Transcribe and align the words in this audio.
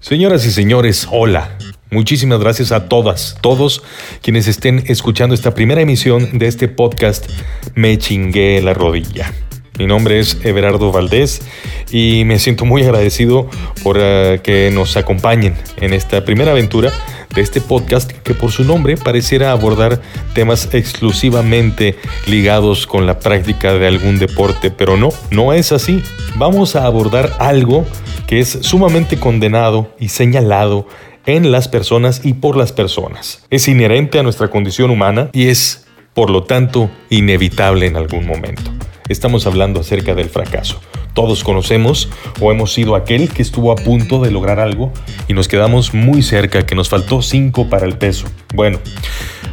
Señoras 0.00 0.44
y 0.46 0.50
señores, 0.50 1.08
hola. 1.10 1.56
Muchísimas 1.90 2.40
gracias 2.40 2.72
a 2.72 2.88
todas, 2.88 3.38
todos 3.40 3.82
quienes 4.20 4.48
estén 4.48 4.82
escuchando 4.86 5.34
esta 5.34 5.54
primera 5.54 5.80
emisión 5.80 6.38
de 6.38 6.46
este 6.46 6.68
podcast 6.68 7.28
Me 7.74 7.98
chingué 7.98 8.60
la 8.62 8.74
rodilla. 8.74 9.32
Mi 9.76 9.86
nombre 9.86 10.20
es 10.20 10.38
Everardo 10.44 10.92
Valdés 10.92 11.42
y 11.90 12.24
me 12.26 12.38
siento 12.38 12.64
muy 12.64 12.84
agradecido 12.84 13.48
por 13.82 13.96
uh, 13.96 14.40
que 14.40 14.70
nos 14.72 14.96
acompañen 14.96 15.56
en 15.78 15.92
esta 15.92 16.24
primera 16.24 16.52
aventura 16.52 16.92
de 17.34 17.42
este 17.42 17.60
podcast 17.60 18.12
que 18.12 18.34
por 18.34 18.52
su 18.52 18.62
nombre 18.62 18.96
pareciera 18.96 19.50
abordar 19.50 20.00
temas 20.32 20.72
exclusivamente 20.72 21.96
ligados 22.26 22.86
con 22.86 23.04
la 23.04 23.18
práctica 23.18 23.74
de 23.74 23.88
algún 23.88 24.20
deporte, 24.20 24.70
pero 24.70 24.96
no, 24.96 25.08
no 25.32 25.52
es 25.52 25.72
así. 25.72 26.04
Vamos 26.36 26.76
a 26.76 26.86
abordar 26.86 27.32
algo 27.40 27.84
que 28.28 28.38
es 28.38 28.58
sumamente 28.60 29.18
condenado 29.18 29.92
y 29.98 30.08
señalado 30.08 30.86
en 31.26 31.50
las 31.50 31.66
personas 31.66 32.20
y 32.24 32.34
por 32.34 32.56
las 32.56 32.70
personas. 32.70 33.44
Es 33.50 33.66
inherente 33.66 34.20
a 34.20 34.22
nuestra 34.22 34.48
condición 34.48 34.90
humana 34.90 35.30
y 35.32 35.48
es, 35.48 35.86
por 36.14 36.30
lo 36.30 36.44
tanto, 36.44 36.90
inevitable 37.10 37.86
en 37.86 37.96
algún 37.96 38.24
momento. 38.24 38.70
Estamos 39.08 39.46
hablando 39.46 39.80
acerca 39.80 40.14
del 40.14 40.30
fracaso. 40.30 40.80
Todos 41.12 41.44
conocemos 41.44 42.08
o 42.40 42.50
hemos 42.50 42.72
sido 42.72 42.96
aquel 42.96 43.28
que 43.28 43.42
estuvo 43.42 43.70
a 43.70 43.76
punto 43.76 44.20
de 44.20 44.30
lograr 44.30 44.60
algo 44.60 44.92
y 45.28 45.34
nos 45.34 45.46
quedamos 45.46 45.92
muy 45.92 46.22
cerca, 46.22 46.64
que 46.64 46.74
nos 46.74 46.88
faltó 46.88 47.20
5 47.20 47.68
para 47.68 47.86
el 47.86 47.98
peso. 47.98 48.26
Bueno, 48.54 48.78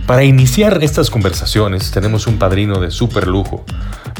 para 0.07 0.23
iniciar 0.23 0.81
estas 0.81 1.09
conversaciones 1.09 1.91
tenemos 1.91 2.27
un 2.27 2.39
padrino 2.39 2.79
de 2.79 2.91
super 2.91 3.27
lujo. 3.27 3.65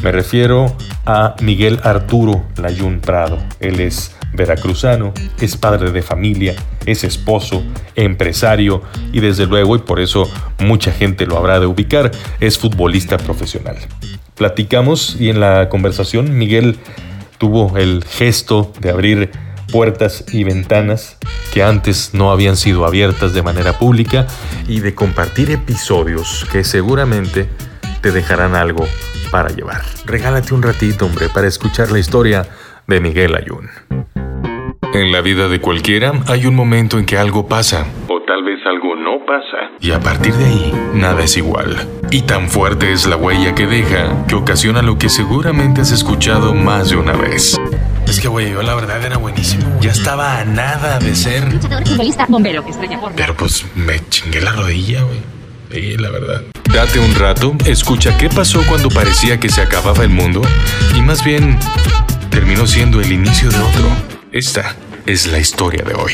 Me 0.04 0.12
refiero 0.12 0.76
a 1.06 1.36
Miguel 1.42 1.80
Arturo 1.84 2.44
Layún 2.58 3.00
Prado. 3.00 3.38
Él 3.60 3.80
es 3.80 4.14
veracruzano, 4.34 5.14
es 5.40 5.56
padre 5.58 5.92
de 5.92 6.02
familia, 6.02 6.56
es 6.86 7.04
esposo, 7.04 7.64
empresario 7.96 8.82
y 9.14 9.22
desde 9.22 9.46
luego, 9.46 9.76
y 9.76 9.80
por 9.80 10.00
eso 10.00 10.30
mucha 10.60 10.92
gente 10.92 11.26
lo 11.26 11.38
habrá 11.38 11.60
de 11.60 11.66
ubicar, 11.68 12.12
es 12.40 12.58
futbolista 12.58 13.18
profesional. 13.18 13.78
Platicamos 14.42 15.22
y 15.22 15.30
en 15.30 15.40
la 15.40 15.70
conversación 15.70 16.36
Miguel 16.36 16.78
tuvo 17.38 17.78
el 17.78 18.04
gesto 18.04 18.72
de 18.80 18.90
abrir 18.90 19.30
puertas 19.72 20.26
y 20.34 20.44
ventanas 20.44 21.20
que 21.54 21.62
antes 21.62 22.16
no 22.16 22.32
habían 22.32 22.56
sido 22.56 22.88
abiertas 22.88 23.36
de 23.36 23.44
manera 23.44 23.78
pública 23.78 24.26
y 24.68 24.80
de 24.80 24.96
compartir 24.96 25.52
episodios 25.52 26.48
que 26.52 26.64
seguramente 26.64 27.50
te 28.02 28.12
dejarán 28.12 28.56
algo 28.56 28.88
para 29.30 29.50
llevar. 29.50 29.82
Regálate 30.08 30.56
un 30.56 30.64
ratito, 30.64 31.06
hombre, 31.06 31.28
para 31.32 31.46
escuchar 31.46 31.92
la 31.92 32.00
historia 32.00 32.48
de 32.88 33.00
Miguel 33.00 33.36
Ayun. 33.36 33.70
En 34.96 35.12
la 35.12 35.22
vida 35.22 35.50
de 35.50 35.62
cualquiera 35.62 36.14
hay 36.28 36.48
un 36.48 36.56
momento 36.56 36.98
en 36.98 37.06
que 37.06 37.16
algo 37.16 37.48
pasa. 37.48 37.86
O 38.08 38.20
tal 38.24 38.44
vez 38.44 38.60
algo 38.66 38.96
no 38.96 39.24
pasa. 39.24 39.71
Y 39.84 39.90
a 39.94 40.00
partir 40.00 40.36
de 40.36 40.46
ahí, 40.46 40.74
nada 40.94 41.24
es 41.24 41.38
igual. 41.38 41.90
Y 42.12 42.22
tan 42.22 42.50
fuerte 42.52 42.94
es 42.94 43.08
la 43.08 43.16
huella 43.16 43.56
que 43.56 43.66
deja, 43.66 44.28
que 44.28 44.36
ocasiona 44.36 44.84
lo 44.84 45.00
que 45.00 45.10
seguramente 45.10 45.82
has 45.82 45.90
escuchado 45.90 46.54
más 46.54 46.92
de 46.92 46.98
una 46.98 47.14
vez. 47.14 47.60
Es 48.06 48.20
que, 48.20 48.28
güey, 48.28 48.52
yo 48.52 48.62
la 48.62 48.76
verdad 48.76 49.04
era 49.04 49.18
buenísimo. 49.18 49.80
Ya 49.82 49.90
estaba 49.90 50.38
a 50.38 50.46
nada 50.46 51.00
de 51.00 51.16
ser. 51.16 51.60
Futbolista, 51.84 52.28
bombero, 52.30 52.64
estrella 52.70 53.02
por. 53.02 53.14
Pero 53.14 53.36
pues 53.36 53.66
me 53.74 54.00
chingué 54.08 54.42
la 54.42 54.52
rodilla, 54.52 55.02
güey. 55.02 55.20
Sí, 55.72 55.98
la 55.98 56.12
verdad. 56.12 56.44
Date 56.72 57.00
un 57.00 57.16
rato, 57.16 57.56
escucha 57.66 58.16
qué 58.20 58.30
pasó 58.30 58.62
cuando 58.68 58.90
parecía 58.90 59.40
que 59.40 59.50
se 59.50 59.62
acababa 59.62 60.04
el 60.04 60.10
mundo 60.10 60.44
y 60.96 61.02
más 61.02 61.24
bien 61.24 61.58
terminó 62.30 62.68
siendo 62.68 63.02
el 63.02 63.12
inicio 63.12 63.50
de 63.50 63.58
otro. 63.58 63.88
Esta 64.32 64.76
es 65.08 65.26
la 65.26 65.40
historia 65.40 65.84
de 65.84 65.96
hoy. 65.96 66.14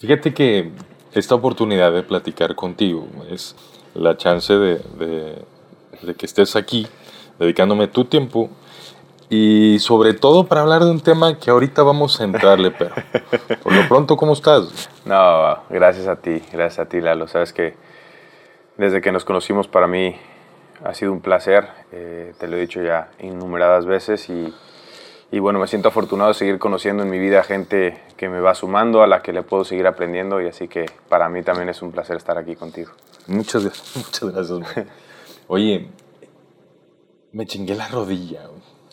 Fíjate 0.00 0.34
que 0.34 0.72
esta 1.14 1.34
oportunidad 1.34 1.92
de 1.92 2.02
platicar 2.02 2.54
contigo 2.54 3.06
es 3.30 3.54
la 3.94 4.16
chance 4.16 4.52
de, 4.52 4.80
de, 4.98 6.14
que 6.14 6.26
estés 6.26 6.56
aquí 6.56 6.86
dedicándome 7.38 7.86
tu 7.86 8.04
tiempo 8.04 8.50
y 9.30 9.78
sobre 9.78 10.12
todo 10.12 10.46
para 10.46 10.62
hablar 10.62 10.84
de 10.84 10.90
un 10.90 11.00
tema 11.00 11.38
que 11.38 11.50
ahorita 11.50 11.82
vamos 11.82 12.20
a 12.20 12.24
entrarle, 12.24 12.70
pero 12.70 12.94
por 13.62 13.72
lo 13.72 13.88
pronto, 13.88 14.16
¿cómo 14.16 14.32
estás? 14.32 14.90
No, 15.04 15.58
gracias 15.70 16.06
a 16.08 16.16
ti, 16.16 16.42
gracias 16.52 16.86
a 16.86 16.88
ti, 16.88 17.00
Lalo. 17.00 17.26
Sabes 17.28 17.52
que 17.52 17.74
desde 18.76 19.00
que 19.00 19.12
nos 19.12 19.24
conocimos 19.24 19.68
para 19.68 19.86
mí 19.86 20.16
ha 20.84 20.94
sido 20.94 21.12
un 21.12 21.20
placer, 21.20 21.68
eh, 21.92 22.34
te 22.38 22.48
lo 22.48 22.56
he 22.56 22.60
dicho 22.60 22.82
ya 22.82 23.08
innumeradas 23.20 23.86
veces 23.86 24.28
y 24.28 24.52
y 25.34 25.40
bueno, 25.40 25.58
me 25.58 25.66
siento 25.66 25.88
afortunado 25.88 26.28
de 26.28 26.34
seguir 26.34 26.60
conociendo 26.60 27.02
en 27.02 27.10
mi 27.10 27.18
vida 27.18 27.42
gente 27.42 28.00
que 28.16 28.28
me 28.28 28.38
va 28.38 28.54
sumando, 28.54 29.02
a 29.02 29.08
la 29.08 29.20
que 29.20 29.32
le 29.32 29.42
puedo 29.42 29.64
seguir 29.64 29.84
aprendiendo 29.88 30.40
y 30.40 30.46
así 30.46 30.68
que 30.68 30.86
para 31.08 31.28
mí 31.28 31.42
también 31.42 31.68
es 31.68 31.82
un 31.82 31.90
placer 31.90 32.16
estar 32.16 32.38
aquí 32.38 32.54
contigo. 32.54 32.92
Muchas, 33.26 33.64
muchas 33.96 34.30
gracias. 34.30 34.86
Oye, 35.48 35.88
me 37.32 37.46
chingué 37.46 37.74
la 37.74 37.88
rodilla. 37.88 38.42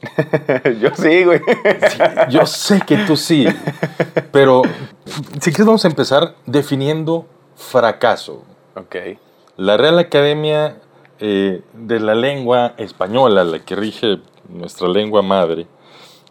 yo 0.82 0.90
sí, 0.96 1.26
güey. 1.26 1.42
Sí, 1.42 2.00
yo 2.32 2.48
sé 2.48 2.82
que 2.88 2.98
tú 3.06 3.16
sí, 3.16 3.46
pero 4.32 4.64
si 5.40 5.52
quieres 5.52 5.68
vamos 5.68 5.86
a 5.86 5.90
empezar 5.90 6.34
definiendo 6.48 7.28
fracaso. 7.56 8.44
Ok. 8.76 8.96
La 9.58 9.78
Real 9.78 10.00
Academia 10.00 10.78
eh, 11.20 11.62
de 11.74 12.00
la 12.00 12.16
Lengua 12.16 12.74
Española, 12.78 13.44
la 13.44 13.60
que 13.60 13.76
rige 13.76 14.22
nuestra 14.50 14.88
lengua 14.88 15.22
madre, 15.22 15.68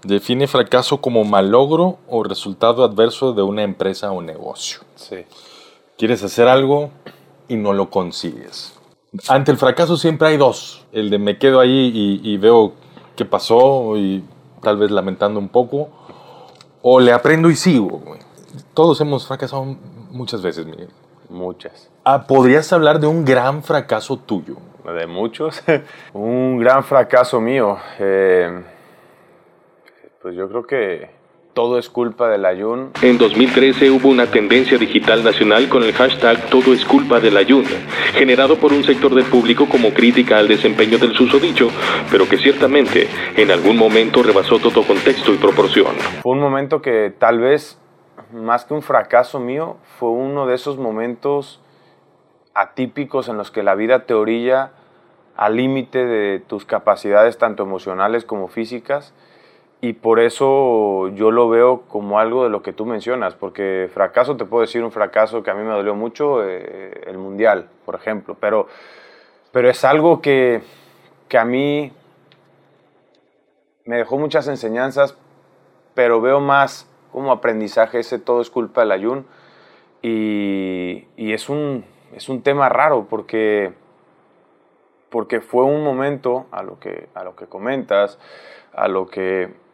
Define 0.03 0.47
fracaso 0.47 1.03
como 1.03 1.25
malogro 1.25 1.99
o 2.09 2.23
resultado 2.23 2.85
adverso 2.85 3.35
de 3.35 3.43
una 3.43 3.63
empresa 3.63 4.11
o 4.13 4.23
negocio. 4.23 4.81
Sí. 4.95 5.27
Quieres 5.99 6.23
hacer 6.23 6.49
algo 6.49 6.91
y 7.49 7.57
no 7.57 7.75
lo 7.75 7.91
consigues. 7.91 8.79
Ante 9.29 9.51
el 9.51 9.59
fracaso 9.59 9.99
siempre 9.99 10.29
hay 10.29 10.37
dos. 10.39 10.87
El 10.93 11.11
de 11.11 11.19
me 11.19 11.37
quedo 11.37 11.61
ahí 11.61 11.93
y, 11.95 12.21
y 12.23 12.39
veo 12.39 12.73
qué 13.15 13.27
pasó 13.27 13.97
y 13.99 14.25
tal 14.63 14.79
vez 14.79 14.91
lamentando 14.91 15.39
un 15.39 15.49
poco. 15.49 15.91
O 16.81 16.99
le 16.99 17.13
aprendo 17.13 17.51
y 17.51 17.57
sigo. 17.57 18.01
Todos 18.73 18.99
hemos 19.03 19.27
fracasado 19.27 19.77
muchas 20.11 20.41
veces, 20.41 20.65
Miguel. 20.65 20.89
Muchas. 21.29 21.91
Ah, 22.05 22.27
¿Podrías 22.27 22.73
hablar 22.73 23.01
de 23.01 23.07
un 23.07 23.27
gran 23.27 23.63
fracaso 23.63 24.17
tuyo? 24.17 24.57
De 24.83 25.07
muchos. 25.07 25.63
un 26.15 26.59
gran 26.59 26.85
fracaso 26.85 27.39
mío. 27.39 27.77
Eh 27.99 28.65
pues 30.23 30.35
yo 30.35 30.49
creo 30.49 30.67
que 30.67 31.09
todo 31.55 31.79
es 31.79 31.89
culpa 31.89 32.29
del 32.29 32.45
ayun. 32.45 32.91
En 33.01 33.17
2013 33.17 33.91
hubo 33.91 34.09
una 34.11 34.27
tendencia 34.27 34.77
digital 34.77 35.25
nacional 35.25 35.69
con 35.69 35.83
el 35.83 35.95
hashtag 35.95 36.49
Todo 36.51 36.75
es 36.75 36.85
culpa 36.85 37.21
del 37.21 37.37
ayun, 37.39 37.65
generado 38.13 38.57
por 38.57 38.73
un 38.73 38.85
sector 38.85 39.15
del 39.15 39.25
público 39.25 39.67
como 39.67 39.91
crítica 39.91 40.39
al 40.39 40.47
desempeño 40.47 40.99
del 40.99 41.15
susodicho, 41.15 41.71
pero 42.11 42.29
que 42.29 42.37
ciertamente 42.37 43.09
en 43.37 43.51
algún 43.51 43.79
momento 43.79 44.23
rebasó 44.23 44.59
todo 44.59 44.83
contexto 44.87 45.33
y 45.33 45.39
proporción. 45.39 45.95
Fue 46.23 46.33
un 46.33 46.41
momento 46.41 46.83
que 46.83 47.13
tal 47.19 47.41
vez, 47.41 47.81
más 48.31 48.67
que 48.67 48.75
un 48.75 48.83
fracaso 48.83 49.41
mío, 49.41 49.79
fue 49.99 50.11
uno 50.11 50.47
de 50.47 50.55
esos 50.55 50.77
momentos 50.77 51.63
atípicos 52.53 53.29
en 53.29 53.39
los 53.39 53.51
que 53.51 53.63
la 53.63 53.75
vida 53.75 54.05
te 54.05 54.13
orilla 54.13 54.73
al 55.35 55.57
límite 55.57 56.05
de 56.05 56.41
tus 56.41 56.67
capacidades 56.67 57.39
tanto 57.39 57.63
emocionales 57.63 58.27
como 58.27 58.49
físicas 58.49 59.15
y 59.83 59.95
por 59.95 60.21
eso 60.21 61.09
yo 61.09 61.31
lo 61.31 61.49
veo 61.49 61.83
como 61.89 62.19
algo 62.19 62.45
de 62.45 62.51
lo 62.51 62.63
que 62.63 62.73
tú 62.73 62.85
mencionas, 62.85 63.35
porque 63.35 63.89
fracaso, 63.93 64.37
te 64.37 64.45
puedo 64.45 64.61
decir 64.61 64.85
un 64.85 64.93
fracaso 64.93 65.43
que 65.43 65.51
a 65.51 65.55
mí 65.55 65.63
me 65.63 65.73
dolió 65.73 65.95
mucho, 65.95 66.47
eh, 66.47 67.05
el 67.07 67.17
Mundial, 67.17 67.69
por 67.87 67.95
ejemplo, 67.95 68.37
pero, 68.39 68.67
pero 69.53 69.71
es 69.71 69.83
algo 69.85 70.21
que, 70.21 70.63
que 71.29 71.39
a 71.39 71.47
mí 71.47 71.93
me 73.87 73.97
dejó 73.97 74.19
muchas 74.19 74.49
enseñanzas, 74.49 75.17
pero 75.95 76.21
veo 76.21 76.41
más 76.41 76.87
como 77.11 77.33
aprendizaje, 77.33 78.01
ese 78.01 78.19
todo 78.19 78.43
es 78.43 78.51
culpa 78.51 78.83
del 78.83 78.93
ayun, 78.93 79.27
y, 80.03 81.07
y 81.17 81.33
es, 81.33 81.49
un, 81.49 81.87
es 82.15 82.29
un 82.29 82.43
tema 82.43 82.69
raro, 82.69 83.07
porque, 83.09 83.73
porque 85.09 85.41
fue 85.41 85.65
un 85.65 85.83
momento, 85.83 86.47
a 86.51 86.63
lo 86.63 86.79
que, 86.79 87.09
a 87.15 87.25
lo 87.25 87.35
que 87.35 87.47
comentas, 87.47 88.19
a 88.75 88.87
lo 88.87 89.07
que 89.07 89.70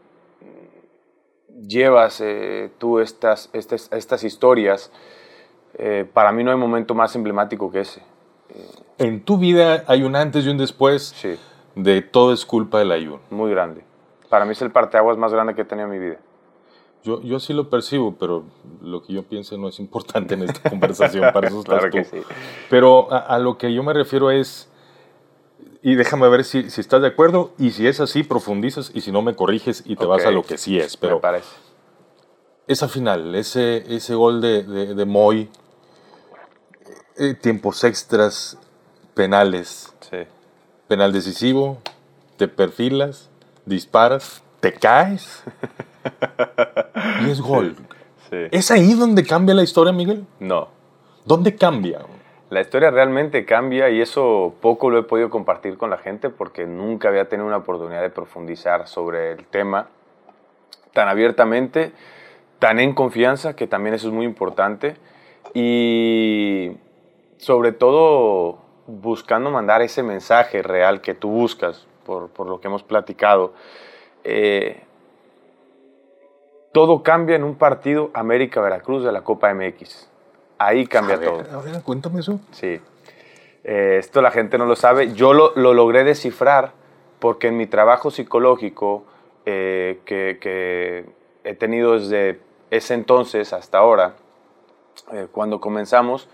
llevas 1.67 2.21
eh, 2.21 2.71
tú 2.79 2.99
estas, 3.01 3.51
estas, 3.53 3.91
estas 3.93 4.25
historias, 4.25 4.91
eh, 5.79 6.09
para 6.13 6.33
mí 6.33 6.43
no 6.45 6.51
hay 6.51 6.57
momento 6.57 6.95
más 6.95 7.15
emblemático 7.17 7.71
que 7.71 7.81
ese. 7.81 8.03
En 8.99 9.23
tu 9.25 9.37
vida 9.39 9.85
hay 9.87 10.03
un 10.03 10.17
antes 10.17 10.47
y 10.47 10.49
un 10.49 10.57
después 10.59 11.15
Sí, 11.17 11.37
de 11.75 12.01
todo 12.03 12.33
es 12.33 12.47
culpa 12.47 12.79
del 12.79 12.93
ayuno. 12.93 13.21
muy 13.31 13.51
grande. 13.51 13.85
Para 14.31 14.45
mí 14.45 14.53
es 14.53 14.63
el 14.63 14.71
parteaguas 14.71 15.17
más 15.19 15.33
grande 15.33 15.55
que 15.55 15.63
he 15.63 15.65
tenido 15.65 15.87
en 15.87 15.93
mi 15.93 15.99
vida. 16.05 16.17
Yo, 17.05 17.21
yo 17.23 17.39
sí 17.39 17.53
lo 17.53 17.69
percibo, 17.71 18.17
pero 18.19 18.45
lo 18.83 19.03
que 19.03 19.13
yo 19.13 19.23
piense 19.23 19.57
no 19.57 19.69
es 19.69 19.79
importante 19.79 20.35
en 20.35 20.43
esta 20.43 20.69
conversación, 20.71 21.33
para 21.33 21.47
eso 21.49 21.59
estás 21.61 21.79
Claro 21.85 21.91
tú. 21.91 22.05
sí. 22.11 22.23
Pero 22.71 23.13
a, 23.13 23.19
a 23.19 23.39
lo 23.39 23.59
que 23.59 23.73
yo 23.73 23.83
me 23.85 23.93
refiero 23.93 24.31
es, 24.31 24.69
y 25.87 25.95
déjame 25.95 26.29
ver 26.29 26.43
si, 26.43 26.69
si 26.69 26.81
estás 26.81 27.01
de 27.01 27.07
acuerdo, 27.07 27.53
y 27.59 27.71
si 27.71 27.87
es 27.87 28.01
así, 28.01 28.25
profundizas, 28.25 28.91
y 28.93 29.03
si 29.03 29.13
no 29.13 29.23
me 29.23 29.37
corriges 29.37 29.85
y 29.87 29.95
te 29.95 30.05
vas 30.05 30.25
a 30.25 30.33
lo 30.33 30.43
que 30.43 30.59
sí 30.59 30.77
es. 30.81 30.97
Pero 30.97 31.17
Me 31.17 31.21
parece. 31.23 31.47
esa 32.67 32.89
final, 32.89 33.37
ese, 33.37 33.85
ese 33.95 34.15
gol 34.17 34.41
de, 34.41 34.65
de, 34.65 34.95
de 34.97 35.05
Moy, 35.05 35.49
eh, 37.19 37.35
tiempos 37.35 37.85
extras, 37.85 38.59
penales, 39.15 39.93
Sí. 40.11 40.17
penal 40.89 41.13
decisivo, 41.13 41.79
te 42.37 42.49
perfilas, 42.49 43.31
disparas, 43.65 44.43
te 44.59 44.73
caes 44.73 45.45
y 47.27 47.31
es 47.31 47.41
gol. 47.41 47.77
Sí. 48.29 48.37
¿Es 48.51 48.73
ahí 48.73 48.95
donde 48.95 49.23
cambia 49.25 49.55
la 49.55 49.63
historia, 49.63 49.93
Miguel? 49.93 50.27
No. 50.41 50.67
¿Dónde 51.25 51.55
cambia? 51.55 52.01
La 52.49 52.61
historia 52.61 52.91
realmente 52.91 53.45
cambia 53.45 53.91
y 53.91 54.01
eso 54.01 54.55
poco 54.61 54.89
lo 54.89 54.99
he 54.99 55.03
podido 55.03 55.31
compartir 55.31 55.77
con 55.77 55.91
la 55.91 55.99
gente 55.99 56.31
porque 56.31 56.65
nunca 56.65 57.09
había 57.09 57.29
tenido 57.29 57.47
una 57.47 57.57
oportunidad 57.57 58.03
de 58.03 58.11
profundizar 58.11 58.87
sobre 58.87 59.33
el 59.33 59.47
tema 59.47 59.89
tan 60.93 61.09
abiertamente, 61.09 61.93
tan 62.61 62.79
en 62.79 62.95
confianza, 62.95 63.57
que 63.57 63.67
también 63.67 63.95
eso 63.95 64.07
es 64.09 64.15
muy 64.15 64.25
importante. 64.25 64.97
Y 65.55 66.77
sobre 67.39 67.73
todo 67.73 68.59
buscando 68.87 69.51
mandar 69.51 69.83
ese 69.83 70.05
mensaje 70.05 70.63
real 70.63 71.01
que 71.01 71.15
tú 71.15 71.29
buscas, 71.29 71.87
por, 72.05 72.29
por 72.31 72.47
lo 72.47 72.61
que 72.61 72.69
hemos 72.69 72.85
platicado. 72.85 73.55
Eh, 74.23 74.81
todo 76.73 77.03
cambia 77.03 77.37
en 77.37 77.43
un 77.43 77.57
partido 77.57 78.11
América-Veracruz 78.15 79.05
de 79.05 79.11
la 79.11 79.23
Copa 79.23 79.53
MX. 79.53 80.09
Ahí 80.59 80.87
cambia 80.87 81.17
A 81.17 81.19
ver, 81.19 81.29
todo. 81.29 81.59
a 81.59 81.63
ver, 81.63 81.83
cuéntame 81.83 82.21
eso. 82.21 82.41
Sí. 82.51 82.81
Eh, 83.65 83.97
esto 83.99 84.23
la 84.23 84.31
gente 84.31 84.59
no 84.59 84.67
lo 84.67 84.77
sabe. 84.77 85.13
Yo 85.13 85.33
lo, 85.33 85.53
lo 85.57 85.75
logré 85.75 86.05
descifrar 86.05 86.73
porque 87.19 87.49
en 87.49 87.57
mi 87.57 87.67
trabajo 87.67 88.11
psicológico 88.11 89.05
eh, 89.45 90.01
que, 90.05 90.39
que 90.41 91.07
he 91.45 91.55
tenido 91.55 91.99
desde 91.99 92.41
ese 92.71 92.95
entonces 92.95 93.53
hasta 93.53 93.79
ahora, 93.79 94.15
eh, 95.13 95.29
cuando 95.31 95.61
comenzamos, 95.61 96.29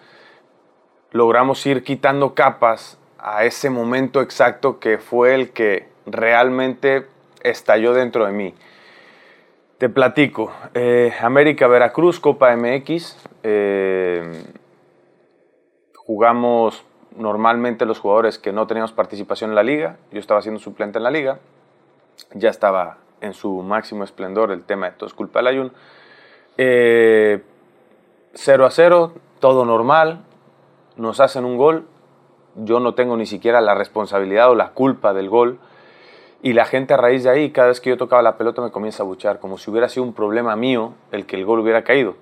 logramos 1.10 1.64
ir 1.66 1.84
quitando 1.84 2.34
capas 2.34 2.98
a 3.18 3.44
ese 3.44 3.70
momento 3.70 4.20
exacto 4.20 4.78
que 4.78 4.98
fue 4.98 5.34
el 5.34 5.50
que 5.50 5.88
realmente 6.06 7.06
estalló 7.42 7.92
dentro 7.94 8.26
de 8.26 8.32
mí. 8.32 8.54
Te 9.82 9.88
platico. 9.88 10.52
eh, 10.74 11.12
América 11.22 11.66
Veracruz, 11.66 12.20
Copa 12.20 12.56
MX. 12.56 13.16
eh, 13.42 14.44
jugamos 15.96 16.84
normalmente 17.16 17.84
los 17.84 17.98
jugadores 17.98 18.38
que 18.38 18.52
no 18.52 18.68
teníamos 18.68 18.92
participación 18.92 19.50
en 19.50 19.56
la 19.56 19.64
liga. 19.64 19.96
Yo 20.12 20.20
estaba 20.20 20.40
siendo 20.40 20.60
suplente 20.60 20.98
en 20.98 21.02
la 21.02 21.10
liga. 21.10 21.40
Ya 22.32 22.48
estaba 22.48 22.98
en 23.20 23.34
su 23.34 23.60
máximo 23.62 24.04
esplendor 24.04 24.52
el 24.52 24.62
tema 24.62 24.86
de 24.88 24.92
todo 24.92 25.08
es 25.08 25.14
culpa 25.14 25.40
del 25.40 25.48
ayuno. 25.48 25.70
Eh, 26.58 27.42
0 28.34 28.66
a 28.66 28.70
0, 28.70 29.14
todo 29.40 29.64
normal. 29.64 30.20
Nos 30.96 31.18
hacen 31.18 31.44
un 31.44 31.56
gol. 31.56 31.88
Yo 32.54 32.78
no 32.78 32.94
tengo 32.94 33.16
ni 33.16 33.26
siquiera 33.26 33.60
la 33.60 33.74
responsabilidad 33.74 34.48
o 34.48 34.54
la 34.54 34.68
culpa 34.74 35.12
del 35.12 35.28
gol. 35.28 35.58
Y 36.42 36.54
la 36.54 36.64
gente 36.64 36.92
a 36.92 36.96
raíz 36.96 37.22
de 37.22 37.30
ahí, 37.30 37.50
cada 37.50 37.68
vez 37.68 37.80
que 37.80 37.90
yo 37.90 37.96
tocaba 37.96 38.20
la 38.20 38.36
pelota, 38.36 38.60
me 38.62 38.70
comienza 38.72 39.02
a 39.04 39.06
buchar, 39.06 39.38
como 39.38 39.58
si 39.58 39.70
hubiera 39.70 39.88
sido 39.88 40.02
un 40.04 40.12
problema 40.12 40.56
mío 40.56 40.92
el 41.12 41.24
que 41.24 41.36
el 41.36 41.44
gol 41.44 41.60
hubiera 41.60 41.82
caído. 41.84 42.16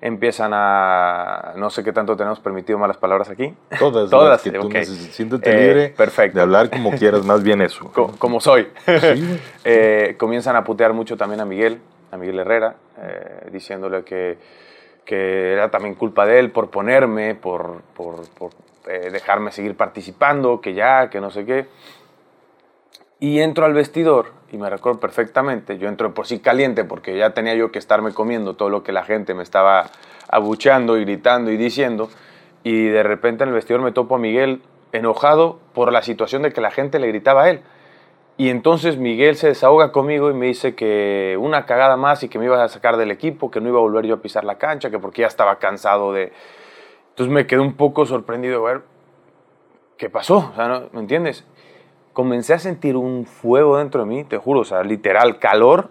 Empiezan 0.00 0.52
a. 0.54 1.54
No 1.56 1.70
sé 1.70 1.82
qué 1.82 1.90
tanto 1.92 2.16
tenemos 2.16 2.38
permitido 2.40 2.78
malas 2.78 2.98
palabras 2.98 3.30
aquí. 3.30 3.54
Todas, 3.78 4.10
Todas, 4.10 4.28
las 4.30 4.42
que 4.42 4.50
tú. 4.58 4.70
Siéntete 5.10 5.50
Eh, 5.50 5.66
libre 5.66 5.88
perfecto. 5.96 6.36
de 6.38 6.42
hablar 6.42 6.68
como 6.70 6.92
quieras, 6.92 7.24
más 7.24 7.42
bien 7.42 7.62
eso. 7.62 7.90
Co- 7.92 8.12
como 8.18 8.40
soy. 8.40 8.68
Sí. 8.86 9.38
Eh, 9.64 10.14
comienzan 10.18 10.54
a 10.54 10.62
putear 10.64 10.92
mucho 10.92 11.16
también 11.16 11.40
a 11.40 11.44
Miguel, 11.44 11.80
a 12.12 12.16
Miguel 12.16 12.38
Herrera, 12.38 12.76
eh, 13.02 13.48
diciéndole 13.50 14.04
que, 14.04 14.38
que 15.04 15.52
era 15.54 15.70
también 15.70 15.94
culpa 15.96 16.24
de 16.24 16.38
él 16.38 16.52
por 16.52 16.70
ponerme, 16.70 17.34
por, 17.34 17.82
por, 17.96 18.28
por, 18.30 18.50
eh, 18.86 19.10
dejarme 19.10 19.50
seguir 19.50 19.76
participando, 19.76 20.60
que 20.60 20.72
ya, 20.74 21.10
que 21.10 21.20
no 21.20 21.30
sé 21.30 21.44
qué. 21.44 21.66
Y 23.18 23.40
entro 23.40 23.64
al 23.64 23.72
vestidor, 23.72 24.32
y 24.52 24.58
me 24.58 24.68
recuerdo 24.68 25.00
perfectamente, 25.00 25.78
yo 25.78 25.88
entro 25.88 26.12
por 26.12 26.26
sí 26.26 26.38
caliente 26.38 26.84
porque 26.84 27.16
ya 27.16 27.30
tenía 27.30 27.54
yo 27.54 27.72
que 27.72 27.78
estarme 27.78 28.12
comiendo 28.12 28.54
todo 28.54 28.68
lo 28.68 28.82
que 28.82 28.92
la 28.92 29.04
gente 29.04 29.32
me 29.32 29.42
estaba 29.42 29.86
abucheando 30.28 30.98
y 30.98 31.04
gritando 31.04 31.50
y 31.50 31.56
diciendo, 31.56 32.10
y 32.62 32.88
de 32.88 33.02
repente 33.02 33.44
en 33.44 33.48
el 33.48 33.54
vestidor 33.54 33.80
me 33.80 33.92
topo 33.92 34.16
a 34.16 34.18
Miguel 34.18 34.60
enojado 34.92 35.58
por 35.72 35.92
la 35.92 36.02
situación 36.02 36.42
de 36.42 36.52
que 36.52 36.60
la 36.60 36.70
gente 36.70 36.98
le 36.98 37.08
gritaba 37.08 37.44
a 37.44 37.50
él. 37.50 37.62
Y 38.38 38.50
entonces 38.50 38.98
Miguel 38.98 39.36
se 39.36 39.48
desahoga 39.48 39.92
conmigo 39.92 40.30
y 40.30 40.34
me 40.34 40.46
dice 40.46 40.74
que 40.74 41.38
una 41.40 41.64
cagada 41.64 41.96
más 41.96 42.22
y 42.22 42.28
que 42.28 42.38
me 42.38 42.44
iba 42.44 42.62
a 42.62 42.68
sacar 42.68 42.98
del 42.98 43.10
equipo, 43.10 43.50
que 43.50 43.62
no 43.62 43.68
iba 43.70 43.78
a 43.78 43.82
volver 43.82 44.04
yo 44.04 44.16
a 44.16 44.20
pisar 44.20 44.44
la 44.44 44.58
cancha, 44.58 44.90
que 44.90 44.98
porque 44.98 45.22
ya 45.22 45.28
estaba 45.28 45.58
cansado 45.58 46.12
de... 46.12 46.32
Entonces 47.10 47.32
me 47.32 47.46
quedé 47.46 47.60
un 47.60 47.76
poco 47.76 48.04
sorprendido 48.04 48.60
de 48.60 48.72
ver 48.74 48.82
qué 49.96 50.10
pasó, 50.10 50.52
¿no? 50.58 50.90
¿me 50.92 51.00
entiendes? 51.00 51.46
Comencé 52.16 52.54
a 52.54 52.58
sentir 52.58 52.96
un 52.96 53.26
fuego 53.26 53.76
dentro 53.76 54.00
de 54.00 54.06
mí, 54.06 54.24
te 54.24 54.38
juro, 54.38 54.60
o 54.60 54.64
sea, 54.64 54.82
literal, 54.82 55.38
calor, 55.38 55.90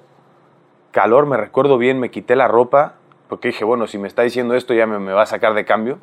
calor, 0.90 1.28
me 1.28 1.38
recuerdo 1.38 1.78
bien, 1.78 2.00
me 2.00 2.10
quité 2.10 2.36
la 2.36 2.48
ropa, 2.48 2.96
porque 3.30 3.50
dije, 3.50 3.64
bueno, 3.64 3.86
si 3.86 4.00
me 4.00 4.08
está 4.08 4.24
diciendo 4.24 4.56
esto 4.56 4.74
ya 4.74 4.88
me, 4.88 4.98
me 4.98 5.14
va 5.14 5.22
a 5.22 5.28
sacar 5.28 5.54
de 5.54 5.66
cambio. 5.66 6.00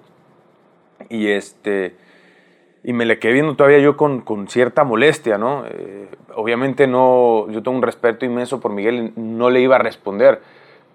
Y 1.09 1.27
este... 1.27 1.97
Y 2.85 2.93
me 2.93 3.05
le 3.05 3.19
quedé 3.19 3.33
viendo 3.33 3.57
todavía 3.57 3.81
yo 3.81 3.97
con, 3.97 4.21
con 4.21 4.47
cierta 4.47 4.85
molestia, 4.85 5.39
¿no? 5.39 5.65
Eh, 5.67 6.09
obviamente 6.37 6.87
no, 6.87 7.51
yo 7.51 7.61
tengo 7.65 7.77
un 7.77 7.83
respeto 7.83 8.25
inmenso 8.25 8.61
por 8.61 8.71
Miguel, 8.71 9.13
no 9.17 9.51
le 9.51 9.61
iba 9.61 9.75
a 9.75 9.81
responder, 9.81 10.41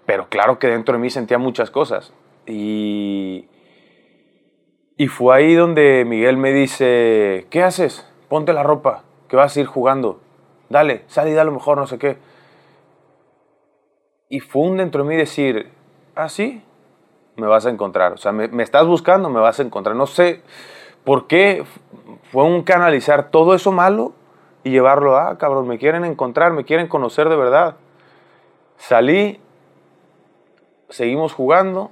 pero 0.06 0.30
claro 0.30 0.58
que 0.58 0.68
dentro 0.68 0.94
de 0.94 1.00
mí 1.00 1.10
sentía 1.10 1.36
muchas 1.36 1.70
cosas. 1.70 2.14
Y, 2.46 3.46
y 4.96 5.08
fue 5.08 5.36
ahí 5.36 5.54
donde 5.54 6.06
Miguel 6.06 6.38
me 6.38 6.50
dice, 6.54 7.46
¿qué 7.50 7.62
haces? 7.62 8.10
Ponte 8.30 8.54
la 8.54 8.62
ropa, 8.62 9.04
que 9.28 9.36
vas 9.36 9.56
a 9.56 9.60
ir 9.60 9.66
jugando. 9.66 10.20
Dale, 10.68 11.04
sal 11.06 11.28
y 11.28 11.32
da 11.32 11.44
lo 11.44 11.52
mejor, 11.52 11.78
no 11.78 11.86
sé 11.86 11.98
qué. 11.98 12.18
Y 14.28 14.40
fue 14.40 14.62
un 14.62 14.76
dentro 14.76 15.02
de 15.02 15.08
mí 15.08 15.16
decir, 15.16 15.70
ah, 16.14 16.28
sí, 16.28 16.62
me 17.36 17.46
vas 17.46 17.64
a 17.66 17.70
encontrar. 17.70 18.12
O 18.12 18.16
sea, 18.18 18.32
me, 18.32 18.62
estás 18.62 18.86
buscando, 18.86 19.30
me 19.30 19.40
vas 19.40 19.58
a 19.60 19.62
encontrar. 19.62 19.96
No 19.96 20.06
sé 20.06 20.42
por 21.04 21.26
qué 21.26 21.64
fue 22.30 22.44
un 22.44 22.62
canalizar 22.62 23.30
todo 23.30 23.54
eso 23.54 23.72
malo 23.72 24.12
y 24.64 24.70
llevarlo 24.70 25.16
a, 25.16 25.30
ah, 25.30 25.38
cabrón, 25.38 25.66
me 25.66 25.78
quieren 25.78 26.04
encontrar, 26.04 26.52
me 26.52 26.64
quieren 26.64 26.88
conocer 26.88 27.28
de 27.28 27.36
verdad. 27.36 27.76
Salí, 28.76 29.40
seguimos 30.90 31.32
jugando 31.32 31.90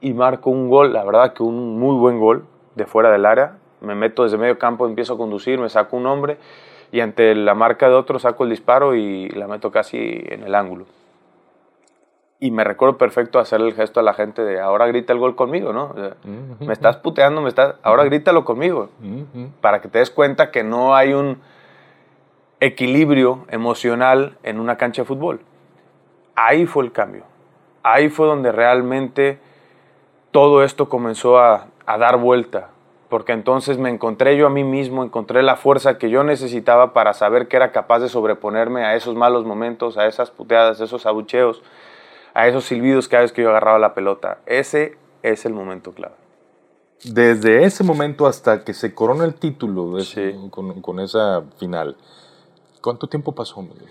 y 0.00 0.12
marco 0.12 0.50
un 0.50 0.68
gol, 0.68 0.92
la 0.92 1.04
verdad 1.04 1.32
que 1.32 1.42
un 1.42 1.78
muy 1.78 1.96
buen 1.96 2.18
gol 2.18 2.46
de 2.74 2.86
fuera 2.86 3.10
del 3.10 3.26
área. 3.26 3.58
Me 3.80 3.94
meto 3.94 4.24
desde 4.24 4.38
medio 4.38 4.58
campo, 4.58 4.86
empiezo 4.86 5.14
a 5.14 5.16
conducir, 5.16 5.58
me 5.58 5.68
saco 5.68 5.96
un 5.96 6.06
hombre 6.06 6.38
y 6.92 7.00
ante 7.00 7.34
la 7.34 7.54
marca 7.54 7.88
de 7.88 7.94
otro 7.94 8.18
saco 8.18 8.44
el 8.44 8.50
disparo 8.50 8.94
y 8.94 9.28
la 9.30 9.46
meto 9.46 9.70
casi 9.70 9.98
en 9.98 10.44
el 10.44 10.54
ángulo. 10.54 10.86
Y 12.38 12.50
me 12.50 12.64
recuerdo 12.64 12.98
perfecto 12.98 13.38
hacerle 13.38 13.68
el 13.68 13.74
gesto 13.74 14.00
a 14.00 14.02
la 14.02 14.12
gente 14.12 14.42
de 14.42 14.60
ahora 14.60 14.86
grita 14.86 15.12
el 15.12 15.18
gol 15.18 15.36
conmigo, 15.36 15.72
¿no? 15.72 15.90
O 15.90 15.94
sea, 15.94 16.16
me 16.60 16.72
estás 16.72 16.98
puteando, 16.98 17.40
me 17.40 17.48
estás, 17.48 17.76
ahora 17.82 18.04
grítalo 18.04 18.44
conmigo. 18.44 18.90
Para 19.62 19.80
que 19.80 19.88
te 19.88 20.00
des 20.00 20.10
cuenta 20.10 20.50
que 20.50 20.62
no 20.62 20.94
hay 20.94 21.14
un 21.14 21.40
equilibrio 22.60 23.46
emocional 23.48 24.36
en 24.42 24.60
una 24.60 24.76
cancha 24.76 25.02
de 25.02 25.06
fútbol. 25.06 25.40
Ahí 26.34 26.66
fue 26.66 26.84
el 26.84 26.92
cambio. 26.92 27.24
Ahí 27.82 28.10
fue 28.10 28.26
donde 28.26 28.52
realmente 28.52 29.38
todo 30.30 30.62
esto 30.62 30.90
comenzó 30.90 31.38
a, 31.38 31.68
a 31.86 31.98
dar 31.98 32.18
vuelta. 32.18 32.68
Porque 33.08 33.32
entonces 33.32 33.78
me 33.78 33.88
encontré 33.88 34.36
yo 34.36 34.46
a 34.48 34.50
mí 34.50 34.64
mismo, 34.64 35.04
encontré 35.04 35.42
la 35.42 35.54
fuerza 35.56 35.96
que 35.96 36.10
yo 36.10 36.24
necesitaba 36.24 36.92
para 36.92 37.12
saber 37.14 37.46
que 37.46 37.56
era 37.56 37.70
capaz 37.70 38.00
de 38.00 38.08
sobreponerme 38.08 38.84
a 38.84 38.96
esos 38.96 39.14
malos 39.14 39.44
momentos, 39.44 39.96
a 39.96 40.06
esas 40.06 40.30
puteadas, 40.32 40.80
a 40.80 40.84
esos 40.84 41.06
abucheos, 41.06 41.62
a 42.34 42.48
esos 42.48 42.64
silbidos 42.64 43.06
cada 43.08 43.22
vez 43.22 43.32
que 43.32 43.42
yo 43.42 43.50
agarraba 43.50 43.78
la 43.78 43.94
pelota. 43.94 44.38
Ese 44.46 44.96
es 45.22 45.46
el 45.46 45.52
momento 45.52 45.92
clave. 45.92 46.14
Desde 47.04 47.64
ese 47.64 47.84
momento 47.84 48.26
hasta 48.26 48.64
que 48.64 48.74
se 48.74 48.92
corona 48.94 49.24
el 49.24 49.34
título 49.34 49.92
de 49.96 50.02
ese- 50.02 50.32
Sí. 50.32 50.48
con, 50.50 50.80
con 50.82 50.98
esa 50.98 51.42
final, 51.58 51.96
¿cuánto 52.82 53.06
tiempo 53.06 53.32
pasó? 53.32 53.62
Miguel? 53.62 53.86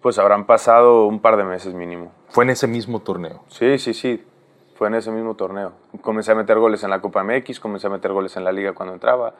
Pues 0.00 0.18
habrán 0.18 0.46
pasado 0.46 1.06
un 1.06 1.20
par 1.20 1.36
de 1.36 1.44
meses 1.44 1.74
mínimo. 1.74 2.12
Fue 2.28 2.44
en 2.44 2.50
ese 2.50 2.66
mismo 2.66 3.00
torneo. 3.00 3.42
Sí, 3.48 3.78
sí, 3.78 3.92
sí. 3.92 4.24
Fue 4.74 4.88
en 4.88 4.94
ese 4.94 5.10
mismo 5.10 5.34
torneo. 5.34 5.72
Comencé 6.02 6.32
a 6.32 6.34
meter 6.34 6.58
goles 6.58 6.82
en 6.84 6.90
la 6.90 7.00
Copa 7.00 7.22
MX, 7.22 7.60
comencé 7.60 7.86
a 7.86 7.90
meter 7.90 8.12
goles 8.12 8.36
en 8.36 8.44
la 8.44 8.52
liga 8.52 8.72
cuando 8.72 8.94
entraba. 8.94 9.34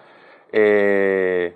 Eh, 0.52 1.54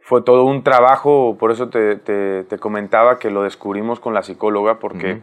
fue 0.00 0.22
todo 0.22 0.44
un 0.44 0.62
trabajo, 0.64 1.36
por 1.38 1.52
eso 1.52 1.68
te, 1.68 1.96
te- 1.96 2.44
te 2.44 2.58
comentaba 2.58 3.18
que 3.18 3.30
lo 3.30 3.42
descubrimos 3.42 4.00
con 4.00 4.14
la 4.14 4.22
psicóloga, 4.22 4.78
porque 4.78 5.20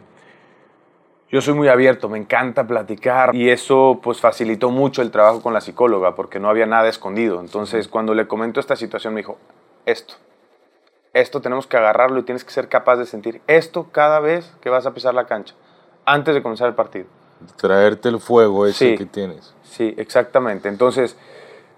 yo 1.28 1.40
soy 1.40 1.54
muy 1.54 1.66
abierto, 1.68 2.08
me 2.08 2.18
encanta 2.18 2.66
platicar 2.68 3.34
y 3.34 3.50
eso 3.50 3.98
pues 4.00 4.20
facilitó 4.20 4.70
mucho 4.70 5.02
el 5.02 5.10
trabajo 5.10 5.42
con 5.42 5.52
la 5.52 5.60
psicóloga, 5.60 6.14
porque 6.14 6.38
no 6.38 6.48
había 6.48 6.66
nada 6.66 6.88
escondido. 6.88 7.40
Entonces 7.40 7.88
cuando 7.88 8.14
le 8.14 8.28
comento 8.28 8.60
esta 8.60 8.76
situación 8.76 9.12
me 9.12 9.20
dijo, 9.22 9.38
esto, 9.86 10.14
esto 11.12 11.40
tenemos 11.40 11.66
que 11.66 11.76
agarrarlo 11.76 12.20
y 12.20 12.22
tienes 12.22 12.44
que 12.44 12.52
ser 12.52 12.68
capaz 12.68 12.96
de 12.96 13.06
sentir 13.06 13.40
esto 13.48 13.88
cada 13.90 14.20
vez 14.20 14.54
que 14.60 14.70
vas 14.70 14.86
a 14.86 14.94
pisar 14.94 15.14
la 15.14 15.26
cancha. 15.26 15.54
antes 16.08 16.32
de 16.32 16.42
comenzar 16.42 16.68
el 16.68 16.74
partido. 16.76 17.06
Traerte 17.56 18.08
el 18.08 18.18
fuego 18.20 18.66
ese 18.66 18.90
Sí. 18.92 18.98
que 18.98 19.06
tienes. 19.06 19.54
Sí, 19.62 19.94
exactamente. 19.98 20.68
Entonces 20.68 21.16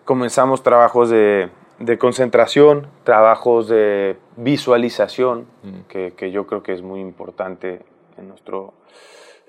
comenzamos 0.05 0.63
trabajos 0.63 1.11
de, 1.11 1.51
de 1.79 1.99
concentración, 1.99 2.87
trabajos 3.05 3.69
de 3.69 4.17
visualización, 4.37 5.47
que, 5.89 6.13
que 6.17 6.31
yo 6.31 6.47
creo 6.47 6.63
que 6.63 6.73
es 6.73 6.83
muy 6.83 7.01
importante 7.01 7.83
en 8.17 8.29
nuestro, 8.29 8.73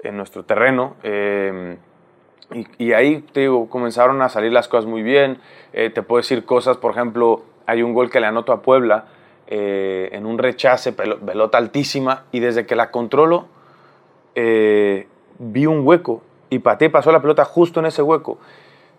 en 0.03 0.17
nuestro 0.17 0.43
terreno. 0.43 0.95
Eh, 1.03 1.77
y, 2.53 2.65
y 2.85 2.93
ahí, 2.93 3.21
te 3.31 3.41
digo, 3.41 3.69
comenzaron 3.69 4.21
a 4.23 4.29
salir 4.29 4.51
las 4.51 4.67
cosas 4.67 4.85
muy 4.87 5.03
bien. 5.03 5.39
Eh, 5.73 5.91
te 5.91 6.01
puedo 6.01 6.17
decir 6.21 6.45
cosas, 6.45 6.77
por 6.77 6.91
ejemplo, 6.91 7.43
hay 7.67 7.83
un 7.83 7.93
gol 7.93 8.09
que 8.09 8.19
le 8.19 8.25
anoto 8.25 8.51
a 8.51 8.61
Puebla 8.63 9.05
eh, 9.47 10.09
en 10.11 10.25
un 10.25 10.37
rechace, 10.39 10.91
pelo- 10.95 11.19
pelota 11.19 11.57
altísima, 11.59 12.23
y 12.31 12.39
desde 12.39 12.65
que 12.65 12.75
la 12.75 12.89
controlo, 12.91 13.47
eh, 14.35 15.07
vi 15.39 15.65
un 15.65 15.86
hueco 15.86 16.22
y 16.50 16.60
pateé, 16.60 16.89
pasó 16.89 17.12
la 17.12 17.22
pelota 17.22 17.46
justo 17.46 17.79
en 17.79 17.88
ese 17.88 18.03
hueco. 18.03 18.38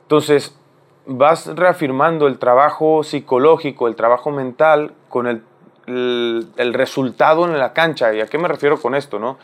Entonces, 0.02 0.58
vas 1.06 1.46
reafirmando 1.46 2.26
el 2.26 2.38
trabajo 2.38 3.04
psicológico, 3.04 3.86
el 3.86 3.94
trabajo 3.94 4.30
mental 4.30 4.94
con 5.08 5.26
el, 5.26 5.42
el, 5.86 6.74
resultado 6.74 7.44
en 7.44 7.58
la 7.58 7.72
cancha. 7.72 8.12
¿Y 8.14 8.20
a 8.20 8.26
qué 8.26 8.38
me 8.38 8.48
refiero 8.48 8.80
con 8.80 8.94
esto? 8.94 9.18
No? 9.18 9.38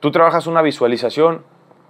Tú 0.00 0.10
trabajas 0.10 0.46
una 0.46 0.62
visualización 0.62 1.42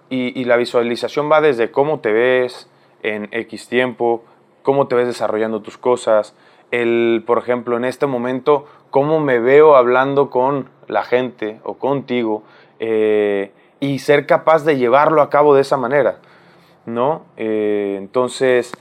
y, 0.09 0.39
y 0.39 0.45
la 0.45 0.57
visualización 0.57 1.31
va 1.31 1.41
desde 1.41 1.71
cómo 1.71 2.01
te 2.01 2.13
ves 2.13 2.71
en 3.03 3.29
X 3.33 3.69
tiempo, 3.69 4.25
cómo 4.63 4.87
te 4.87 4.95
ves 4.95 5.07
desarrollando 5.07 5.61
tus 5.61 5.79
cosas, 5.79 6.35
el, 6.71 7.23
por 7.27 7.39
ejemplo, 7.39 7.77
en 7.77 7.85
este 7.85 8.07
momento, 8.07 8.67
cómo 8.91 9.21
me 9.21 9.39
veo 9.39 9.77
hablando 9.77 10.31
con 10.31 10.69
la 10.89 11.05
gente 11.05 11.61
o 11.65 11.75
contigo 11.75 12.43
eh, 12.79 13.53
y 13.81 13.99
ser 13.99 14.27
capaz 14.27 14.65
de 14.65 14.77
llevarlo 14.77 15.23
a 15.23 15.31
cabo 15.31 15.55
de 15.55 15.63
esa 15.63 15.77
manera, 15.77 16.19
¿no? 16.87 17.25
Eh, 17.37 17.97
entonces, 17.99 18.73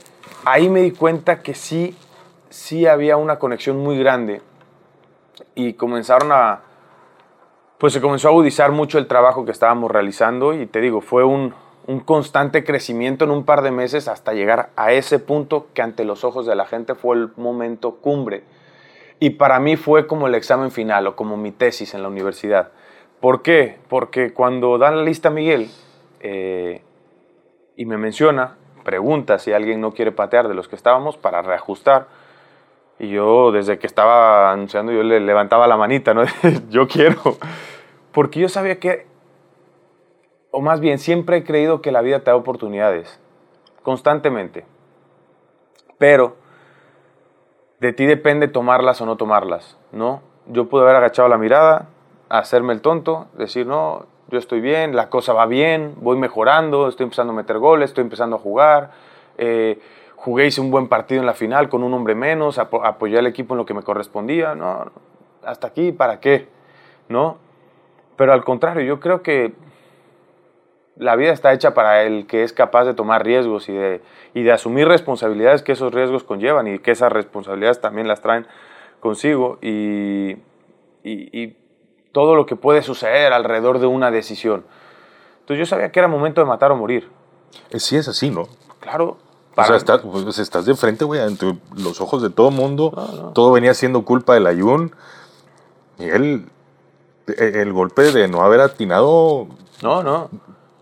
ahí 0.44 0.68
me 0.68 0.82
di 0.82 0.92
cuenta 0.92 1.42
que 1.42 1.54
sí, 1.54 1.96
sí 2.48 2.86
había 2.86 3.16
una 3.16 3.38
conexión 3.38 3.78
muy 3.78 3.98
grande 3.98 4.42
y 5.54 5.74
comenzaron 5.74 6.32
a, 6.32 6.60
pues 7.78 7.92
se 7.92 8.00
comenzó 8.00 8.28
a 8.28 8.30
agudizar 8.30 8.72
mucho 8.72 8.98
el 8.98 9.06
trabajo 9.06 9.44
que 9.44 9.52
estábamos 9.52 9.90
realizando 9.90 10.54
y 10.54 10.66
te 10.66 10.80
digo, 10.80 11.00
fue 11.00 11.24
un, 11.24 11.54
un 11.86 12.00
constante 12.00 12.64
crecimiento 12.64 13.24
en 13.24 13.30
un 13.30 13.44
par 13.44 13.62
de 13.62 13.70
meses 13.70 14.08
hasta 14.08 14.32
llegar 14.32 14.70
a 14.76 14.92
ese 14.92 15.18
punto 15.18 15.68
que 15.72 15.82
ante 15.82 16.04
los 16.04 16.24
ojos 16.24 16.46
de 16.46 16.56
la 16.56 16.66
gente 16.66 16.94
fue 16.94 17.16
el 17.16 17.30
momento 17.36 17.96
cumbre. 17.96 18.44
Y 19.18 19.30
para 19.30 19.60
mí 19.60 19.76
fue 19.76 20.06
como 20.06 20.26
el 20.26 20.34
examen 20.34 20.70
final 20.70 21.06
o 21.06 21.16
como 21.16 21.36
mi 21.36 21.52
tesis 21.52 21.94
en 21.94 22.02
la 22.02 22.08
universidad. 22.08 22.70
¿Por 23.26 23.42
qué? 23.42 23.80
Porque 23.88 24.32
cuando 24.32 24.78
dan 24.78 24.98
la 24.98 25.02
lista 25.02 25.30
a 25.30 25.32
Miguel 25.32 25.68
eh, 26.20 26.80
y 27.74 27.84
me 27.84 27.98
menciona, 27.98 28.56
pregunta 28.84 29.40
si 29.40 29.52
alguien 29.52 29.80
no 29.80 29.90
quiere 29.90 30.12
patear 30.12 30.46
de 30.46 30.54
los 30.54 30.68
que 30.68 30.76
estábamos 30.76 31.16
para 31.16 31.42
reajustar. 31.42 32.06
Y 33.00 33.08
yo, 33.08 33.50
desde 33.50 33.80
que 33.80 33.88
estaba 33.88 34.52
anunciando, 34.52 34.92
yo 34.92 35.02
le 35.02 35.18
levantaba 35.18 35.66
la 35.66 35.76
manita, 35.76 36.14
¿no? 36.14 36.22
yo 36.70 36.86
quiero. 36.86 37.18
Porque 38.12 38.38
yo 38.38 38.48
sabía 38.48 38.78
que, 38.78 39.08
o 40.52 40.60
más 40.60 40.78
bien, 40.78 41.00
siempre 41.00 41.38
he 41.38 41.42
creído 41.42 41.82
que 41.82 41.90
la 41.90 42.02
vida 42.02 42.20
te 42.20 42.30
da 42.30 42.36
oportunidades, 42.36 43.18
constantemente. 43.82 44.66
Pero 45.98 46.36
de 47.80 47.92
ti 47.92 48.06
depende 48.06 48.46
tomarlas 48.46 49.00
o 49.00 49.04
no 49.04 49.16
tomarlas, 49.16 49.76
¿no? 49.90 50.22
Yo 50.46 50.68
pude 50.68 50.82
haber 50.84 50.94
agachado 50.94 51.28
la 51.28 51.38
mirada, 51.38 51.88
hacerme 52.28 52.72
el 52.72 52.80
tonto, 52.80 53.26
decir, 53.36 53.66
no, 53.66 54.06
yo 54.28 54.38
estoy 54.38 54.60
bien, 54.60 54.96
la 54.96 55.08
cosa 55.08 55.32
va 55.32 55.46
bien, 55.46 55.94
voy 56.00 56.16
mejorando, 56.16 56.88
estoy 56.88 57.04
empezando 57.04 57.32
a 57.32 57.36
meter 57.36 57.58
goles, 57.58 57.90
estoy 57.90 58.02
empezando 58.02 58.36
a 58.36 58.38
jugar, 58.38 58.90
eh, 59.38 59.78
jugué, 60.16 60.46
hice 60.46 60.60
un 60.60 60.70
buen 60.70 60.88
partido 60.88 61.20
en 61.20 61.26
la 61.26 61.34
final 61.34 61.68
con 61.68 61.82
un 61.84 61.94
hombre 61.94 62.14
menos, 62.14 62.58
apo- 62.58 62.84
apoyé 62.84 63.18
al 63.18 63.26
equipo 63.26 63.54
en 63.54 63.58
lo 63.58 63.66
que 63.66 63.74
me 63.74 63.82
correspondía, 63.82 64.54
no, 64.54 64.90
hasta 65.44 65.68
aquí, 65.68 65.92
¿para 65.92 66.18
qué? 66.18 66.48
¿No? 67.08 67.38
Pero 68.16 68.32
al 68.32 68.42
contrario, 68.44 68.82
yo 68.82 68.98
creo 68.98 69.22
que 69.22 69.54
la 70.96 71.14
vida 71.14 71.32
está 71.32 71.52
hecha 71.52 71.74
para 71.74 72.02
el 72.02 72.26
que 72.26 72.42
es 72.42 72.52
capaz 72.52 72.84
de 72.86 72.94
tomar 72.94 73.24
riesgos 73.24 73.68
y 73.68 73.74
de, 73.74 74.00
y 74.34 74.42
de 74.42 74.50
asumir 74.50 74.88
responsabilidades 74.88 75.62
que 75.62 75.72
esos 75.72 75.92
riesgos 75.92 76.24
conllevan 76.24 76.66
y 76.66 76.78
que 76.78 76.90
esas 76.90 77.12
responsabilidades 77.12 77.80
también 77.80 78.08
las 78.08 78.22
traen 78.22 78.46
consigo 78.98 79.58
y 79.60 80.36
todo 82.16 82.34
lo 82.34 82.46
que 82.46 82.56
puede 82.56 82.82
suceder 82.82 83.34
alrededor 83.34 83.78
de 83.78 83.86
una 83.86 84.10
decisión. 84.10 84.64
Entonces 85.40 85.58
yo 85.58 85.66
sabía 85.66 85.92
que 85.92 85.98
era 85.98 86.08
momento 86.08 86.40
de 86.40 86.46
matar 86.46 86.72
o 86.72 86.76
morir. 86.76 87.10
Eh, 87.68 87.78
Sí 87.78 87.94
es 87.98 88.08
así, 88.08 88.30
¿no? 88.30 88.48
Claro. 88.80 89.04
O 89.52 89.54
para- 89.54 89.68
sea, 89.68 89.76
estás, 89.76 90.00
pues, 90.00 90.38
estás 90.38 90.64
de 90.64 90.74
frente, 90.74 91.04
güey, 91.04 91.20
ante 91.20 91.54
los 91.76 92.00
ojos 92.00 92.22
de 92.22 92.30
todo 92.30 92.50
mundo. 92.50 92.90
Todo 93.34 93.52
venía 93.52 93.74
siendo 93.74 94.02
culpa 94.06 94.32
del 94.32 94.46
Ayun. 94.46 94.94
Y 95.98 96.04
él, 96.08 96.46
e- 97.26 97.60
el 97.60 97.74
golpe 97.74 98.10
de 98.10 98.28
no 98.28 98.40
haber 98.40 98.60
atinado, 98.62 99.46
No, 99.82 100.02
no. 100.02 100.30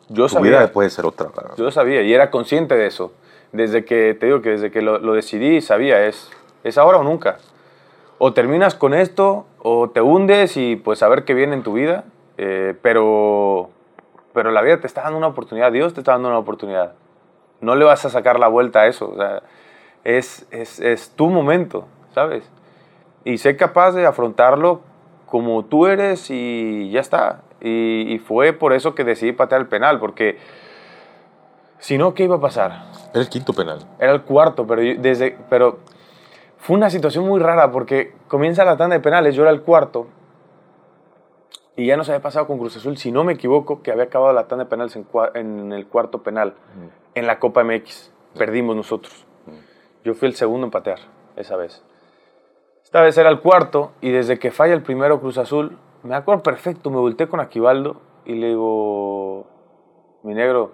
Yo 0.09 0.27
tu 0.27 0.35
sabía. 0.35 0.51
vida 0.61 0.73
puede 0.73 0.89
ser 0.91 1.05
otra. 1.05 1.31
¿verdad? 1.35 1.55
Yo 1.57 1.69
sabía 1.73 2.01
y 2.03 2.15
era 2.15 2.31
consciente 2.31 2.77
de 2.77 2.87
eso. 2.87 3.11
Desde 3.51 3.85
que, 3.85 4.15
te 4.15 4.27
digo 4.27 4.41
que 4.41 4.51
desde 4.51 4.71
que 4.71 4.83
lo, 4.83 4.99
lo 5.01 5.15
decidí, 5.15 5.61
sabía, 5.61 6.07
es, 6.07 6.29
es 6.63 6.79
ahora 6.79 6.99
o 6.99 7.03
nunca. 7.03 7.39
O 8.27 8.33
terminas 8.33 8.75
con 8.75 8.95
esto, 8.95 9.45
o 9.59 9.91
te 9.91 10.01
hundes 10.01 10.57
y 10.57 10.77
pues 10.77 11.03
a 11.03 11.09
ver 11.09 11.27
qué 11.27 11.35
viene 11.35 11.53
en 11.53 11.63
tu 11.63 11.75
vida. 11.75 12.05
eh, 12.39 12.75
pero, 12.81 13.69
pero 14.33 14.51
la 14.51 14.63
vida 14.63 14.81
te 14.81 14.87
está 14.87 15.03
dando 15.03 15.19
una 15.19 15.27
oportunidad, 15.27 15.71
Dios 15.71 15.93
te 15.93 16.01
está 16.01 16.13
dando 16.13 16.29
una 16.29 16.39
oportunidad. 16.39 16.95
No 17.61 17.75
le 17.77 17.85
vas 17.85 18.03
a 18.07 18.09
sacar 18.09 18.39
la 18.41 18.49
vuelta 18.49 18.81
a 18.81 18.87
eso. 18.87 19.11
o 19.11 19.17
sea, 19.17 19.43
es, 20.05 20.47
es, 20.51 20.81
es 20.81 21.11
tu 21.11 21.29
momento, 21.29 21.85
¿sabes? 22.15 22.51
Y 23.27 23.37
sé 23.37 23.59
capaz 23.59 23.93
de 23.93 24.07
afrontarlo 24.07 24.81
como 25.27 25.63
tú 25.67 25.87
eres 25.87 26.31
y 26.31 26.91
ya 26.93 27.01
está. 27.01 27.43
Y, 27.61 28.11
y 28.11 28.19
fue 28.21 28.55
por 28.55 28.73
eso 28.73 28.95
que 28.95 29.05
decidí 29.05 29.33
patear 29.33 29.61
el 29.61 29.67
penal, 29.67 30.01
porque 30.01 30.39
si 31.79 31.99
no, 31.99 32.15
¿qué 32.15 32.25
iba 32.25 32.37
a 32.37 32.41
pasar? 32.41 32.85
Era 33.13 33.21
el 33.21 33.29
quinto 33.29 33.53
penal. 33.53 33.81
Era 33.99 34.13
el 34.13 34.23
cuarto, 34.23 34.67
pero, 34.67 34.81
yo- 34.81 34.95
desde, 34.99 35.37
pero 35.51 35.81
fue 36.65 36.79
una 36.79 36.89
situación 36.89 37.27
muy 37.27 37.41
rara 37.41 37.71
porque 37.71 38.15
comienza 38.27 38.65
la 38.65 38.79
tanda 38.79 38.97
de 38.97 39.03
penales, 39.03 39.35
yo 39.35 39.43
era 39.43 39.51
el 39.51 39.61
cuarto 39.61 40.07
y 41.77 41.85
ya 41.85 41.99
nos 41.99 42.09
había 42.09 42.23
pasado 42.23 42.47
con 42.47 42.57
Cruz 42.57 42.75
Azul, 42.79 42.97
si 42.97 43.13
no 43.13 43.23
me 43.23 43.35
equivoco, 43.35 43.83
que 43.83 43.93
había 43.93 44.05
acabado 44.05 44.33
la 44.33 44.49
tanda 44.49 44.65
de 44.65 44.71
penales 44.71 44.97
en, 44.97 45.07
en 45.35 45.73
el 45.75 45.87
cuarto 45.87 46.23
penal, 46.23 46.55
en 47.15 47.27
la 47.27 47.39
Copa 47.39 47.63
MX. 47.65 48.11
Perdimos 48.39 48.75
nosotros. 48.75 49.27
Yo 50.05 50.15
fui 50.15 50.27
el 50.27 50.37
segundo 50.37 50.65
en 50.65 50.71
patear 50.71 51.01
esa 51.37 51.55
vez. 51.57 51.85
Esta 52.83 53.03
vez 53.03 53.19
era 53.19 53.29
el 53.29 53.41
cuarto 53.41 53.93
y 54.01 54.11
desde 54.11 54.39
que 54.39 54.51
falla 54.51 54.73
el 54.73 54.83
primero 54.83 55.21
Cruz 55.21 55.37
Azul, 55.37 55.77
me 56.03 56.15
acuerdo 56.15 56.43
perfecto, 56.43 56.89
me 56.89 56.97
volteé 56.97 57.29
con 57.29 57.41
Aquivaldo 57.41 58.01
y 58.25 58.37
le 58.37 58.49
digo, 58.49 59.47
mi 60.23 60.33
negro, 60.33 60.73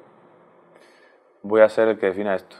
voy 1.42 1.62
a 1.62 1.68
ser 1.68 1.88
el 1.88 1.98
que 1.98 2.06
defina 2.06 2.36
esto. 2.36 2.58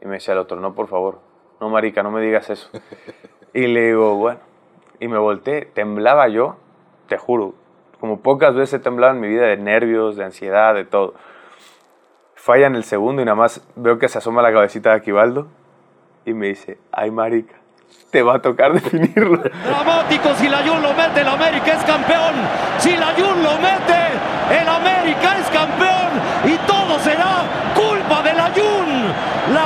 Y 0.00 0.06
me 0.06 0.14
decía 0.14 0.34
el 0.34 0.40
otro, 0.40 0.58
no, 0.58 0.74
por 0.74 0.88
favor, 0.88 1.25
no, 1.60 1.68
marica, 1.68 2.02
no 2.02 2.10
me 2.10 2.20
digas 2.20 2.50
eso. 2.50 2.68
y 3.54 3.66
le 3.66 3.86
digo, 3.86 4.16
bueno, 4.16 4.40
y 5.00 5.08
me 5.08 5.18
volteé, 5.18 5.66
temblaba 5.66 6.28
yo, 6.28 6.56
te 7.08 7.18
juro, 7.18 7.54
como 8.00 8.20
pocas 8.20 8.54
veces 8.54 8.80
he 8.80 8.82
temblado 8.82 9.14
en 9.14 9.20
mi 9.20 9.28
vida 9.28 9.46
de 9.46 9.56
nervios, 9.56 10.16
de 10.16 10.24
ansiedad, 10.24 10.74
de 10.74 10.84
todo. 10.84 11.14
Falla 12.34 12.66
en 12.66 12.76
el 12.76 12.84
segundo 12.84 13.22
y 13.22 13.24
nada 13.24 13.34
más 13.34 13.66
veo 13.74 13.98
que 13.98 14.08
se 14.08 14.18
asoma 14.18 14.42
la 14.42 14.52
cabecita 14.52 14.90
de 14.90 14.96
Aquivaldo 14.96 15.48
y 16.24 16.34
me 16.34 16.48
dice, 16.48 16.78
ay, 16.92 17.10
marica, 17.10 17.54
te 18.10 18.22
va 18.22 18.36
a 18.36 18.38
tocar 18.42 18.72
definirlo. 18.80 19.38
Dramático, 19.38 20.34
si 20.34 20.48
la 20.48 20.58
Jun 20.58 20.82
lo 20.82 20.92
mete, 20.94 21.20
el 21.20 21.28
América 21.28 21.72
es 21.72 21.84
campeón. 21.84 22.34
Si 22.78 22.96
la 22.96 23.14
Jun 23.16 23.42
lo 23.42 23.58
mete, 23.58 24.60
el 24.60 24.68
América 24.68 25.38
es 25.38 25.48
campeón. 25.48 26.10
Y 26.44 26.56
todo 26.66 26.98
será 26.98 27.44
culpa 27.74 28.22
de 28.22 28.34
la 28.34 28.50
Jun. 28.50 29.54
¿La 29.54 29.65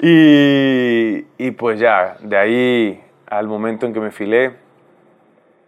Y, 0.00 1.26
y 1.38 1.50
pues 1.52 1.80
ya, 1.80 2.16
de 2.20 2.36
ahí 2.36 3.04
al 3.26 3.46
momento 3.46 3.86
en 3.86 3.92
que 3.92 4.00
me 4.00 4.10
filé, 4.10 4.56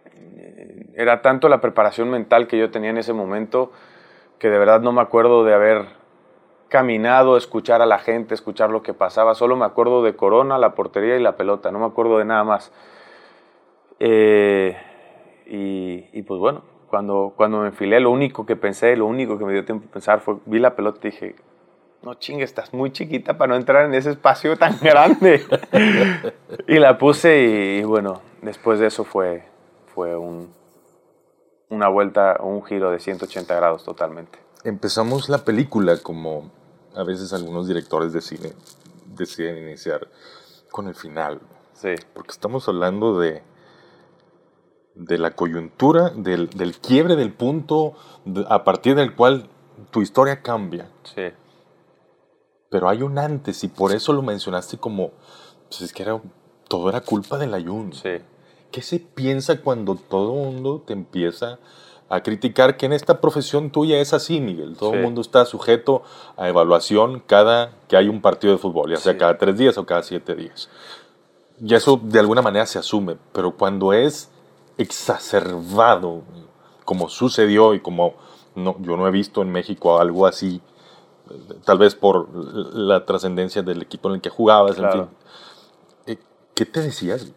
eh, 0.05 0.85
era 0.95 1.21
tanto 1.21 1.49
la 1.49 1.61
preparación 1.61 2.09
mental 2.09 2.47
que 2.47 2.57
yo 2.57 2.71
tenía 2.71 2.89
en 2.89 2.97
ese 2.97 3.13
momento 3.13 3.71
que 4.39 4.49
de 4.49 4.57
verdad 4.57 4.81
no 4.81 4.91
me 4.91 5.01
acuerdo 5.01 5.43
de 5.43 5.53
haber 5.53 5.85
caminado, 6.67 7.37
escuchar 7.37 7.81
a 7.81 7.85
la 7.85 7.99
gente, 7.99 8.33
escuchar 8.33 8.71
lo 8.71 8.81
que 8.81 8.93
pasaba. 8.93 9.35
Solo 9.35 9.55
me 9.55 9.65
acuerdo 9.65 10.01
de 10.01 10.15
Corona, 10.15 10.57
la 10.57 10.73
portería 10.73 11.15
y 11.17 11.21
la 11.21 11.35
pelota. 11.35 11.69
No 11.69 11.79
me 11.79 11.85
acuerdo 11.85 12.17
de 12.17 12.25
nada 12.25 12.43
más. 12.43 12.71
Eh, 13.99 14.75
y, 15.45 16.21
pues 16.23 16.39
bueno, 16.39 16.63
cuando, 16.87 17.33
cuando 17.35 17.59
me 17.59 17.67
enfilé, 17.67 17.99
lo 17.99 18.09
único 18.09 18.45
que 18.45 18.55
pensé, 18.55 18.95
lo 18.95 19.05
único 19.05 19.37
que 19.37 19.45
me 19.45 19.53
dio 19.53 19.65
tiempo 19.65 19.85
de 19.85 19.91
pensar 19.91 20.21
fue, 20.21 20.37
vi 20.45 20.59
la 20.59 20.75
pelota 20.75 20.99
y 21.03 21.11
dije, 21.11 21.35
no 22.03 22.15
chingue, 22.15 22.43
estás 22.43 22.73
muy 22.73 22.91
chiquita 22.91 23.37
para 23.37 23.49
no 23.49 23.55
entrar 23.55 23.85
en 23.85 23.93
ese 23.93 24.11
espacio 24.11 24.57
tan 24.57 24.79
grande. 24.81 25.45
y 26.67 26.79
la 26.79 26.97
puse 26.97 27.79
y, 27.79 27.83
bueno, 27.83 28.21
después 28.41 28.79
de 28.79 28.87
eso 28.87 29.03
fue, 29.03 29.43
fue 29.93 30.17
un, 30.17 30.53
una 31.69 31.87
vuelta, 31.89 32.37
un 32.41 32.63
giro 32.63 32.91
de 32.91 32.99
180 32.99 33.55
grados 33.55 33.83
totalmente. 33.83 34.39
Empezamos 34.63 35.29
la 35.29 35.39
película 35.39 35.97
como 35.97 36.51
a 36.95 37.03
veces 37.03 37.33
algunos 37.33 37.67
directores 37.67 38.13
de 38.13 38.21
cine 38.21 38.53
deciden 39.05 39.57
iniciar 39.57 40.07
con 40.71 40.87
el 40.87 40.95
final. 40.95 41.39
Sí. 41.73 41.95
Porque 42.13 42.31
estamos 42.31 42.67
hablando 42.67 43.19
de, 43.19 43.43
de 44.95 45.17
la 45.17 45.31
coyuntura, 45.31 46.09
del, 46.09 46.49
del 46.49 46.77
quiebre 46.77 47.15
del 47.15 47.33
punto 47.33 47.93
a 48.47 48.63
partir 48.63 48.95
del 48.95 49.15
cual 49.15 49.49
tu 49.89 50.01
historia 50.01 50.41
cambia. 50.41 50.89
Sí. 51.03 51.31
Pero 52.71 52.87
hay 52.87 53.01
un 53.01 53.19
antes 53.19 53.65
y 53.65 53.67
por 53.67 53.91
eso 53.91 54.13
lo 54.13 54.21
mencionaste 54.21 54.77
como, 54.77 55.11
pues 55.67 55.81
es 55.81 55.91
que 55.91 56.03
era, 56.03 56.21
todo 56.69 56.87
era 56.87 57.01
culpa 57.01 57.37
del 57.37 57.53
ayuno. 57.53 57.91
Sí. 57.91 58.11
¿Qué 58.71 58.81
se 58.81 58.99
piensa 58.99 59.59
cuando 59.59 59.95
todo 59.95 60.33
mundo 60.35 60.81
te 60.87 60.93
empieza 60.93 61.59
a 62.07 62.23
criticar 62.23 62.77
que 62.77 62.85
en 62.85 62.93
esta 62.93 63.19
profesión 63.19 63.71
tuya 63.71 63.99
es 63.99 64.13
así, 64.13 64.39
Miguel? 64.39 64.77
Todo 64.77 64.93
el 64.93 64.99
Sí. 64.99 65.03
mundo 65.03 65.19
está 65.19 65.43
sujeto 65.43 66.03
a 66.37 66.47
evaluación 66.47 67.21
cada 67.27 67.73
que 67.89 67.97
hay 67.97 68.07
un 68.07 68.21
partido 68.21 68.53
de 68.53 68.57
fútbol, 68.59 68.89
ya 68.91 68.97
sea 68.97 69.11
Sí. 69.13 69.19
cada 69.19 69.37
tres 69.37 69.57
días 69.57 69.77
o 69.77 69.85
cada 69.85 70.01
siete 70.03 70.33
días. 70.33 70.69
Y 71.59 71.75
eso 71.75 71.99
de 72.01 72.19
alguna 72.21 72.41
manera 72.41 72.65
se 72.67 72.79
asume, 72.79 73.17
pero 73.33 73.57
cuando 73.57 73.91
es 73.91 74.31
exacerbado, 74.77 76.21
como 76.85 77.09
sucedió 77.09 77.73
y 77.73 77.81
como 77.81 78.13
no, 78.55 78.77
yo 78.79 78.95
no 78.95 79.05
he 79.09 79.11
visto 79.11 79.41
en 79.41 79.51
México 79.51 79.99
algo 79.99 80.25
así, 80.25 80.61
tal 81.65 81.77
vez 81.77 81.95
por 81.95 82.27
la 82.75 83.05
trascendencia 83.05 83.61
del 83.61 83.81
equipo 83.81 84.09
en 84.09 84.15
el 84.15 84.21
que 84.21 84.29
jugabas, 84.29 84.75
Claro. 84.75 85.01
en 85.03 85.07
fin. 85.07 85.17
Eh, 86.07 86.17
¿Qué 86.55 86.65
te 86.65 86.81
decías? 86.81 87.31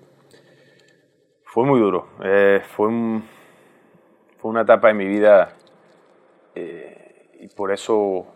Fue 1.44 1.64
muy 1.64 1.78
duro. 1.80 2.06
Eh, 2.22 2.62
fue, 2.76 2.88
un- 2.88 3.24
fue 4.38 4.50
una 4.50 4.62
etapa 4.62 4.88
de 4.88 4.94
mi 4.94 5.06
vida 5.06 5.54
eh, 6.54 7.30
y 7.40 7.48
por 7.48 7.72
eso 7.72 8.26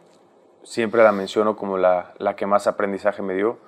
siempre 0.63 1.03
la 1.03 1.13
menciono 1.13 1.57
como 1.57 1.79
la, 1.79 2.15
la 2.19 2.37
que 2.37 2.47
más 2.47 2.67
aprendizaje 2.67 3.23
me 3.23 3.35
dio. 3.35 3.59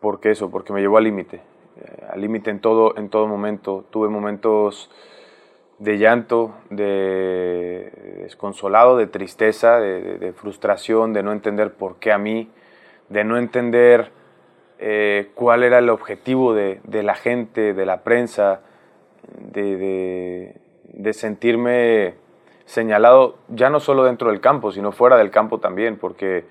¿Por 0.00 0.20
qué 0.20 0.30
eso? 0.32 0.50
Porque 0.50 0.72
me 0.72 0.80
llevó 0.80 0.98
al 0.98 1.04
límite. 1.04 1.42
eh, 1.76 2.06
al 2.10 2.20
límite 2.22 2.50
en 2.50 2.60
todo, 2.60 2.96
en 2.96 3.10
todo 3.10 3.26
momento. 3.26 3.84
Tuve 3.90 4.08
momentos 4.08 4.90
de 5.78 5.98
llanto, 5.98 6.54
de 6.70 7.92
desconsolado, 8.22 8.96
de 8.96 9.06
tristeza, 9.06 9.78
de, 9.78 10.32
frustración, 10.32 11.12
de 11.12 11.22
no 11.22 11.32
entender 11.32 11.72
por 11.74 11.96
qué 11.96 12.12
a 12.12 12.18
mí, 12.18 12.50
de 13.08 13.24
no 13.24 13.36
entender 13.36 14.10
eh, 14.78 15.30
cuál 15.34 15.62
era 15.62 15.78
el 15.78 15.90
objetivo 15.90 16.54
de, 16.54 16.80
la 17.02 17.14
gente, 17.14 17.74
de 17.74 17.86
la 17.86 18.02
prensa, 18.02 18.60
de, 19.52 20.54
sentirme 21.12 22.14
señalado 22.64 23.36
ya 23.48 23.70
no 23.70 23.78
solo 23.78 24.04
dentro 24.04 24.30
del 24.30 24.40
campo, 24.40 24.72
sino 24.72 24.92
fuera 24.92 25.16
del 25.16 25.30
campo 25.30 25.60
también, 25.60 25.98
porque 25.98 26.44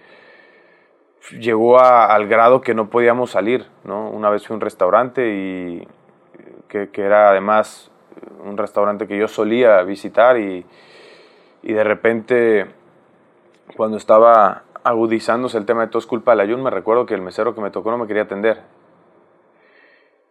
llegó 1.40 1.80
a- 1.80 2.06
al 2.06 2.28
grado 2.28 2.62
que 2.62 2.74
no 2.74 2.90
podíamos 2.90 3.32
salir. 3.32 3.66
¿no? 3.84 4.10
Una 4.10 4.30
vez 4.30 4.46
fui 4.48 4.54
a 4.54 4.56
un 4.56 4.62
restaurante 4.62 5.28
y 5.28 5.88
que 6.70 6.90
era 6.96 7.30
además 7.30 7.92
un 8.44 8.58
restaurante 8.58 9.08
que 9.08 9.18
yo 9.18 9.28
solía 9.28 9.82
visitar 9.84 10.38
y, 10.38 10.66
y 11.64 11.74
de 11.74 11.84
repente 11.84 12.66
cuando 13.76 13.98
estaba 13.98 14.64
agudizándose 14.84 15.58
el 15.58 15.66
tema 15.66 15.82
de 15.82 15.88
todo 15.88 16.00
es 16.00 16.06
culpa 16.06 16.32
del 16.32 16.42
ayuno, 16.42 16.64
me 16.64 16.70
recuerdo 16.70 17.06
que 17.06 17.16
el 17.16 17.22
mesero 17.22 17.56
que 17.56 17.62
me 17.62 17.72
tocó 17.72 17.92
no 17.92 17.98
me 17.98 18.08
quería 18.08 18.24
atender. 18.24 18.62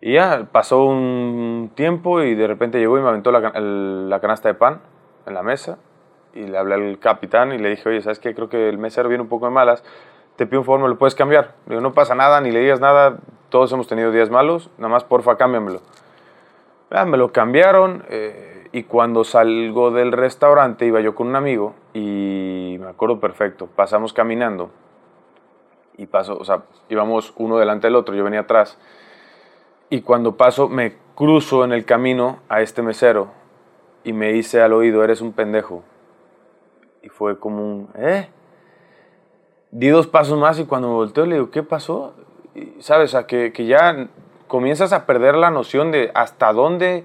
Y 0.00 0.14
ya 0.14 0.48
pasó 0.52 0.84
un 0.84 1.72
tiempo 1.74 2.22
y 2.22 2.34
de 2.34 2.46
repente 2.46 2.78
llegó 2.78 2.98
y 2.98 3.02
me 3.02 3.08
aventó 3.08 3.32
la, 3.32 3.40
la 3.58 4.20
canasta 4.20 4.48
de 4.48 4.54
pan 4.54 4.80
en 5.26 5.34
la 5.34 5.42
mesa 5.42 5.78
y 6.34 6.42
le 6.44 6.58
hablé 6.58 6.74
al 6.74 6.98
capitán 6.98 7.52
y 7.52 7.58
le 7.58 7.70
dije, 7.70 7.88
oye, 7.88 8.02
¿sabes 8.02 8.18
qué? 8.18 8.34
Creo 8.34 8.48
que 8.48 8.68
el 8.68 8.78
mesero 8.78 9.08
viene 9.08 9.22
un 9.22 9.28
poco 9.28 9.46
de 9.46 9.52
malas, 9.52 9.82
te 10.36 10.46
pido 10.46 10.60
un 10.60 10.66
favor, 10.66 10.82
¿me 10.82 10.88
lo 10.88 10.98
puedes 10.98 11.14
cambiar? 11.14 11.54
Le 11.66 11.70
digo, 11.70 11.80
no 11.80 11.92
pasa 11.92 12.14
nada, 12.14 12.40
ni 12.40 12.50
le 12.50 12.60
digas 12.60 12.80
nada, 12.80 13.18
todos 13.48 13.72
hemos 13.72 13.86
tenido 13.86 14.10
días 14.10 14.30
malos, 14.30 14.70
nada 14.78 14.88
más 14.88 15.04
porfa 15.04 15.36
cámbiamelo. 15.36 15.80
Ah, 16.90 17.04
me 17.04 17.16
lo 17.16 17.32
cambiaron 17.32 18.04
eh, 18.08 18.68
y 18.72 18.84
cuando 18.84 19.24
salgo 19.24 19.90
del 19.90 20.12
restaurante 20.12 20.86
iba 20.86 21.00
yo 21.00 21.14
con 21.14 21.28
un 21.28 21.36
amigo 21.36 21.74
y 21.92 22.76
me 22.80 22.88
acuerdo 22.88 23.20
perfecto, 23.20 23.66
pasamos 23.66 24.12
caminando 24.12 24.70
y 25.96 26.06
paso, 26.06 26.36
o 26.38 26.44
sea, 26.44 26.62
íbamos 26.88 27.32
uno 27.36 27.58
delante 27.58 27.86
del 27.86 27.96
otro, 27.96 28.14
yo 28.14 28.24
venía 28.24 28.40
atrás 28.40 28.78
y 29.90 30.02
cuando 30.02 30.36
paso 30.36 30.68
me 30.68 30.96
cruzo 31.14 31.64
en 31.64 31.72
el 31.72 31.84
camino 31.84 32.40
a 32.48 32.60
este 32.60 32.82
mesero 32.82 33.28
y 34.02 34.12
me 34.12 34.32
dice 34.32 34.60
al 34.60 34.72
oído, 34.72 35.02
eres 35.02 35.20
un 35.20 35.32
pendejo. 35.32 35.82
Y 37.02 37.08
fue 37.08 37.38
como 37.38 37.62
un, 37.62 37.88
¿eh? 37.96 38.28
Di 39.70 39.88
dos 39.88 40.06
pasos 40.06 40.38
más 40.38 40.58
y 40.58 40.64
cuando 40.64 40.88
me 40.88 40.94
volteo 40.94 41.26
le 41.26 41.36
digo, 41.36 41.50
¿qué 41.50 41.62
pasó? 41.62 42.14
Y, 42.54 42.80
¿Sabes? 42.80 43.14
A 43.14 43.26
que, 43.26 43.52
que 43.52 43.66
ya 43.66 44.08
comienzas 44.54 44.92
a 44.92 45.04
perder 45.04 45.34
la 45.34 45.50
noción 45.50 45.90
de 45.90 46.12
hasta 46.14 46.52
dónde 46.52 47.02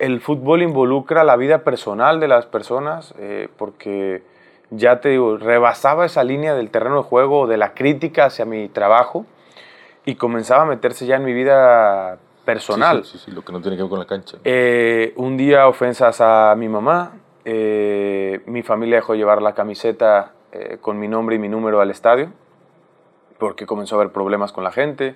el 0.00 0.20
fútbol 0.20 0.62
involucra 0.62 1.22
la 1.22 1.36
vida 1.36 1.62
personal 1.62 2.18
de 2.18 2.26
las 2.26 2.46
personas, 2.46 3.14
eh, 3.20 3.46
porque 3.56 4.24
ya 4.70 5.00
te 5.00 5.10
digo, 5.10 5.36
rebasaba 5.36 6.04
esa 6.04 6.24
línea 6.24 6.56
del 6.56 6.70
terreno 6.70 6.96
de 6.96 7.02
juego, 7.02 7.46
de 7.46 7.56
la 7.56 7.72
crítica 7.72 8.24
hacia 8.24 8.46
mi 8.46 8.68
trabajo, 8.68 9.26
y 10.04 10.16
comenzaba 10.16 10.62
a 10.62 10.66
meterse 10.66 11.06
ya 11.06 11.14
en 11.14 11.24
mi 11.24 11.32
vida 11.32 12.18
personal. 12.44 13.04
Sí, 13.04 13.12
sí, 13.12 13.18
sí, 13.18 13.24
sí, 13.26 13.30
lo 13.30 13.42
que 13.42 13.52
no 13.52 13.60
tiene 13.60 13.76
que 13.76 13.84
ver 13.84 13.90
con 13.90 14.00
la 14.00 14.06
cancha. 14.06 14.38
Eh, 14.42 15.12
un 15.14 15.36
día 15.36 15.68
ofensas 15.68 16.20
a 16.20 16.52
mi 16.58 16.68
mamá, 16.68 17.12
eh, 17.44 18.40
mi 18.46 18.64
familia 18.64 18.96
dejó 18.96 19.14
llevar 19.14 19.40
la 19.40 19.54
camiseta 19.54 20.32
con 20.80 20.98
mi 20.98 21.06
nombre 21.06 21.36
y 21.36 21.38
mi 21.38 21.48
número 21.48 21.80
al 21.80 21.92
estadio, 21.92 22.32
porque 23.38 23.66
comenzó 23.66 23.94
a 23.94 24.00
haber 24.00 24.12
problemas 24.12 24.50
con 24.50 24.64
la 24.64 24.72
gente. 24.72 25.14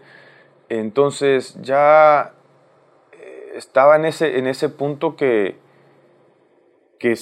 Entonces 0.68 1.60
ya 1.62 2.32
eh, 3.12 3.52
estaba 3.54 3.96
en 3.96 4.04
ese, 4.06 4.38
en 4.38 4.46
ese 4.46 4.68
punto 4.68 5.16
que, 5.16 5.56
que 6.98 7.16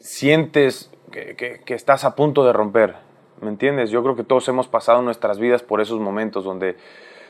sientes 0.00 0.90
que, 1.10 1.36
que- 1.36 1.74
estás 1.74 2.04
a 2.04 2.14
punto 2.14 2.44
de 2.44 2.52
romper, 2.52 2.96
¿me 3.40 3.48
entiendes? 3.48 3.90
Yo 3.90 4.02
creo 4.02 4.16
que 4.16 4.24
todos 4.24 4.48
hemos 4.48 4.66
pasado 4.68 5.02
nuestras 5.02 5.38
vidas 5.38 5.62
por 5.62 5.80
esos 5.80 6.00
momentos 6.00 6.44
donde, 6.44 6.76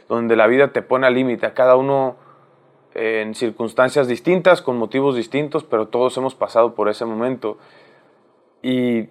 donde 0.08 0.36
la 0.36 0.46
vida 0.46 0.72
te 0.72 0.82
pone 0.82 1.06
al 1.06 1.14
límite, 1.14 1.46
a 1.46 1.54
cada 1.54 1.76
uno 1.76 2.16
en 2.94 3.34
circunstancias 3.34 4.06
distintas, 4.06 4.62
con 4.62 4.76
motivos 4.76 5.16
distintos, 5.16 5.64
pero 5.64 5.88
todos 5.88 6.16
hemos 6.16 6.34
pasado 6.34 6.74
por 6.74 6.88
ese 6.88 7.04
momento. 7.04 7.58
Y 8.62 9.08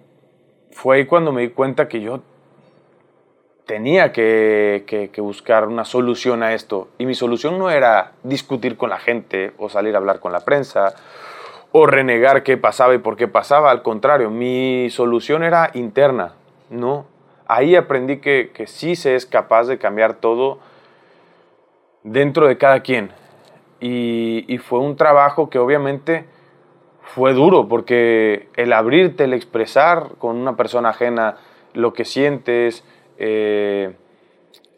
fue 0.70 0.96
ahí 0.96 1.06
cuando 1.06 1.32
me 1.32 1.42
di 1.42 1.50
cuenta 1.50 1.88
que 1.88 2.00
yo 2.00 2.20
tenía 3.66 4.12
que, 4.12 5.10
buscar 5.18 5.68
una 5.68 5.84
solución 5.84 6.42
a 6.42 6.54
esto. 6.54 6.88
Y 6.98 7.06
mi 7.06 7.14
solución 7.14 7.58
no 7.58 7.70
era 7.70 8.12
discutir 8.22 8.76
con 8.76 8.90
la 8.90 8.98
gente 8.98 9.52
o 9.58 9.68
salir 9.68 9.94
a 9.94 9.98
hablar 9.98 10.20
con 10.20 10.32
la 10.32 10.40
prensa 10.40 10.94
o 11.70 11.86
renegar 11.86 12.42
qué 12.42 12.56
pasaba 12.56 12.94
y 12.94 12.98
por 12.98 13.16
qué 13.16 13.28
pasaba. 13.28 13.70
Al 13.70 13.82
contrario, 13.82 14.30
mi 14.30 14.88
solución 14.90 15.42
era 15.42 15.70
interna, 15.74 16.34
¿no? 16.70 17.06
Ahí 17.46 17.76
aprendí 17.76 18.18
que, 18.18 18.50
que 18.52 18.66
sí 18.66 18.96
se 18.96 19.14
es 19.14 19.26
capaz 19.26 19.64
de 19.64 19.78
cambiar 19.78 20.14
todo 20.14 20.58
dentro 22.02 22.46
de 22.46 22.58
cada 22.58 22.80
quien. 22.80 23.10
Y, 23.80 24.44
y 24.52 24.58
fue 24.58 24.78
un 24.78 24.96
trabajo 24.96 25.50
que 25.50 25.58
obviamente 25.58 26.26
fue 27.02 27.34
duro, 27.34 27.68
porque 27.68 28.48
el 28.56 28.72
abrirte, 28.72 29.24
el 29.24 29.34
expresar 29.34 30.10
con 30.18 30.36
una 30.36 30.56
persona 30.56 30.90
ajena 30.90 31.36
lo 31.74 31.92
que 31.92 32.04
sientes, 32.04 32.84
eh, 33.18 33.94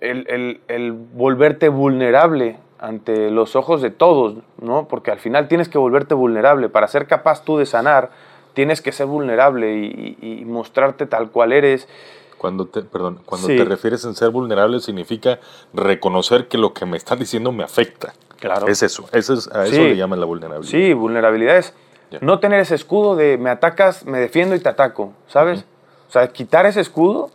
el, 0.00 0.26
el- 0.28 0.60
el 0.68 0.92
volverte 0.92 1.68
vulnerable 1.68 2.58
ante 2.78 3.30
los 3.30 3.56
ojos 3.56 3.80
de 3.80 3.90
todos, 3.90 4.36
¿no? 4.60 4.86
Porque 4.88 5.10
al 5.10 5.18
final 5.18 5.48
tienes 5.48 5.68
que 5.68 5.78
volverte 5.78 6.14
vulnerable. 6.14 6.68
Para 6.68 6.86
ser 6.88 7.06
capaz 7.06 7.44
tú 7.44 7.56
de 7.56 7.64
sanar, 7.66 8.10
tienes 8.52 8.82
que 8.82 8.92
ser 8.92 9.06
vulnerable 9.06 9.74
y, 9.76 10.16
y- 10.20 10.38
y 10.40 10.44
mostrarte 10.44 11.06
tal 11.06 11.30
cual 11.30 11.52
eres. 11.52 11.88
Cuando 12.36 12.66
te, 12.66 12.82
perdón, 12.82 13.20
cuando 13.24 13.46
Sí. 13.46 13.56
te 13.56 13.64
refieres 13.64 14.04
en 14.04 14.14
ser 14.14 14.28
vulnerable 14.30 14.80
significa 14.80 15.38
reconocer 15.72 16.46
que 16.48 16.58
lo 16.58 16.74
que 16.74 16.84
me 16.84 16.96
están 16.98 17.18
diciendo 17.18 17.52
me 17.52 17.64
afecta. 17.64 18.12
Claro. 18.38 18.66
Es 18.66 18.82
eso, 18.82 19.06
eso 19.12 19.32
es, 19.32 19.48
a 19.50 19.64
eso 19.64 19.76
Sí. 19.76 19.80
le 19.80 19.96
llaman 19.96 20.20
la 20.20 20.26
vulnerabilidad. 20.26 20.70
Sí, 20.70 20.92
vulnerabilidad 20.92 21.56
es 21.56 21.72
no 22.20 22.38
tener 22.38 22.60
ese 22.60 22.74
escudo 22.74 23.16
de 23.16 23.38
me 23.38 23.48
atacas, 23.50 24.04
me 24.04 24.18
defiendo 24.20 24.54
y 24.54 24.60
te 24.60 24.68
ataco, 24.68 25.12
¿sabes? 25.26 25.64
O 26.08 26.12
sea, 26.12 26.28
quitar 26.28 26.66
ese 26.66 26.80
escudo 26.80 27.30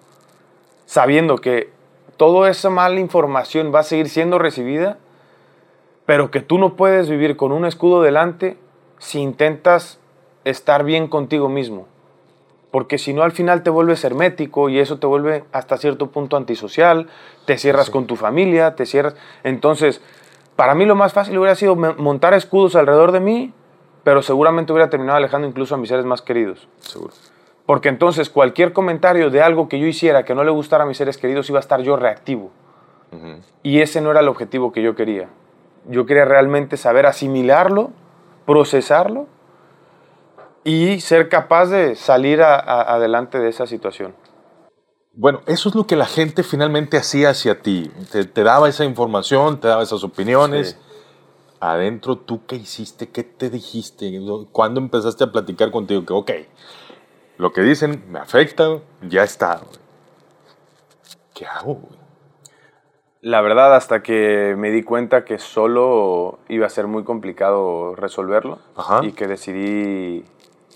sabiendo 0.89 1.38
que 1.38 1.69
toda 2.17 2.49
esa 2.49 2.71
mala 2.71 2.99
información 2.99 3.71
va 3.71 3.82
a 3.82 3.84
seguir 3.84 4.10
siendo 4.10 4.39
recibida, 4.39 4.97
pero 6.08 6.32
que 6.32 6.39
tú 6.39 6.58
no 6.58 6.75
puedes 6.75 7.08
vivir 7.08 7.38
con 7.38 7.52
un 7.52 7.63
escudo 7.63 8.02
delante 8.02 8.58
si 8.97 9.19
intentas 9.19 9.99
estar 10.45 10.84
bien 10.84 11.08
contigo 11.08 11.47
mismo. 11.47 11.86
Porque 12.71 12.97
si 12.97 13.13
no, 13.13 13.21
al 13.21 13.32
final 13.32 13.62
te 13.62 13.69
vuelves 13.69 14.04
hermético 14.04 14.67
y 14.67 14.80
eso 14.80 14.97
te 14.97 15.06
vuelve 15.06 15.43
hasta 15.52 15.78
cierto 15.78 16.08
punto 16.08 16.38
antisocial, 16.38 17.08
te 17.45 17.60
cierras 17.60 17.91
con 17.91 18.08
tu 18.08 18.15
familia, 18.15 18.73
te 18.73 18.88
cierras. 18.88 19.15
Entonces, 19.43 20.02
para 20.56 20.73
mí 20.73 20.86
lo 20.86 20.95
más 20.95 21.13
fácil 21.13 21.38
hubiera 21.38 21.54
sido 21.54 21.75
montar 21.75 22.34
escudos 22.34 22.75
alrededor 22.75 23.12
de 23.12 23.19
mí, 23.19 23.54
pero 24.04 24.23
seguramente 24.23 24.73
hubiera 24.73 24.89
terminado 24.89 25.17
alejando 25.17 25.47
incluso 25.47 25.75
a 25.75 25.78
mis 25.78 25.89
seres 25.89 26.06
más 26.06 26.23
queridos. 26.23 26.67
Seguro. 26.80 27.13
Porque 27.70 27.90
entonces 27.90 28.32
cualquier 28.32 28.74
comentario 28.74 29.30
de 29.30 29.44
algo 29.44 29.70
que 29.70 29.80
yo 29.80 29.86
hiciera 29.86 30.26
que 30.26 30.34
no 30.34 30.44
le 30.44 30.50
gustara 30.50 30.86
a 30.86 30.88
mis 30.88 30.98
seres 30.98 31.20
queridos 31.20 31.48
iba 31.52 31.60
a 31.60 31.62
estar 31.62 31.80
yo 31.84 31.98
reactivo. 31.98 32.50
Y 33.62 33.82
ese 33.82 34.02
no 34.02 34.10
era 34.10 34.22
el 34.22 34.28
objetivo 34.28 34.72
que 34.72 34.82
yo 34.82 34.96
quería. 34.96 35.30
Yo 35.88 36.08
quería 36.08 36.26
realmente 36.26 36.78
saber 36.78 37.06
asimilarlo, 37.06 37.92
procesarlo 38.48 39.28
y 40.64 41.00
ser 41.02 41.30
capaz 41.30 41.68
de 41.68 41.96
salir 41.96 42.42
a- 42.42 42.56
a- 42.56 42.96
adelante 42.96 43.38
de 43.38 43.50
esa 43.50 43.68
situación. 43.68 44.16
Bueno, 45.14 45.42
eso 45.46 45.70
es 45.70 45.76
lo 45.76 45.86
que 45.86 45.96
la 45.96 46.08
gente 46.08 46.42
finalmente 46.42 46.98
hacía 46.98 47.30
hacia 47.30 47.62
ti. 47.62 47.92
Te, 48.12 48.26
te 48.26 48.44
daba 48.44 48.68
esa 48.68 48.84
información, 48.84 49.60
te 49.60 49.68
daba 49.68 49.84
esas 49.84 50.04
opiniones. 50.04 50.70
Sí. 50.70 50.76
Adentro, 51.60 52.18
¿tú 52.18 52.48
qué 52.48 52.56
hiciste? 52.56 53.10
¿Qué 53.10 53.22
te 53.24 53.52
dijiste? 53.52 54.12
¿Cuándo 54.52 54.80
empezaste 54.80 55.24
a 55.24 55.32
platicar 55.32 55.70
contigo? 55.70 56.04
Que, 56.04 56.14
ok, 56.14 56.32
lo 57.39 57.52
que 57.54 57.62
dicen 57.62 58.04
me 58.10 58.19
afecta, 58.19 58.80
ya 59.02 59.23
está. 59.23 59.56
güey. 59.56 59.80
¿Qué 61.34 61.45
hago? 61.47 61.75
güey? 61.75 61.99
La 63.21 63.41
verdad, 63.41 63.75
hasta 63.75 64.02
que 64.04 64.56
me 64.58 64.69
di 64.71 64.84
cuenta 64.84 65.25
que 65.25 65.39
solo 65.39 66.39
iba 66.49 66.65
a 66.67 66.69
ser 66.69 66.88
muy 66.88 67.04
complicado 67.04 67.95
resolverlo 67.95 68.60
Ajá. 68.75 69.02
y 69.04 69.12
que 69.13 69.28
decidí 69.28 70.23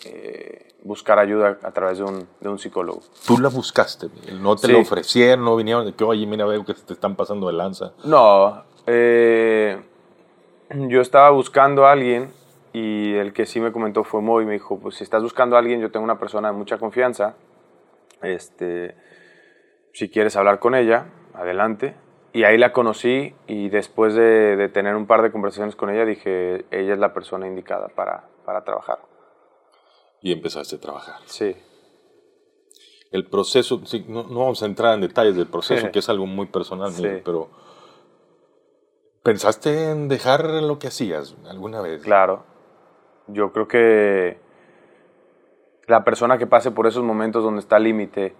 eh, 0.05 0.67
buscar 0.83 1.19
ayuda 1.19 1.57
a 1.63 1.71
través 1.71 1.97
de 1.99 2.03
un, 2.05 2.27
de 2.41 2.49
un 2.49 2.59
psicólogo. 2.59 3.01
Tú 3.27 3.37
la 3.37 3.47
buscaste, 3.49 4.07
no 4.39 4.55
te 4.57 4.67
Sí. 4.67 4.73
lo 4.73 4.79
ofrecieron, 4.79 5.45
no 5.45 5.55
vinieron 5.55 5.85
de 5.85 5.93
que, 5.93 6.03
oye, 6.03 6.25
mira, 6.25 6.45
veo 6.45 6.65
que 6.65 6.73
te 6.73 6.93
están 6.93 7.15
pasando 7.15 7.47
de 7.47 7.53
lanza. 7.53 7.91
No, 8.03 8.63
eh, 8.87 9.81
yo 10.69 10.99
estaba 11.01 11.29
buscando 11.29 11.85
a 11.85 11.91
alguien 11.93 12.29
y 12.73 13.13
el 13.15 13.33
que 13.33 13.45
sí 13.45 13.59
me 13.59 13.71
comentó 13.71 14.03
fue 14.03 14.21
Moy. 14.21 14.45
Me 14.45 14.53
dijo, 14.53 14.79
pues 14.79 14.95
si 14.95 15.03
estás 15.03 15.21
buscando 15.23 15.55
a 15.55 15.59
alguien, 15.59 15.79
yo 15.79 15.91
tengo 15.91 16.03
una 16.03 16.19
persona 16.19 16.51
de 16.51 16.57
mucha 16.57 16.77
confianza. 16.77 17.35
Este, 18.21 18.95
si 19.93 20.09
quieres 20.09 20.35
hablar 20.35 20.59
con 20.59 20.75
ella, 20.75 21.05
adelante. 21.33 21.95
Y 22.33 22.45
ahí 22.45 22.57
la 22.57 22.73
conocí 22.73 23.35
y 23.45 23.69
después 23.69 24.15
de, 24.15 24.55
de 24.55 24.67
tener 24.69 24.95
un 24.95 25.05
par 25.05 25.21
de 25.21 25.31
conversaciones 25.31 25.75
con 25.75 25.91
ella, 25.91 26.03
dije, 26.03 26.65
ella 26.71 26.93
es 26.93 26.99
la 26.99 27.13
persona 27.13 27.45
indicada 27.47 27.89
para, 27.89 28.27
para 28.43 28.63
trabajar. 28.63 28.97
Y 30.21 30.31
empezaste 30.31 30.77
a 30.77 30.79
trabajar. 30.79 31.17
Sí. 31.25 31.55
El 33.11 33.29
proceso, 33.29 33.81
sí, 33.85 34.03
no, 34.07 34.23
no 34.23 34.39
vamos 34.39 34.63
a 34.63 34.65
entrar 34.65 34.95
en 34.95 35.01
detalles 35.01 35.35
del 35.35 35.45
proceso, 35.45 35.85
Sí. 35.85 35.91
que 35.93 35.99
es 35.99 36.09
algo 36.09 36.25
muy 36.25 36.47
personal, 36.47 36.91
Sí. 36.91 37.03
Miguel, 37.03 37.21
pero 37.23 37.51
¿pensaste 39.21 39.91
en 39.91 40.07
dejar 40.07 40.45
lo 40.45 40.79
que 40.79 40.87
hacías 40.87 41.35
alguna 41.47 41.81
vez? 41.81 42.01
Claro. 42.01 42.45
Yo 43.27 43.51
creo 43.51 43.67
que 43.67 44.37
la 45.87 46.03
persona 46.03 46.37
que 46.37 46.47
pase 46.47 46.71
por 46.71 46.87
esos 46.87 47.03
momentos 47.03 47.43
donde 47.43 47.59
está 47.59 47.79
límite 47.79 48.33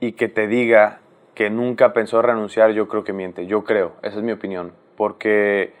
y 0.00 0.12
que 0.12 0.28
te 0.28 0.46
diga 0.46 1.00
que 1.34 1.50
nunca 1.50 1.92
pensó 1.92 2.22
renunciar, 2.22 2.70
yo 2.72 2.88
creo 2.88 3.04
que 3.04 3.12
miente. 3.12 3.46
Yo 3.46 3.64
creo, 3.64 3.92
esa 4.02 4.16
es 4.18 4.22
mi 4.22 4.32
opinión. 4.32 4.72
Porque 4.96 5.72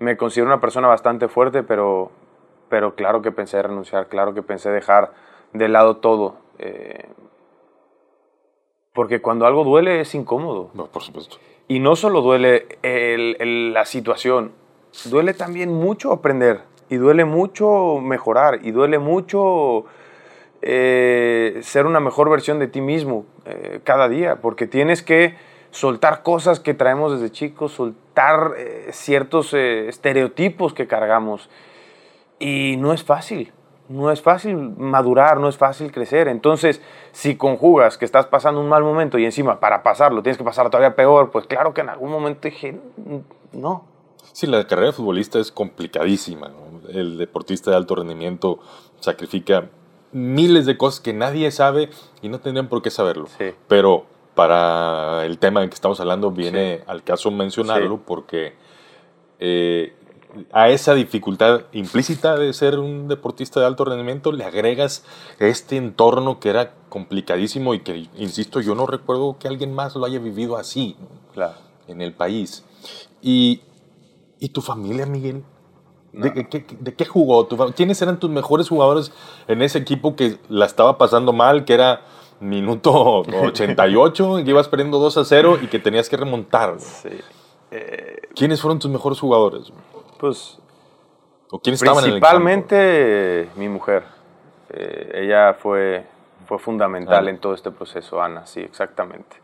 me 0.00 0.16
considero 0.16 0.46
una 0.48 0.60
persona 0.60 0.88
bastante 0.88 1.28
fuerte, 1.28 1.62
pero, 1.62 2.10
pero 2.68 2.94
claro 2.94 3.22
que 3.22 3.32
pensé 3.32 3.62
renunciar, 3.62 4.08
claro 4.08 4.34
que 4.34 4.42
pensé 4.42 4.70
dejar 4.70 5.12
de 5.52 5.68
lado 5.68 5.96
todo. 5.98 6.36
eh, 6.58 7.06
porque 8.92 9.20
cuando 9.22 9.46
algo 9.46 9.62
duele 9.62 10.00
es 10.00 10.12
incómodo. 10.16 10.70
No, 10.74 10.86
por 10.86 11.02
supuesto. 11.02 11.36
Y 11.68 11.78
no 11.78 11.94
solo 11.94 12.20
duele 12.20 12.66
el- 12.82 13.36
el- 13.38 13.72
la 13.72 13.84
situación, 13.84 14.50
duele 15.04 15.34
también 15.34 15.72
mucho 15.72 16.10
aprender 16.12 16.62
y 16.88 16.96
duele 16.96 17.24
mucho 17.24 17.98
mejorar 18.00 18.60
y 18.62 18.70
duele 18.70 18.98
mucho 18.98 19.86
eh, 20.60 21.60
ser 21.62 21.86
una 21.86 22.00
mejor 22.00 22.30
versión 22.30 22.58
de 22.58 22.66
ti 22.66 22.80
mismo 22.80 23.26
eh, 23.44 23.80
cada 23.84 24.08
día, 24.08 24.36
porque 24.40 24.66
tienes 24.66 25.02
que 25.02 25.36
soltar 25.70 26.22
cosas 26.22 26.58
que 26.60 26.74
traemos 26.74 27.12
desde 27.12 27.30
chicos, 27.30 27.72
soltar 27.72 28.54
eh, 28.56 28.88
ciertos 28.92 29.54
estereotipos 29.54 30.72
que 30.72 30.86
cargamos. 30.86 31.48
Y 32.40 32.76
no 32.78 32.92
es 32.92 33.04
fácil, 33.04 33.52
no 33.88 34.10
es 34.10 34.20
fácil 34.20 34.56
madurar, 34.56 35.38
no 35.38 35.48
es 35.48 35.56
fácil 35.56 35.92
crecer. 35.92 36.26
Entonces, 36.26 36.82
si 37.12 37.36
conjugas 37.36 37.96
que 37.96 38.04
estás 38.04 38.26
pasando 38.26 38.60
un 38.60 38.68
mal 38.68 38.82
momento 38.82 39.18
y 39.18 39.24
encima 39.24 39.60
para 39.60 39.82
pasarlo 39.82 40.22
tienes 40.22 40.38
que 40.38 40.44
pasar 40.44 40.70
todavía 40.70 40.96
peor, 40.96 41.30
pues 41.30 41.46
claro 41.46 41.72
que 41.72 41.82
en 41.82 41.88
algún 41.88 42.10
momento 42.10 42.48
dije, 42.48 42.80
no. 43.52 43.84
Sí, 44.32 44.46
la 44.46 44.66
carrera 44.66 44.88
de 44.88 44.92
futbolista 44.92 45.38
es 45.38 45.50
complicadísima. 45.50 46.48
¿no? 46.48 46.67
El 46.88 47.18
deportista 47.18 47.70
de 47.70 47.76
alto 47.76 47.94
rendimiento 47.94 48.58
sacrifica 49.00 49.70
miles 50.12 50.66
de 50.66 50.76
cosas 50.76 51.00
que 51.00 51.12
nadie 51.12 51.50
sabe 51.50 51.90
y 52.22 52.28
no 52.28 52.40
tendrían 52.40 52.68
por 52.68 52.82
qué 52.82 52.90
saberlo. 52.90 53.26
Sí. 53.38 53.50
Pero 53.68 54.06
para 54.34 55.24
el 55.26 55.38
tema 55.38 55.62
en 55.62 55.68
que 55.68 55.74
estamos 55.74 56.00
hablando 56.00 56.30
viene 56.30 56.78
Sí. 56.78 56.84
al 56.86 57.02
caso 57.04 57.30
mencionarlo 57.30 57.96
Sí. 57.96 58.02
porque 58.06 58.54
eh, 59.40 59.94
a 60.52 60.68
esa 60.68 60.94
dificultad 60.94 61.62
implícita 61.72 62.36
de 62.36 62.52
ser 62.52 62.78
un 62.78 63.08
deportista 63.08 63.60
de 63.60 63.66
alto 63.66 63.84
rendimiento 63.84 64.30
le 64.32 64.44
agregas 64.44 65.04
este 65.38 65.76
entorno 65.76 66.38
que 66.40 66.50
era 66.50 66.74
complicadísimo 66.88 67.72
y 67.74 67.80
que, 67.80 68.08
insisto, 68.16 68.60
yo 68.60 68.74
no 68.74 68.86
recuerdo 68.86 69.36
que 69.38 69.48
alguien 69.48 69.72
más 69.74 69.94
lo 69.96 70.04
haya 70.06 70.18
vivido 70.18 70.56
así. 70.56 70.96
Claro. 71.34 71.54
en 71.86 72.02
el 72.02 72.12
país. 72.12 72.64
Y, 73.22 73.62
¿y 74.38 74.50
tu 74.50 74.60
familia, 74.60 75.06
Miguel? 75.06 75.42
¿De, 76.12 76.48
qué, 76.48 76.64
de 76.80 76.94
qué 76.94 77.04
jugó? 77.04 77.46
¿Quiénes 77.74 78.00
eran 78.02 78.18
tus 78.18 78.30
mejores 78.30 78.68
jugadores 78.68 79.12
en 79.46 79.62
ese 79.62 79.78
equipo 79.78 80.16
que 80.16 80.38
la 80.48 80.66
estaba 80.66 80.98
pasando 80.98 81.32
mal, 81.32 81.64
que 81.64 81.74
era 81.74 82.02
minuto 82.40 82.92
88, 83.44 84.42
que 84.44 84.50
ibas 84.50 84.68
perdiendo 84.68 84.98
2 84.98 85.18
a 85.18 85.24
0 85.24 85.58
y 85.62 85.66
que 85.66 85.78
tenías 85.78 86.08
que 86.08 86.16
remontar? 86.16 86.80
Sí. 86.80 87.10
¿Quiénes 88.34 88.60
fueron 88.60 88.78
tus 88.78 88.90
mejores 88.90 89.20
jugadores? 89.20 89.72
Pues 90.18 90.58
¿O 91.50 91.58
quiénes 91.58 91.80
estaban 91.82 92.04
en 92.04 92.10
el? 92.10 92.20
Principalmente 92.20 92.76
eh, 93.42 93.48
mi 93.56 93.68
mujer. 93.68 94.04
Eh, 94.70 95.22
ella 95.22 95.54
fue, 95.54 96.04
fue 96.46 96.58
fundamental 96.58 97.18
Ana. 97.18 97.30
en 97.30 97.38
todo 97.38 97.54
este 97.54 97.70
proceso, 97.70 98.22
Ana, 98.22 98.46
sí, 98.46 98.60
exactamente. 98.60 99.36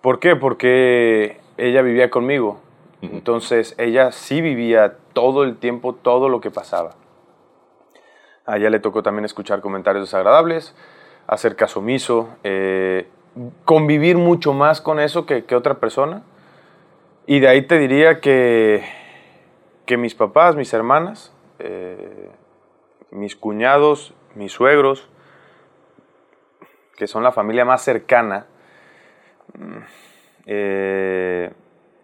¿Por 0.00 0.18
qué? 0.18 0.36
Porque 0.36 1.40
ella 1.56 1.82
vivía 1.82 2.10
conmigo. 2.10 2.60
Entonces, 3.02 3.74
ella 3.78 4.12
sí 4.12 4.40
vivía 4.40 4.96
todo 5.12 5.44
el 5.44 5.56
tiempo 5.56 5.94
todo 5.94 6.28
lo 6.28 6.40
que 6.40 6.50
pasaba. 6.50 6.96
A 8.44 8.56
ella 8.56 8.70
le 8.70 8.80
tocó 8.80 9.02
también 9.02 9.24
escuchar 9.24 9.60
comentarios 9.60 10.04
desagradables, 10.04 10.74
hacer 11.26 11.54
caso 11.54 11.80
omiso, 11.80 12.28
eh, 12.42 13.08
convivir 13.64 14.16
mucho 14.16 14.52
más 14.52 14.80
con 14.80 14.98
eso 14.98 15.26
que, 15.26 15.44
que 15.44 15.54
otra 15.54 15.74
persona. 15.74 16.22
Y 17.26 17.40
de 17.40 17.48
ahí 17.48 17.62
te 17.62 17.78
diría 17.78 18.20
que, 18.20 18.84
que 19.84 19.96
mis 19.96 20.14
papás, 20.14 20.56
mis 20.56 20.72
hermanas, 20.72 21.32
eh, 21.58 22.30
mis 23.10 23.36
cuñados, 23.36 24.14
mis 24.34 24.52
suegros, 24.52 25.08
que 26.96 27.06
son 27.06 27.22
la 27.22 27.32
familia 27.32 27.64
más 27.64 27.82
cercana, 27.82 28.46
mm, 29.54 29.78
eh, 30.46 31.52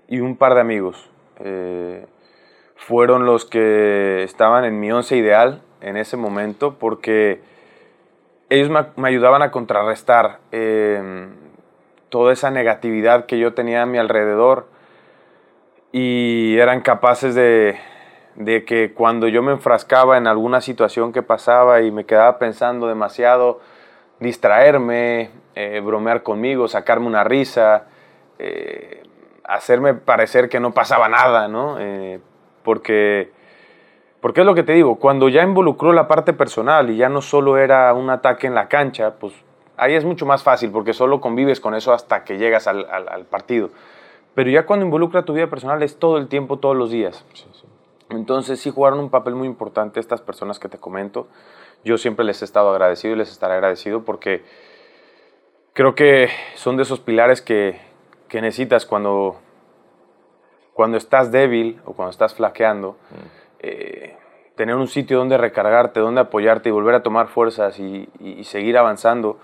y 0.08 0.20
un 0.20 0.36
par 0.36 0.54
de 0.54 0.60
amigos, 0.60 1.10
eh, 1.40 2.06
fueron 2.76 3.26
los 3.26 3.44
que 3.44 4.22
estaban 4.22 4.64
en 4.64 4.80
mi 4.80 4.92
once 4.92 5.16
ideal 5.16 5.62
en 5.80 5.96
ese 5.96 6.16
momento 6.16 6.76
porque 6.78 7.40
ellos 8.50 8.70
me, 8.70 9.08
ayudaban 9.08 9.42
a 9.42 9.50
contrarrestar 9.50 10.38
eh, 10.52 11.28
toda 12.08 12.32
esa 12.32 12.50
negatividad 12.50 13.26
que 13.26 13.38
yo 13.38 13.54
tenía 13.54 13.82
a 13.82 13.86
mi 13.86 13.98
alrededor 13.98 14.66
y 15.92 16.58
eran 16.58 16.80
capaces 16.80 17.34
de, 17.34 17.78
de 18.36 18.64
que 18.64 18.92
cuando 18.92 19.28
yo 19.28 19.42
me 19.42 19.52
enfrascaba 19.52 20.18
en 20.18 20.26
alguna 20.26 20.60
situación 20.60 21.12
que 21.12 21.22
pasaba 21.22 21.82
y 21.82 21.90
me 21.90 22.04
quedaba 22.04 22.38
pensando 22.38 22.88
demasiado, 22.88 23.60
distraerme, 24.20 25.30
eh, 25.54 25.80
bromear 25.84 26.22
conmigo, 26.22 26.68
sacarme 26.68 27.06
una 27.06 27.24
risa, 27.24 27.84
eh, 28.38 29.02
hacerme 29.44 29.94
parecer 29.94 30.48
que 30.48 30.60
no 30.60 30.72
pasaba 30.72 31.08
nada, 31.08 31.48
¿no? 31.48 31.76
Eh, 31.78 32.20
porque, 32.62 33.30
porque 34.20 34.40
es 34.40 34.46
lo 34.46 34.54
que 34.54 34.62
te 34.62 34.72
digo, 34.72 34.96
cuando 34.96 35.28
ya 35.28 35.42
involucró 35.42 35.92
la 35.92 36.08
parte 36.08 36.32
personal 36.32 36.90
y 36.90 36.96
ya 36.96 37.08
no 37.08 37.20
solo 37.20 37.58
era 37.58 37.92
un 37.94 38.10
ataque 38.10 38.46
en 38.46 38.54
la 38.54 38.68
cancha, 38.68 39.14
pues 39.20 39.34
ahí 39.76 39.94
es 39.94 40.04
mucho 40.04 40.24
más 40.26 40.42
fácil 40.42 40.70
porque 40.70 40.92
solo 40.94 41.20
convives 41.20 41.60
con 41.60 41.74
eso 41.74 41.92
hasta 41.92 42.24
que 42.24 42.38
llegas 42.38 42.66
al, 42.66 42.86
al- 42.90 43.08
al 43.08 43.24
partido. 43.24 43.70
Pero 44.34 44.50
ya 44.50 44.66
cuando 44.66 44.84
involucra 44.86 45.24
tu 45.24 45.34
vida 45.34 45.46
personal 45.48 45.82
es 45.82 45.98
todo 45.98 46.16
el 46.18 46.26
tiempo, 46.28 46.58
todos 46.58 46.76
los 46.76 46.90
días. 46.90 47.24
Entonces 48.10 48.60
sí 48.60 48.70
jugaron 48.70 48.98
un 48.98 49.10
papel 49.10 49.34
muy 49.34 49.46
importante 49.46 50.00
estas 50.00 50.20
personas 50.20 50.58
que 50.58 50.68
te 50.68 50.78
comento. 50.78 51.26
yo 51.84 51.98
siempre 51.98 52.24
les 52.24 52.40
he 52.42 52.44
estado 52.46 52.70
agradecido 52.70 53.14
y 53.14 53.18
les 53.18 53.30
estaré 53.30 53.54
agradecido 53.54 54.04
porque 54.04 54.42
creo 55.72 55.94
que 55.94 56.28
son 56.54 56.76
de 56.76 56.82
esos 56.84 57.00
pilares 57.00 57.42
que, 57.42 57.78
que 58.34 58.42
necesitas 58.42 58.84
cuando, 58.84 59.36
cuando 60.72 60.96
estás 60.96 61.30
débil 61.30 61.80
o 61.84 61.92
cuando 61.92 62.10
estás 62.10 62.34
flaqueando. 62.34 62.96
eh, 63.60 64.16
tener 64.56 64.74
un 64.74 64.88
sitio 64.88 65.18
donde 65.18 65.38
recargarte, 65.38 66.00
donde 66.00 66.20
apoyarte 66.20 66.68
y 66.68 66.72
volver 66.72 66.96
a 66.96 67.02
tomar 67.04 67.28
fuerzas 67.28 67.78
y, 67.78 68.08
y- 68.18 68.32
y 68.40 68.42
seguir 68.44 68.76
avanzando, 68.76 69.38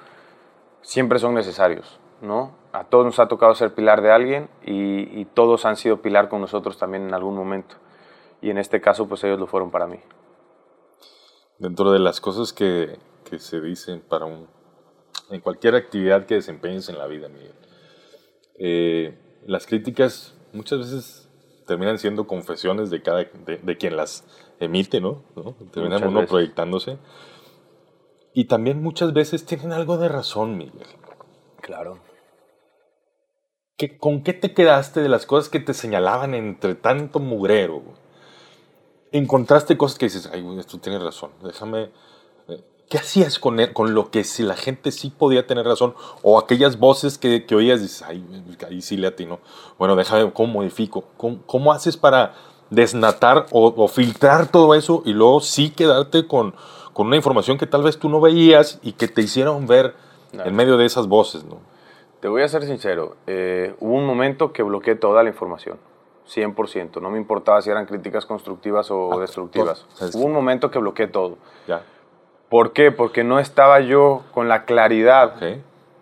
siempre 0.82 1.20
son 1.20 1.34
necesarios, 1.34 2.00
¿no? 2.20 2.56
A 2.72 2.82
todos 2.84 3.04
nos 3.06 3.20
ha 3.20 3.28
tocado 3.28 3.54
ser 3.54 3.74
pilar 3.74 4.02
de 4.02 4.10
alguien 4.10 4.48
y, 4.64 5.20
y 5.20 5.24
todos 5.24 5.66
han 5.66 5.76
sido 5.76 6.02
pilar 6.02 6.28
con 6.28 6.40
nosotros 6.40 6.76
también 6.76 7.04
en 7.06 7.14
algún 7.14 7.36
momento. 7.36 7.76
Y 8.42 8.50
en 8.50 8.58
este 8.58 8.80
caso, 8.80 9.06
pues 9.08 9.22
ellos 9.22 9.38
lo 9.38 9.46
fueron 9.46 9.70
para 9.70 9.86
mí. 9.86 10.00
Dentro 11.58 11.92
de 11.92 12.00
las 12.00 12.20
cosas 12.20 12.52
que, 12.52 12.98
que 13.24 13.38
se 13.38 13.60
dicen 13.60 14.00
para 14.00 14.24
un... 14.24 14.48
En 15.30 15.40
cualquier 15.40 15.76
actividad 15.76 16.26
que 16.26 16.34
desempeñes 16.34 16.88
en 16.88 16.98
la 16.98 17.06
vida, 17.06 17.28
Miguel. 17.28 17.54
Eh, 18.60 19.18
las 19.46 19.66
críticas 19.66 20.34
muchas 20.52 20.78
veces 20.80 21.28
terminan 21.66 21.98
siendo 21.98 22.26
confesiones 22.26 22.90
de 22.90 23.02
cada 23.02 23.24
de, 23.24 23.58
de 23.62 23.76
quien 23.76 23.96
las 23.96 24.24
emite, 24.60 25.00
¿no? 25.00 25.22
¿No? 25.34 25.54
Termina 25.72 25.96
Muchas 25.96 26.08
uno 26.10 26.20
veces. 26.20 26.30
proyectándose. 26.30 26.98
Y 28.34 28.44
también 28.44 28.82
muchas 28.82 29.12
veces 29.12 29.44
tienen 29.46 29.72
algo 29.72 29.96
de 29.96 30.08
razón, 30.08 30.56
Miguel. 30.56 30.86
Claro. 31.60 31.98
¿Qué- 33.76 33.96
¿Con 33.98 34.22
qué 34.22 34.34
te 34.34 34.52
quedaste 34.52 35.00
de 35.00 35.08
las 35.08 35.26
cosas 35.26 35.48
que 35.48 35.58
te 35.60 35.72
señalaban 35.74 36.34
entre 36.34 36.74
tanto 36.74 37.18
mugrero? 37.18 37.82
Encontraste 39.12 39.76
cosas 39.76 39.98
que 39.98 40.06
dices, 40.06 40.30
ay, 40.32 40.46
esto 40.58 40.78
tiene 40.78 40.98
razón, 40.98 41.30
déjame... 41.42 41.90
¿Qué 42.90 42.98
hacías 42.98 43.38
con, 43.38 43.58
él- 43.60 43.72
con 43.72 43.94
lo 43.94 44.10
que 44.10 44.24
si 44.24 44.42
la 44.42 44.56
gente 44.56 44.90
sí 44.90 45.10
podía 45.16 45.46
tener 45.46 45.64
razón? 45.64 45.94
O 46.22 46.38
aquellas 46.38 46.78
voces 46.78 47.16
que, 47.18 47.46
que 47.46 47.54
oías, 47.54 47.80
dices, 47.80 48.02
ay, 48.02 48.22
ahí 48.68 48.82
sí 48.82 48.96
le 48.98 49.06
atino. 49.06 49.38
Bueno, 49.78 49.94
déjame, 49.96 50.30
¿cómo 50.32 50.52
modifico? 50.54 51.04
¿Cómo, 51.16 51.38
cómo 51.46 51.72
haces 51.72 51.96
para 51.96 52.34
desnatar 52.68 53.46
o, 53.52 53.72
o 53.76 53.88
filtrar 53.88 54.48
todo 54.48 54.74
eso 54.74 55.02
y 55.06 55.12
luego 55.12 55.40
sí 55.40 55.70
quedarte 55.70 56.26
con, 56.26 56.54
con 56.92 57.06
una 57.06 57.16
información 57.16 57.58
que 57.58 57.66
tal 57.66 57.82
vez 57.84 57.96
tú 57.98 58.08
no 58.08 58.20
veías 58.20 58.78
y 58.82 58.92
que 58.92 59.06
te 59.08 59.22
hicieron 59.22 59.66
ver 59.68 59.94
en 60.32 60.54
medio 60.54 60.76
de 60.76 60.84
esas 60.86 61.06
voces, 61.06 61.44
¿no? 61.44 61.58
Te 62.20 62.26
voy 62.28 62.42
a 62.42 62.48
ser 62.48 62.64
sincero, 62.64 63.16
eh, 63.26 63.74
hubo 63.80 63.94
un 63.94 64.04
momento 64.06 64.52
que 64.52 64.62
bloqueé 64.62 64.94
toda 64.96 65.22
la 65.22 65.30
información, 65.30 65.78
100%. 66.28 67.00
No 67.00 67.10
me 67.10 67.18
importaba 67.18 67.62
si 67.62 67.70
eran 67.70 67.86
críticas 67.86 68.26
constructivas 68.26 68.90
o 68.90 69.12
Ah, 69.12 69.20
destructivas. 69.20 69.86
todo. 69.98 70.08
Es- 70.08 70.14
Hubo 70.14 70.24
un 70.24 70.32
momento 70.32 70.70
que 70.70 70.78
bloqueé 70.78 71.06
todo. 71.08 71.38
Ya. 71.66 71.82
¿Por 72.50 72.72
qué? 72.74 72.90
Porque 72.92 73.24
no 73.24 73.38
estaba 73.38 73.80
yo 73.80 74.22
con 74.32 74.48
la 74.48 74.64
claridad 74.66 75.36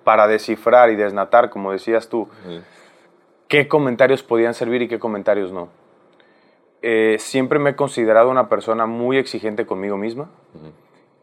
para 0.03 0.27
descifrar 0.27 0.91
y 0.91 0.97
desnatar, 0.97 1.51
como 1.51 1.71
decías 1.71 2.09
tú, 2.09 2.29
qué 3.47 3.69
comentarios 3.69 4.23
podían 4.23 4.55
servir 4.55 4.83
y 4.83 4.89
qué 4.89 4.99
comentarios 4.99 5.53
no. 5.53 5.69
Eh, 6.81 7.17
siempre 7.19 7.59
me 7.59 7.71
he 7.71 7.77
considerado 7.77 8.31
una 8.31 8.49
persona 8.49 8.87
muy 8.87 9.19
exigente 9.19 9.67
conmigo 9.67 9.97
misma 9.97 10.29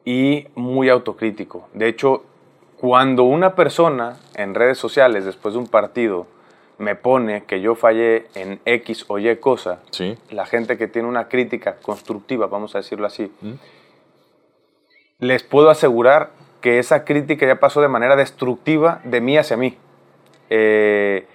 y 0.05 0.47
muy 0.55 0.89
autocrítico. 0.89 1.67
De 1.73 1.88
hecho, 1.88 2.23
cuando 2.77 3.23
una 3.23 3.55
persona 3.55 4.17
en 4.35 4.53
redes 4.53 4.77
sociales, 4.77 5.25
después 5.25 5.55
de 5.55 5.59
un 5.59 5.67
partido, 5.67 6.27
me 6.77 6.93
pone 6.95 7.45
que 7.45 7.61
yo 7.61 7.73
fallé 7.73 8.27
en 8.35 8.59
X 8.65 9.05
o 9.07 9.17
Y 9.17 9.35
cosa, 9.38 9.79
Sí. 9.91 10.17
la 10.29 10.45
gente 10.45 10.77
que 10.77 10.88
tiene 10.88 11.07
una 11.07 11.29
crítica 11.29 11.77
constructiva, 11.81 12.47
vamos 12.47 12.75
a 12.75 12.79
decirlo 12.79 13.07
así. 13.07 13.31
Les 15.19 15.43
puedo 15.43 15.69
asegurar 15.69 16.32
que 16.62 16.80
esa 16.80 17.06
crítica 17.06 17.45
ya 17.45 17.60
pasó 17.60 17.82
de 17.82 17.88
manera 17.88 18.15
destructiva 18.15 18.99
de 19.04 19.21
mí 19.21 19.38
hacia 19.38 19.56
mí. 19.58 19.78
Eh, 20.49 21.28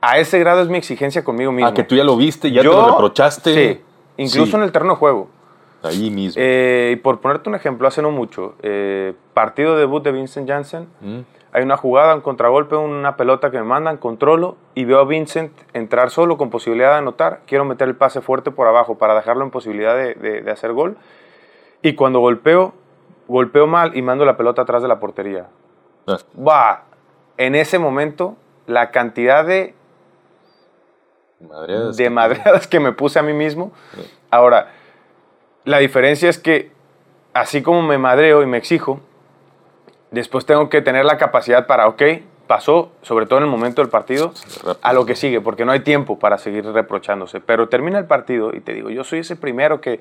a 0.00 0.18
ese 0.18 0.38
grado 0.38 0.60
es 0.62 0.68
mi 0.68 0.78
exigencia 0.78 1.24
conmigo 1.24 1.50
mismo. 1.52 1.68
Ah, 1.68 1.74
que 1.74 1.82
tú 1.82 1.94
ya 1.96 2.04
lo 2.04 2.16
viste, 2.16 2.50
ya 2.52 2.60
te 2.60 2.66
Yo- 2.66 2.72
lo 2.80 2.90
reprochaste. 2.90 3.54
Sí, 3.54 3.80
incluso 4.18 4.46
Sí, 4.52 4.56
en 4.56 4.62
el 4.62 4.72
terreno 4.72 4.92
de 4.94 4.98
juego. 4.98 5.28
Ahí 5.82 6.10
mismo. 6.10 6.40
Eh, 6.42 6.90
y 6.94 6.96
por 6.96 7.20
ponerte 7.20 7.48
un 7.48 7.54
ejemplo, 7.54 7.86
hace 7.88 8.02
no 8.02 8.10
mucho, 8.10 8.54
eh, 8.62 9.14
partido 9.34 9.76
debut 9.76 10.02
de 10.02 10.12
Vincent 10.12 10.48
Janssen, 10.48 10.88
Mm. 11.00 11.20
hay 11.52 11.62
una 11.62 11.76
jugada, 11.76 12.14
un 12.14 12.20
contragolpe, 12.20 12.76
una 12.76 13.16
pelota 13.16 13.50
que 13.50 13.58
me 13.58 13.64
mandan, 13.64 13.96
controlo 13.96 14.56
y 14.74 14.84
veo 14.84 15.00
a 15.00 15.04
Vincent 15.04 15.52
entrar 15.74 16.10
solo 16.10 16.36
con 16.38 16.50
posibilidad 16.50 16.92
de 16.92 16.98
anotar. 16.98 17.40
Quiero 17.46 17.64
meter 17.64 17.88
el 17.88 17.94
pase 17.96 18.20
fuerte 18.20 18.50
por 18.50 18.66
abajo 18.68 18.96
para 18.98 19.14
dejarlo 19.14 19.44
en 19.44 19.50
posibilidad 19.50 19.94
de, 19.96 20.14
de- 20.14 20.42
de 20.42 20.50
hacer 20.50 20.72
gol. 20.72 20.96
Y 21.82 21.94
cuando 21.94 22.20
golpeo, 22.20 22.74
golpeo 23.28 23.66
mal 23.66 23.96
y 23.96 24.02
mando 24.02 24.24
la 24.24 24.36
pelota 24.36 24.62
atrás 24.62 24.82
de 24.82 24.88
la 24.88 24.98
portería. 24.98 25.46
Ah, 26.06 26.18
Va, 26.38 26.82
en 27.36 27.54
ese 27.54 27.78
momento, 27.78 28.36
la 28.66 28.90
cantidad 28.90 29.44
de, 29.44 29.74
madreadas 31.40 31.96
de 31.96 32.04
que- 32.04 32.10
madreadas 32.10 32.66
que 32.66 32.80
me 32.80 32.92
puse 32.92 33.18
a 33.18 33.22
mí 33.22 33.32
mismo. 33.32 33.72
Ahora, 34.30 34.68
la 35.64 35.78
diferencia 35.78 36.28
es 36.28 36.38
que 36.38 36.70
así 37.34 37.62
como 37.62 37.82
me 37.82 37.98
madreo 37.98 38.42
y 38.42 38.46
me 38.46 38.56
exijo, 38.56 39.00
después 40.10 40.46
tengo 40.46 40.68
que 40.70 40.80
tener 40.82 41.04
la 41.04 41.18
capacidad 41.18 41.66
para, 41.66 41.88
ok, 41.88 42.02
pasó, 42.46 42.92
sobre 43.02 43.26
todo 43.26 43.40
en 43.40 43.44
el 43.44 43.50
momento 43.50 43.82
del 43.82 43.90
partido, 43.90 44.32
a 44.80 44.92
lo 44.92 45.04
que 45.04 45.16
sigue, 45.16 45.40
porque 45.40 45.64
no 45.64 45.72
hay 45.72 45.80
tiempo 45.80 46.18
para 46.18 46.38
seguir 46.38 46.64
reprochándose. 46.64 47.40
Pero 47.40 47.68
termina 47.68 47.98
el 47.98 48.06
partido 48.06 48.54
y 48.54 48.60
te 48.60 48.72
digo, 48.72 48.88
yo 48.90 49.04
soy 49.04 49.20
ese 49.20 49.36
primero 49.36 49.80
que... 49.80 50.00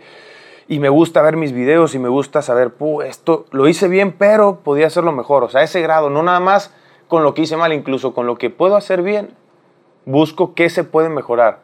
Y 0.67 0.79
me 0.79 0.89
gusta 0.89 1.21
ver 1.21 1.37
mis 1.37 1.51
videos 1.51 1.93
y 1.93 1.99
me 1.99 2.09
gusta 2.09 2.41
saber, 2.41 2.73
"Puh, 2.73 3.01
esto 3.01 3.45
lo 3.51 3.67
hice 3.67 3.87
bien, 3.87 4.13
pero 4.13 4.61
podía 4.63 4.87
hacerlo 4.87 5.11
mejor. 5.11 5.43
O 5.43 5.49
sea, 5.49 5.61
ese 5.61 5.81
grado, 5.81 6.09
no 6.09 6.23
nada 6.23 6.39
más 6.39 6.73
con 7.07 7.23
lo 7.23 7.33
que 7.33 7.43
hice 7.43 7.57
mal, 7.57 7.71
incluso 7.71 8.13
con 8.13 8.25
lo 8.25 8.37
que 8.37 8.49
puedo 8.49 8.75
hacer 8.75 9.01
bien, 9.01 9.29
busco 10.05 10.55
qué 10.55 10.69
se 10.69 10.83
puede 10.83 11.09
mejorar. 11.09 11.59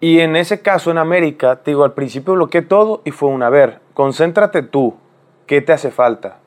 Y 0.00 0.20
en 0.20 0.36
ese 0.36 0.60
caso, 0.60 0.90
en 0.90 0.98
América, 0.98 1.62
te 1.62 1.70
digo, 1.70 1.84
al 1.84 1.94
principio 1.94 2.34
bloqueé 2.34 2.60
todo 2.60 3.00
y 3.04 3.10
fue 3.10 3.30
una, 3.30 3.46
a 3.46 3.50
ver, 3.50 3.80
concéntrate 3.94 4.62
tú, 4.62 4.96
¿qué 5.46 5.62
te 5.62 5.72
hace 5.72 5.90
falta? 5.90 6.40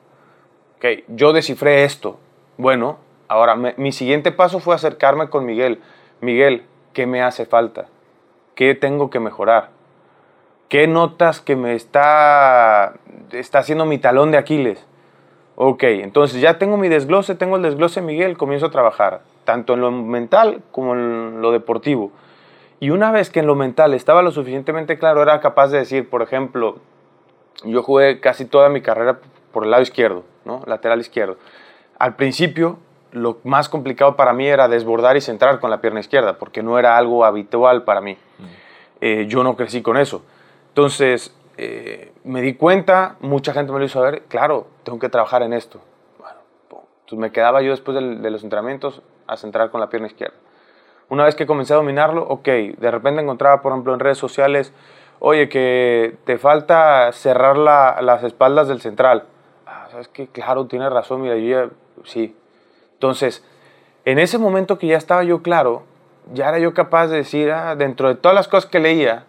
Ok, 0.76 0.84
yo 1.08 1.32
descifré 1.32 1.82
esto. 1.82 2.20
Bueno, 2.56 2.98
ahora 3.26 3.56
mi 3.56 3.90
siguiente 3.90 4.30
paso 4.30 4.60
fue 4.60 4.76
acercarme 4.76 5.28
con 5.28 5.44
Miguel. 5.44 5.80
Miguel, 6.20 6.66
¿qué 6.92 7.06
me 7.06 7.20
hace 7.20 7.46
falta? 7.46 7.86
¿Qué 8.54 8.76
tengo 8.76 9.10
que 9.10 9.18
mejorar? 9.18 9.70
¿Qué 10.68 10.86
notas 10.86 11.40
que 11.40 11.56
me 11.56 11.74
está, 11.74 12.94
está 13.32 13.60
haciendo 13.60 13.86
mi 13.86 13.96
talón 13.96 14.30
de 14.30 14.36
Aquiles? 14.36 14.84
Ok, 15.56 15.82
entonces 15.84 16.42
ya 16.42 16.58
tengo 16.58 16.76
mi 16.76 16.88
desglose, 16.88 17.34
tengo 17.34 17.56
el 17.56 17.62
desglose 17.62 18.02
Miguel, 18.02 18.36
comienzo 18.36 18.66
a 18.66 18.70
trabajar, 18.70 19.22
tanto 19.44 19.74
en 19.74 19.80
lo 19.80 19.90
mental 19.90 20.60
como 20.70 20.94
en 20.94 21.40
lo 21.40 21.52
deportivo. 21.52 22.12
Y 22.80 22.90
una 22.90 23.10
vez 23.10 23.30
que 23.30 23.40
en 23.40 23.46
lo 23.46 23.54
mental 23.54 23.94
estaba 23.94 24.20
lo 24.20 24.30
suficientemente 24.30 24.98
claro, 24.98 25.22
era 25.22 25.40
capaz 25.40 25.68
de 25.68 25.78
decir, 25.78 26.10
por 26.10 26.20
ejemplo, 26.20 26.76
yo 27.64 27.82
jugué 27.82 28.20
casi 28.20 28.44
toda 28.44 28.68
mi 28.68 28.82
carrera 28.82 29.20
por 29.52 29.64
el 29.64 29.70
lado 29.70 29.82
izquierdo, 29.82 30.24
¿no? 30.44 30.62
lateral 30.66 31.00
izquierdo. 31.00 31.38
Al 31.98 32.14
principio, 32.14 32.78
lo 33.10 33.38
más 33.42 33.70
complicado 33.70 34.16
para 34.16 34.34
mí 34.34 34.46
era 34.46 34.68
desbordar 34.68 35.16
y 35.16 35.22
centrar 35.22 35.60
con 35.60 35.70
la 35.70 35.80
pierna 35.80 36.00
izquierda, 36.00 36.34
porque 36.34 36.62
no 36.62 36.78
era 36.78 36.98
algo 36.98 37.24
habitual 37.24 37.84
para 37.84 38.02
mí. 38.02 38.18
Eh, 39.00 39.24
yo 39.28 39.42
no 39.42 39.56
crecí 39.56 39.80
con 39.80 39.96
eso. 39.96 40.22
Entonces, 40.68 41.34
eh, 41.56 42.12
me 42.24 42.40
di 42.40 42.54
cuenta, 42.54 43.16
mucha 43.20 43.52
gente 43.52 43.72
me 43.72 43.78
lo 43.78 43.84
hizo 43.84 44.00
ver, 44.00 44.22
claro, 44.28 44.66
tengo 44.84 44.98
que 44.98 45.08
trabajar 45.08 45.42
en 45.42 45.52
esto. 45.52 45.80
Bueno, 46.18 46.36
entonces 46.62 47.18
me 47.18 47.32
quedaba 47.32 47.62
yo 47.62 47.70
después 47.70 47.96
de 47.96 48.30
los 48.30 48.44
entrenamientos 48.44 49.02
a 49.26 49.36
centrar 49.36 49.70
con 49.70 49.80
la 49.80 49.88
pierna 49.88 50.06
izquierda. 50.06 50.36
Una 51.08 51.24
vez 51.24 51.34
que 51.34 51.46
comencé 51.46 51.72
a 51.72 51.76
dominarlo, 51.76 52.22
ok, 52.22 52.44
de 52.46 52.90
repente 52.90 53.22
encontraba, 53.22 53.62
por 53.62 53.72
ejemplo, 53.72 53.94
en 53.94 54.00
redes 54.00 54.18
sociales, 54.18 54.72
oye, 55.20 55.48
que 55.48 56.16
te 56.24 56.38
falta 56.38 57.10
cerrar 57.12 57.56
la- 57.56 57.98
las 58.02 58.22
espaldas 58.24 58.68
del 58.68 58.80
central. 58.80 59.24
Ah, 59.66 59.88
¿Sabes 59.90 60.08
qué? 60.08 60.28
Claro, 60.28 60.66
tienes 60.66 60.92
razón, 60.92 61.22
mira, 61.22 61.36
yo 61.36 61.48
ya, 61.66 61.70
sí. 62.04 62.36
Entonces, 62.92 63.42
en 64.04 64.18
ese 64.18 64.38
momento 64.38 64.78
que 64.78 64.86
ya 64.86 64.96
estaba 64.98 65.24
yo 65.24 65.42
claro, 65.42 65.82
ya 66.34 66.50
era 66.50 66.58
yo 66.58 66.74
capaz 66.74 67.06
de 67.08 67.16
decir, 67.16 67.50
ah, 67.50 67.74
dentro 67.74 68.08
de 68.08 68.14
todas 68.14 68.34
las 68.34 68.46
cosas 68.48 68.70
que 68.70 68.78
leía, 68.78 69.24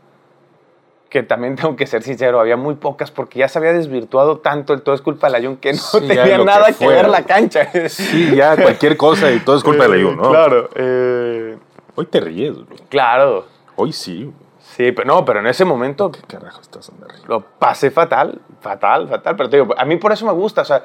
que 1.09 1.23
también 1.23 1.55
tengo 1.57 1.75
que 1.75 1.87
ser 1.87 2.03
sincero, 2.03 2.39
había 2.39 2.57
muy 2.57 2.75
pocas 2.75 3.11
porque 3.11 3.39
ya 3.39 3.47
se 3.47 3.57
había 3.59 3.73
desvirtuado 3.73 4.37
tanto 4.39 4.73
el 4.73 4.81
todo 4.81 4.95
es 4.95 5.01
culpa 5.01 5.27
de 5.27 5.39
la 5.39 5.45
Jun 5.45 5.57
que 5.57 5.73
no 5.73 5.79
Sí, 5.79 5.99
tenía 6.01 6.23
que 6.23 6.37
nada 6.43 6.67
que, 6.67 6.73
fuera. 6.73 7.01
ver 7.01 7.09
la 7.09 7.23
cancha. 7.23 7.69
Sí, 7.89 8.35
ya 8.35 8.55
cualquier 8.55 8.95
cosa 8.97 9.31
y 9.31 9.39
todo 9.39 9.57
es 9.57 9.63
culpa 9.63 9.87
de 9.87 9.97
la 9.97 10.03
Jun, 10.03 10.17
¿no? 10.17 10.29
Claro, 10.29 10.69
eh, 10.75 11.57
Hoy 11.95 12.05
te 12.05 12.19
ríes, 12.19 12.55
bro. 12.55 12.75
claro. 12.89 13.45
Hoy 13.75 13.91
sí. 13.91 14.31
Sí, 14.59 14.91
pero 14.93 15.07
no, 15.07 15.25
pero 15.25 15.39
en 15.39 15.47
ese 15.47 15.65
momento 15.65 16.11
¿Qué 16.11 16.21
carajo 16.21 16.61
estás 16.61 16.89
andando 16.89 17.13
lo 17.27 17.41
pasé 17.41 17.91
fatal, 17.91 18.39
fatal, 18.61 19.07
fatal. 19.09 19.35
Pero 19.35 19.49
te 19.49 19.57
digo, 19.57 19.73
a 19.77 19.83
mí 19.83 19.97
por 19.97 20.11
eso 20.13 20.25
me 20.25 20.31
gusta. 20.31 20.61
O 20.61 20.65
sea, 20.65 20.83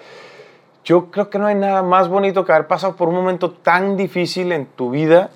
yo 0.85 1.11
creo 1.11 1.31
que 1.31 1.39
no 1.39 1.47
hay 1.47 1.55
nada 1.55 1.83
más 1.83 2.09
bonito 2.09 2.45
que 2.45 2.53
haber 2.53 2.67
pasado 2.67 2.97
por 2.97 3.09
un 3.09 3.15
momento 3.15 3.51
tan 3.53 3.97
difícil 3.97 4.51
en 4.53 4.67
tu 4.67 4.91
vida 4.91 5.31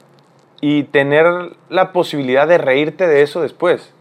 y 0.60 0.84
tener 0.84 1.26
la 1.68 1.92
posibilidad 1.92 2.48
de 2.48 2.58
reírte 2.58 3.06
de 3.06 3.22
eso 3.22 3.40
después. 3.40 3.92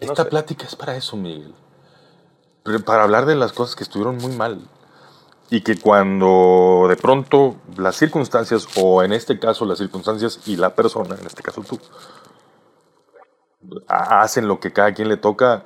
Esta 0.00 0.24
sé. 0.24 0.30
plática 0.30 0.66
es 0.66 0.76
para 0.76 0.96
eso, 0.96 1.16
Miguel. 1.16 1.54
para 2.84 3.02
hablar 3.02 3.26
de 3.26 3.36
las 3.36 3.52
cosas 3.52 3.76
que 3.76 3.84
estuvieron 3.84 4.16
muy 4.16 4.34
mal. 4.34 4.60
Y 5.50 5.62
que 5.62 5.78
cuando 5.78 6.86
de 6.88 6.96
pronto 6.96 7.56
las 7.76 7.96
circunstancias, 7.96 8.68
o 8.76 9.02
en 9.02 9.12
este 9.12 9.38
caso 9.38 9.64
las 9.64 9.78
circunstancias 9.78 10.40
y 10.46 10.56
la 10.56 10.74
persona, 10.74 11.16
en 11.18 11.26
este 11.26 11.42
caso 11.42 11.62
tú, 11.62 11.78
hacen 13.88 14.46
lo 14.46 14.60
que 14.60 14.72
cada 14.72 14.94
quien 14.94 15.08
le 15.08 15.16
toca, 15.16 15.64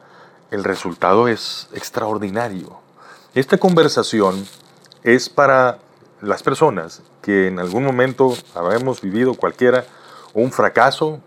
el 0.50 0.64
resultado 0.64 1.28
es 1.28 1.68
extraordinario. 1.72 2.78
Esta 3.34 3.58
conversación 3.58 4.46
es 5.02 5.28
para 5.28 5.78
las 6.22 6.42
personas 6.42 7.02
que 7.20 7.48
en 7.48 7.58
algún 7.58 7.84
momento 7.84 8.34
habremos 8.54 9.00
vivido 9.00 9.34
cualquiera 9.34 9.84
un 10.32 10.50
fracaso 10.50 11.20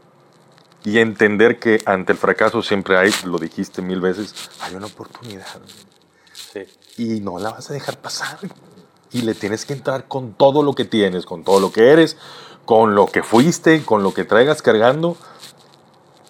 y 0.87 0.99
entender 0.99 1.59
que 1.59 1.81
ante 1.85 2.13
el 2.13 2.17
fracaso 2.17 2.61
siempre 2.61 2.97
hay, 2.97 3.11
lo 3.25 3.39
dijiste 3.39 3.81
mil 3.81 3.99
veces, 3.99 4.49
hay 4.61 4.73
una 4.73 4.85
oportunidad. 4.85 5.59
Y 6.95 7.19
no 7.19 7.39
la 7.39 7.49
vas 7.49 7.69
a 7.69 7.73
dejar 7.73 7.97
pasar. 7.97 8.39
Y 9.11 9.23
le 9.23 9.33
tienes 9.33 9.65
que 9.65 9.73
entrar 9.73 10.07
con 10.07 10.31
todo 10.31 10.63
lo 10.63 10.75
que 10.75 10.85
tienes, 10.85 11.25
con 11.25 11.43
todo 11.43 11.59
lo 11.59 11.73
que 11.73 11.91
eres, 11.91 12.15
con 12.63 12.95
lo 12.95 13.07
que 13.07 13.21
fuiste, 13.21 13.83
con 13.83 14.01
lo 14.01 14.13
que 14.13 14.23
traigas 14.23 14.61
cargando. 14.61 15.17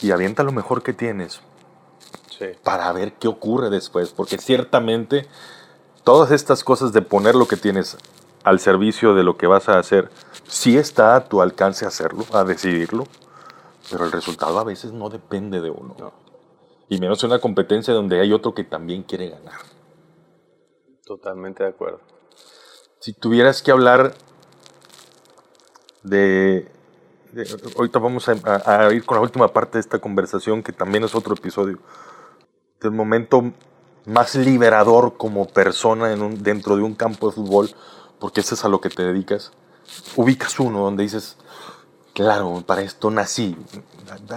Y 0.01 0.09
avienta 0.09 0.41
lo 0.41 0.51
mejor 0.51 0.81
que 0.81 0.93
tienes. 0.93 1.39
Para 2.63 2.91
ver 2.93 3.13
qué 3.13 3.27
ocurre 3.27 3.69
después. 3.69 4.09
Porque 4.09 4.39
ciertamente 4.39 5.27
todas 6.03 6.31
estas 6.31 6.63
cosas 6.63 6.93
de 6.93 7.03
poner 7.03 7.35
lo 7.35 7.47
que 7.47 7.57
tienes 7.57 7.95
al 8.43 8.59
servicio 8.59 9.13
de 9.13 9.21
lo 9.21 9.37
que 9.37 9.45
vas 9.45 9.69
a 9.69 9.77
hacer, 9.77 10.09
sí 10.47 10.79
está 10.79 11.15
a 11.15 11.25
tu 11.25 11.43
alcance 11.43 11.85
hacerlo, 11.85 12.25
a 12.33 12.43
decidirlo, 12.43 13.05
pero 13.89 14.05
el 14.05 14.11
resultado 14.11 14.59
a 14.59 14.63
veces 14.63 14.91
no 14.91 15.09
depende 15.09 15.61
de 15.61 15.69
uno. 15.69 15.95
Y 16.89 16.99
menos 16.99 17.23
en 17.23 17.31
una 17.31 17.39
competencia 17.39 17.93
donde 17.93 18.19
hay 18.19 18.33
otro 18.33 18.53
que 18.53 18.63
también 18.63 19.03
quiere 19.03 19.29
ganar. 19.29 19.59
Totalmente 21.05 21.63
de 21.63 21.69
acuerdo. 21.69 21.99
Si 22.99 23.13
tuvieras 23.13 23.61
que 23.61 23.71
hablar 23.71 24.13
de... 26.03 26.69
ahorita 27.77 27.99
vamos 27.99 28.27
a, 28.29 28.93
ir 28.93 29.05
con 29.05 29.15
la 29.15 29.21
última 29.21 29.47
parte 29.49 29.77
de 29.77 29.81
esta 29.81 29.99
conversación, 29.99 30.63
que 30.63 30.73
también 30.73 31.03
es 31.03 31.15
otro 31.15 31.33
episodio, 31.33 31.79
del 32.81 32.91
momento 32.91 33.53
más 34.05 34.35
liberador 34.35 35.17
como 35.17 35.47
persona 35.47 36.13
en 36.13 36.21
un, 36.21 36.43
dentro 36.43 36.75
de 36.75 36.83
un 36.83 36.95
campo 36.95 37.29
de 37.29 37.35
fútbol, 37.35 37.69
porque 38.19 38.41
eso 38.41 38.55
es 38.55 38.63
a 38.65 38.69
lo 38.69 38.81
que 38.81 38.89
te 38.89 39.03
dedicas. 39.03 39.51
Ubicas 40.15 40.59
uno 40.59 40.79
donde 40.79 41.03
dices, 41.03 41.37
claro, 42.17 42.63
para 42.65 42.81
esto 42.81 43.11
nací, 43.11 43.55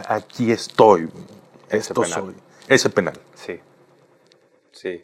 aquí 0.07 0.53
estoy, 0.53 1.09
esto 1.71 2.05
soy. 2.05 2.35
Ese 2.69 2.91
penal. 2.91 3.15
Sí, 3.33 3.59
sí, 4.71 5.03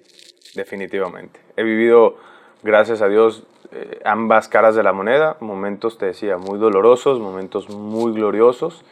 definitivamente. 0.55 1.41
He 1.57 1.63
vivido, 1.63 2.17
gracias 2.63 3.01
a 3.01 3.09
Dios, 3.09 3.45
eh, 3.73 4.03
ambas 4.05 4.49
caras 4.49 4.77
de 4.77 4.83
la 4.83 4.93
moneda, 4.93 5.39
momentos, 5.41 5.97
te 5.97 6.05
decía, 6.05 6.37
muy 6.37 6.59
dolorosos, 6.59 7.19
momentos 7.19 7.71
muy 7.71 8.13
gloriosos. 8.13 8.85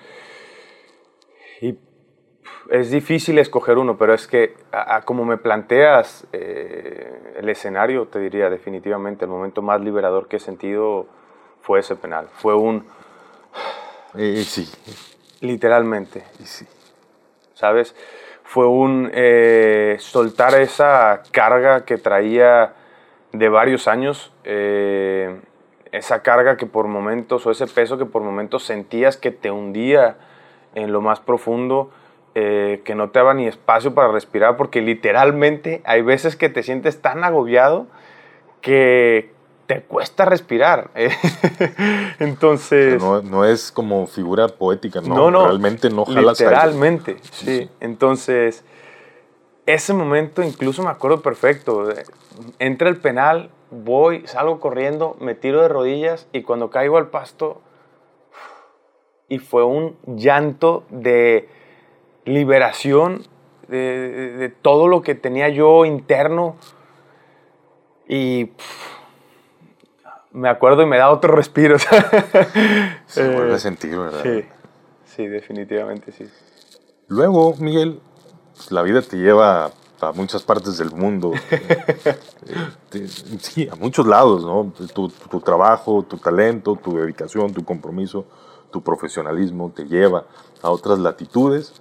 Y 1.61 1.79
es 2.71 2.91
difícil 2.91 3.39
escoger 3.39 3.77
uno, 3.77 3.99
pero 3.99 4.15
es 4.15 4.27
que 4.27 4.57
como 5.05 5.27
me 5.27 5.37
planteas 5.37 6.27
eh, 6.33 7.35
el 7.37 7.51
escenario, 7.51 8.07
te 8.07 8.19
diría 8.19 8.49
definitivamente, 8.49 9.27
el 9.27 9.31
momento 9.31 9.61
más 9.61 9.83
liberador 9.83 10.27
que 10.27 10.37
he 10.37 10.41
sentido 10.41 11.07
fue 11.61 11.81
ese 11.81 11.97
penal. 11.97 12.31
Fue 12.33 12.55
un 12.55 12.87
eh, 14.17 14.45
sí. 14.45 14.71
Literalmente. 15.41 16.25
Sí. 16.45 16.67
¿Sabes? 17.55 17.95
Fue 18.43 18.67
un 18.67 19.11
eh, 19.15 19.97
soltar 20.01 20.55
esa 20.61 21.23
carga 21.31 21.85
que 21.85 21.99
traía 21.99 22.75
de 23.33 23.49
varios 23.49 23.89
años, 23.89 24.33
eh, 24.45 25.41
esa 25.93 26.23
carga 26.23 26.57
que 26.57 26.67
por 26.67 26.87
momentos, 26.87 27.47
o 27.47 27.51
ese 27.51 27.67
peso 27.67 27.99
que 27.99 28.07
por 28.07 28.23
momentos 28.23 28.65
sentías 28.65 29.17
que 29.17 29.31
te 29.31 29.51
hundía 29.51 30.17
en 30.75 30.93
lo 30.93 31.01
más 31.01 31.21
profundo, 31.21 31.91
que 32.35 32.95
no 32.97 33.11
te 33.11 33.21
daba 33.21 33.33
ni 33.33 33.47
espacio 33.47 33.95
para 33.95 34.09
respirar, 34.09 34.57
porque 34.57 34.81
literalmente 34.83 35.83
hay 35.85 36.03
veces 36.03 36.35
que 36.35 36.49
te 36.49 36.65
sientes 36.65 37.01
tan 37.01 37.23
agobiado 37.23 37.87
que, 38.61 39.34
te 39.67 39.83
cuesta 39.83 40.25
respirar. 40.25 40.91
Entonces... 42.19 43.03
No, 43.03 43.45
es 43.45 43.73
como 43.73 44.07
figura 44.07 44.49
poética, 44.49 45.01
¿no? 45.01 45.31
no, 45.31 45.47
Realmente 45.47 45.91
no 45.91 46.05
jalas 46.05 46.41
Literalmente, 46.41 47.17
sí. 47.31 47.69
Entonces, 47.81 48.65
ese 49.67 49.95
momento 49.95 50.43
incluso 50.43 50.83
me 50.83 50.91
acuerdo 50.91 51.23
perfecto. 51.23 51.89
Entra 52.59 52.89
el 52.89 52.97
penal, 52.99 53.51
voy, 53.71 54.27
salgo 54.27 54.61
corriendo, 54.61 55.17
me 55.21 55.35
tiro 55.35 55.63
de 55.63 55.69
rodillas 55.69 56.29
y 56.33 56.43
cuando 56.43 56.71
caigo 56.71 56.99
al 56.99 57.09
pasto, 57.09 57.61
y 59.29 59.39
fue 59.39 59.65
un 59.65 59.97
llanto 60.07 60.85
de 60.91 61.49
liberación 62.25 63.23
de, 63.69 64.53
todo 64.63 64.89
lo 64.89 65.03
que 65.03 65.15
tenía 65.15 65.49
yo 65.49 65.85
interno 65.85 66.57
y 68.07 68.51
me 70.35 70.49
acuerdo 70.49 70.83
y 70.83 70.87
me 70.87 70.99
da 70.99 71.11
otro 71.11 71.35
respiro. 71.35 71.79
Se 73.07 73.33
vuelve 73.33 73.55
a 73.55 73.57
eh, 73.57 73.61
sentir, 73.61 73.97
¿verdad? 73.97 74.23
Sí, 74.23 74.45
sí, 75.05 75.27
definitivamente 75.29 76.13
sí. 76.13 76.29
Luego, 77.07 77.55
Miguel, 77.59 78.01
pues, 78.55 78.73
la 78.73 78.83
vida 78.83 79.01
te 79.01 79.17
lleva 79.17 79.71
a 80.01 80.13
muchas 80.13 80.43
partes 80.43 80.77
del 80.77 80.91
mundo. 80.91 81.33
Sí, 83.41 83.69
a 83.69 83.75
muchos 83.75 84.07
lados, 84.07 84.45
¿no? 84.45 84.73
Tu, 84.95 85.09
tu, 85.09 85.41
trabajo, 85.41 86.05
tu 86.05 86.17
talento, 86.17 86.77
tu 86.77 86.97
dedicación, 86.97 87.53
tu 87.53 87.65
compromiso, 87.65 88.25
tu 88.71 88.85
profesionalismo 88.85 89.73
te 89.75 89.85
lleva 89.85 90.27
a 90.63 90.71
otras 90.71 91.01
latitudes. 91.01 91.73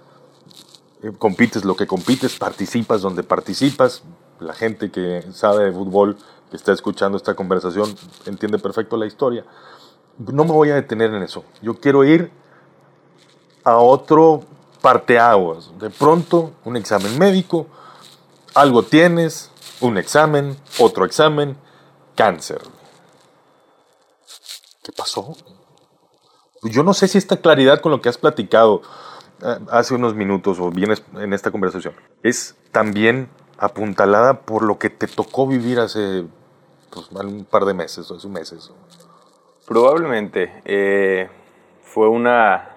Eh, 1.04 1.12
compites 1.16 1.64
lo 1.64 1.76
que 1.76 1.86
compites, 1.86 2.36
participas 2.36 3.00
donde 3.02 3.22
participas. 3.22 4.02
La 4.40 4.54
gente 4.54 4.90
que 4.90 5.22
sabe 5.30 5.66
de 5.66 5.72
fútbol 5.72 6.16
está 6.56 6.72
escuchando 6.72 7.16
esta 7.16 7.34
conversación 7.34 7.94
entiende 8.26 8.58
perfecto 8.58 8.96
la 8.96 9.06
historia. 9.06 9.44
No 10.18 10.44
me 10.44 10.52
voy 10.52 10.70
a 10.70 10.76
detener 10.76 11.12
en 11.12 11.22
eso. 11.22 11.44
Yo 11.60 11.74
quiero 11.74 12.04
ir 12.04 12.30
a 13.64 13.78
otro 13.78 14.42
parteaguas. 14.80 15.70
De 15.78 15.90
pronto, 15.90 16.52
un 16.64 16.76
examen 16.76 17.18
médico, 17.18 17.66
algo 18.54 18.82
tienes, 18.82 19.50
un 19.80 19.98
examen, 19.98 20.56
otro 20.78 21.04
examen, 21.04 21.56
cáncer. 22.14 22.60
¿Qué 24.82 24.92
pasó? 24.92 25.36
Yo 26.62 26.82
no 26.82 26.94
sé 26.94 27.08
si 27.08 27.18
esta 27.18 27.38
claridad 27.38 27.80
con 27.80 27.92
lo 27.92 28.00
que 28.00 28.08
has 28.08 28.18
platicado 28.18 28.82
eh, 29.42 29.58
hace 29.70 29.94
unos 29.94 30.14
minutos 30.14 30.58
o 30.60 30.70
vienes 30.70 31.02
en 31.14 31.32
esta 31.32 31.50
conversación 31.50 31.94
es 32.22 32.54
también 32.72 33.28
apuntalada 33.58 34.40
por 34.40 34.62
lo 34.62 34.78
que 34.78 34.90
te 34.90 35.06
tocó 35.06 35.46
vivir 35.46 35.80
hace 35.80 36.24
pues, 36.94 37.10
un 37.26 37.44
par 37.44 37.64
de 37.64 37.74
meses 37.74 38.10
o 38.10 38.28
meses. 38.28 38.72
Probablemente. 39.66 40.62
Eh, 40.64 41.28
fue 41.82 42.08
una 42.08 42.70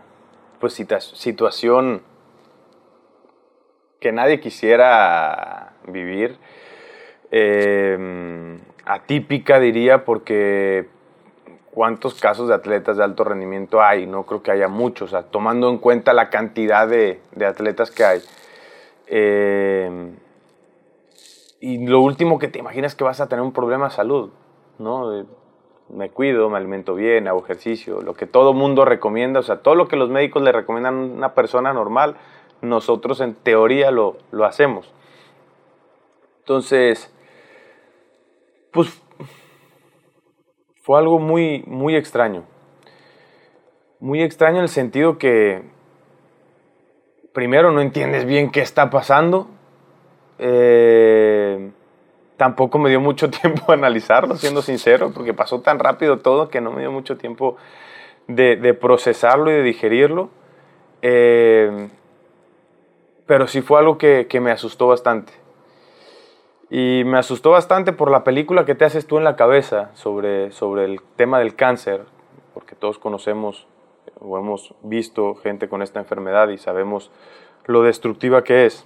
pues, 0.60 0.74
situación 0.74 2.02
que 4.00 4.12
nadie 4.12 4.40
quisiera 4.40 5.74
vivir. 5.88 6.38
Eh, 7.32 8.60
atípica 8.86 9.60
diría 9.60 10.06
porque 10.06 10.88
cuántos 11.72 12.16
casos 12.16 12.48
de 12.48 12.56
atletas 12.56 12.98
de 12.98 13.04
alto 13.04 13.24
rendimiento 13.24 13.82
hay, 13.82 14.08
no 14.08 14.26
creo 14.26 14.42
que 14.42 14.52
haya 14.52 14.68
muchos, 14.68 15.16
tomando 15.30 15.70
en 15.70 15.78
cuenta 15.78 16.14
la 16.14 16.30
cantidad 16.30 16.88
de, 16.88 17.20
de 17.34 17.46
atletas 17.46 17.92
que 17.92 18.04
hay. 18.06 18.22
Eh, 19.08 20.12
y 21.60 21.86
lo 21.88 22.02
último 22.02 22.40
que 22.40 22.48
te 22.48 22.60
imaginas 22.60 22.96
que 22.96 23.04
vas 23.04 23.20
a 23.20 23.28
tener 23.28 23.44
un 23.44 23.54
problema 23.54 23.86
de 23.86 23.92
salud, 23.92 24.32
¿no? 24.78 25.26
me 25.90 26.10
cuido, 26.10 26.50
me 26.50 26.58
alimento 26.58 26.96
bien, 26.96 27.28
hago 27.28 27.44
ejercicio, 27.44 28.02
lo 28.02 28.14
que 28.14 28.28
todo 28.28 28.54
mundo 28.54 28.86
recomienda, 28.86 29.40
o 29.40 29.44
sea, 29.44 29.62
todo 29.62 29.76
lo 29.76 29.88
que 29.88 29.96
los 29.96 30.10
médicos 30.10 30.44
le 30.44 30.52
recomiendan 30.52 30.96
a 30.96 30.98
una 30.98 31.34
persona 31.34 31.74
normal, 31.74 32.18
nosotros 32.62 33.22
en 33.22 33.36
teoría 33.36 33.92
lo, 33.92 34.18
lo 34.32 34.46
hacemos. 34.46 34.94
Entonces, 36.40 37.14
pues 38.72 39.02
fue 40.82 41.00
algo 41.00 41.20
muy, 41.20 41.64
muy 41.68 41.96
extraño. 41.96 42.44
Muy 44.00 44.22
extraño 44.22 44.58
en 44.58 44.64
el 44.64 44.70
sentido 44.70 45.18
que 45.18 45.64
primero 47.34 47.72
no 47.72 47.82
entiendes 47.82 48.26
bien 48.26 48.52
qué 48.52 48.62
está 48.62 48.90
pasando, 48.90 49.48
eh, 50.40 51.72
tampoco 52.38 52.78
me 52.80 52.90
dio 52.90 53.02
mucho 53.02 53.30
tiempo 53.42 53.72
a 53.72 53.74
analizarlo, 53.74 54.36
siendo 54.36 54.62
sincero, 54.62 55.12
porque 55.14 55.34
pasó 55.34 55.62
tan 55.62 55.80
rápido 55.80 56.20
todo 56.20 56.50
que 56.50 56.62
no 56.62 56.72
me 56.72 56.82
dio 56.82 56.92
mucho 56.92 57.18
tiempo 57.18 57.58
de, 58.28 58.74
procesarlo 58.74 59.52
y 59.52 59.56
de 59.56 59.64
digerirlo. 59.64 60.30
Eh, 61.02 61.90
pero 63.26 63.48
sí 63.48 63.62
fue 63.62 63.80
algo 63.80 63.98
que, 63.98 64.28
me 64.42 64.52
asustó 64.52 64.88
bastante. 64.88 65.34
Y 66.70 67.04
me 67.06 67.18
asustó 67.18 67.52
bastante 67.52 67.94
por 67.94 68.12
la 68.12 68.24
película 68.24 68.66
que 68.66 68.76
te 68.76 68.86
haces 68.86 69.08
tú 69.08 69.18
en 69.18 69.24
la 69.24 69.36
cabeza 69.36 69.92
sobre, 69.94 70.52
sobre 70.52 70.86
el 70.86 71.02
tema 71.16 71.40
del 71.40 71.56
cáncer, 71.56 72.06
porque 72.54 72.76
todos 72.76 73.00
conocemos 73.00 73.68
o 74.20 74.38
hemos 74.38 74.74
visto 74.82 75.36
gente 75.36 75.70
con 75.70 75.82
esta 75.82 76.00
enfermedad 76.00 76.50
y 76.50 76.58
sabemos 76.58 77.12
lo 77.66 77.84
destructiva 77.84 78.44
que 78.44 78.66
es. 78.66 78.86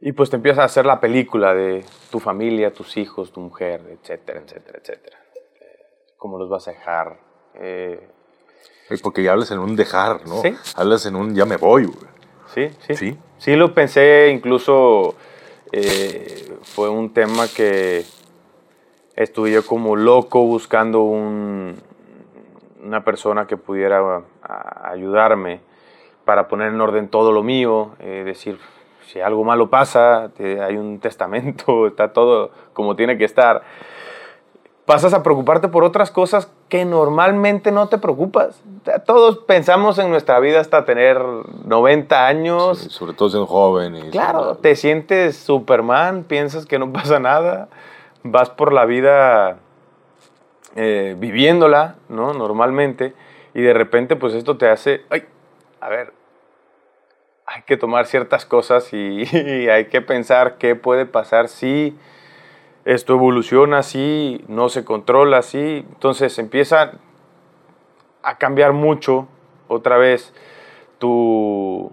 Y 0.00 0.12
pues 0.12 0.30
te 0.30 0.36
empiezas 0.36 0.60
a 0.62 0.64
hacer 0.64 0.86
la 0.86 0.98
película 1.00 1.54
de 1.54 1.84
tu 2.10 2.20
familia, 2.20 2.72
tus 2.72 2.96
hijos, 2.96 3.32
tu 3.32 3.40
mujer, 3.40 3.82
etcétera, 4.00 4.40
etcétera, 4.40 4.78
etcétera. 4.80 5.18
¿Cómo 6.16 6.38
los 6.38 6.48
vas 6.48 6.68
a 6.68 6.72
dejar? 6.72 7.18
Eh, 7.54 8.08
porque 9.02 9.22
ya 9.22 9.32
hablas 9.32 9.50
en 9.50 9.58
un 9.58 9.76
dejar, 9.76 10.26
¿no? 10.26 10.40
Sí. 10.42 10.54
Hablas 10.76 11.04
en 11.06 11.16
un 11.16 11.34
ya 11.34 11.44
me 11.44 11.56
voy, 11.56 11.84
güey. 11.84 12.10
sí, 12.54 12.70
sí. 12.86 12.94
Sí. 12.94 13.18
Sí 13.38 13.56
lo 13.56 13.72
pensé, 13.74 14.28
incluso 14.30 15.14
eh, 15.72 16.56
fue 16.62 16.88
un 16.90 17.12
tema 17.14 17.46
que 17.48 18.04
estuve 19.16 19.52
yo 19.52 19.64
como 19.64 19.96
loco 19.96 20.44
buscando 20.44 21.02
un, 21.02 21.76
una 22.82 23.04
persona 23.04 23.46
que 23.46 23.56
pudiera 23.56 24.24
a- 24.42 24.90
ayudarme 24.90 25.60
para 26.24 26.48
poner 26.48 26.68
en 26.72 26.80
orden 26.80 27.08
todo 27.08 27.32
lo 27.32 27.42
mío, 27.42 27.92
eh, 28.00 28.22
decir, 28.26 28.58
si 29.12 29.20
algo 29.20 29.44
malo 29.44 29.70
pasa, 29.70 30.30
hay 30.38 30.76
un 30.76 31.00
testamento, 31.00 31.86
está 31.86 32.12
todo 32.12 32.50
como 32.72 32.96
tiene 32.96 33.18
que 33.18 33.24
estar. 33.24 33.62
Pasas 34.86 35.14
a 35.14 35.22
preocuparte 35.22 35.68
por 35.68 35.84
otras 35.84 36.10
cosas 36.10 36.50
que 36.68 36.84
normalmente 36.84 37.70
no 37.70 37.88
te 37.88 37.98
preocupas. 37.98 38.60
Todos 39.06 39.38
pensamos 39.38 39.98
en 39.98 40.10
nuestra 40.10 40.40
vida 40.40 40.60
hasta 40.60 40.84
tener 40.84 41.20
90 41.64 42.26
años. 42.26 42.78
Sí, 42.78 42.90
sobre 42.90 43.12
todo 43.12 43.28
siendo 43.28 43.46
joven. 43.46 43.94
Y 43.96 44.10
Claro, 44.10 44.56
te 44.56 44.74
sientes 44.74 45.36
Superman, 45.36 46.24
piensas 46.24 46.66
que 46.66 46.78
no 46.78 46.92
pasa 46.92 47.20
nada, 47.20 47.68
vas 48.24 48.50
por 48.50 48.72
la 48.72 48.84
vida 48.84 49.58
eh, 50.74 51.14
viviéndola, 51.18 51.96
¿no? 52.08 52.32
Normalmente, 52.32 53.14
y 53.54 53.60
de 53.60 53.74
repente, 53.74 54.16
pues 54.16 54.34
esto 54.34 54.56
te 54.56 54.68
hace, 54.68 55.02
ay, 55.10 55.24
a 55.80 55.88
ver, 55.88 56.12
hay 57.52 57.62
que 57.62 57.76
tomar 57.76 58.06
ciertas 58.06 58.46
cosas 58.46 58.92
y, 58.92 59.24
hay 59.68 59.86
que 59.86 60.00
pensar 60.00 60.56
qué 60.56 60.76
puede 60.76 61.04
pasar 61.04 61.48
si 61.48 61.98
esto 62.84 63.14
evoluciona 63.14 63.78
así, 63.78 64.42
no 64.48 64.68
se 64.68 64.84
controla 64.84 65.38
así, 65.38 65.84
entonces 65.88 66.38
empieza 66.38 66.92
a 68.22 68.38
cambiar 68.38 68.72
mucho 68.72 69.28
otra 69.68 69.98
vez 69.98 70.32
tu, 70.98 71.92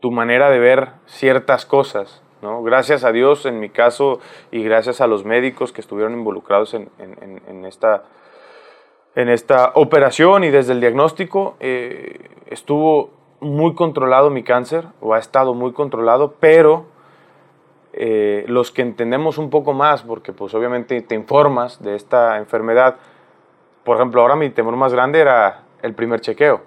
tu 0.00 0.10
manera 0.10 0.50
de 0.50 0.58
ver 0.58 0.88
ciertas 1.06 1.66
cosas. 1.66 2.22
¿no? 2.42 2.62
Gracias 2.62 3.04
a 3.04 3.12
Dios, 3.12 3.46
en 3.46 3.60
mi 3.60 3.70
caso, 3.70 4.20
y 4.50 4.62
gracias 4.62 5.00
a 5.00 5.06
los 5.06 5.24
médicos 5.24 5.72
que 5.72 5.80
estuvieron 5.80 6.14
involucrados 6.14 6.74
en- 6.74 6.90
en 6.98 7.64
esta, 7.64 8.04
en 9.14 9.28
esta 9.28 9.72
operación 9.74 10.44
y 10.44 10.50
desde 10.50 10.72
el 10.72 10.80
diagnóstico, 10.80 11.56
eh, 11.60 12.28
estuvo 12.46 13.15
muy 13.40 13.74
controlado 13.74 14.30
mi 14.30 14.42
cáncer, 14.42 14.86
o 15.00 15.14
ha 15.14 15.18
estado 15.18 15.54
muy 15.54 15.72
controlado, 15.72 16.34
pero 16.40 16.86
eh, 17.92 18.44
los 18.48 18.70
que 18.72 18.82
entendemos 18.82 19.38
un 19.38 19.50
poco 19.50 19.72
más, 19.72 20.02
porque 20.02 20.32
pues 20.32 20.52
obviamente 20.54 21.00
te 21.02 21.14
informas 21.14 21.82
de 21.82 21.94
esta 21.96 22.36
enfermedad, 22.38 22.96
por 23.84 23.96
ejemplo, 23.96 24.20
ahora 24.22 24.36
mi 24.36 24.50
temor 24.50 24.76
más 24.76 24.92
grande 24.92 25.20
era 25.20 25.62
el 25.82 25.94
primer 25.94 26.20
chequeo. 26.20 26.60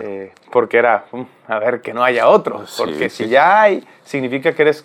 Eh, 0.00 0.32
porque 0.50 0.78
era, 0.78 1.04
"Mm, 1.12 1.22
a 1.46 1.58
ver, 1.60 1.80
que 1.80 1.94
no 1.94 2.02
haya 2.02 2.28
otro. 2.28 2.66
Sí, 2.66 2.74
Porque 2.82 3.08
sí. 3.10 3.24
si 3.24 3.30
ya 3.30 3.62
hay, 3.62 3.86
significa 4.02 4.52
que 4.52 4.62
eres, 4.62 4.84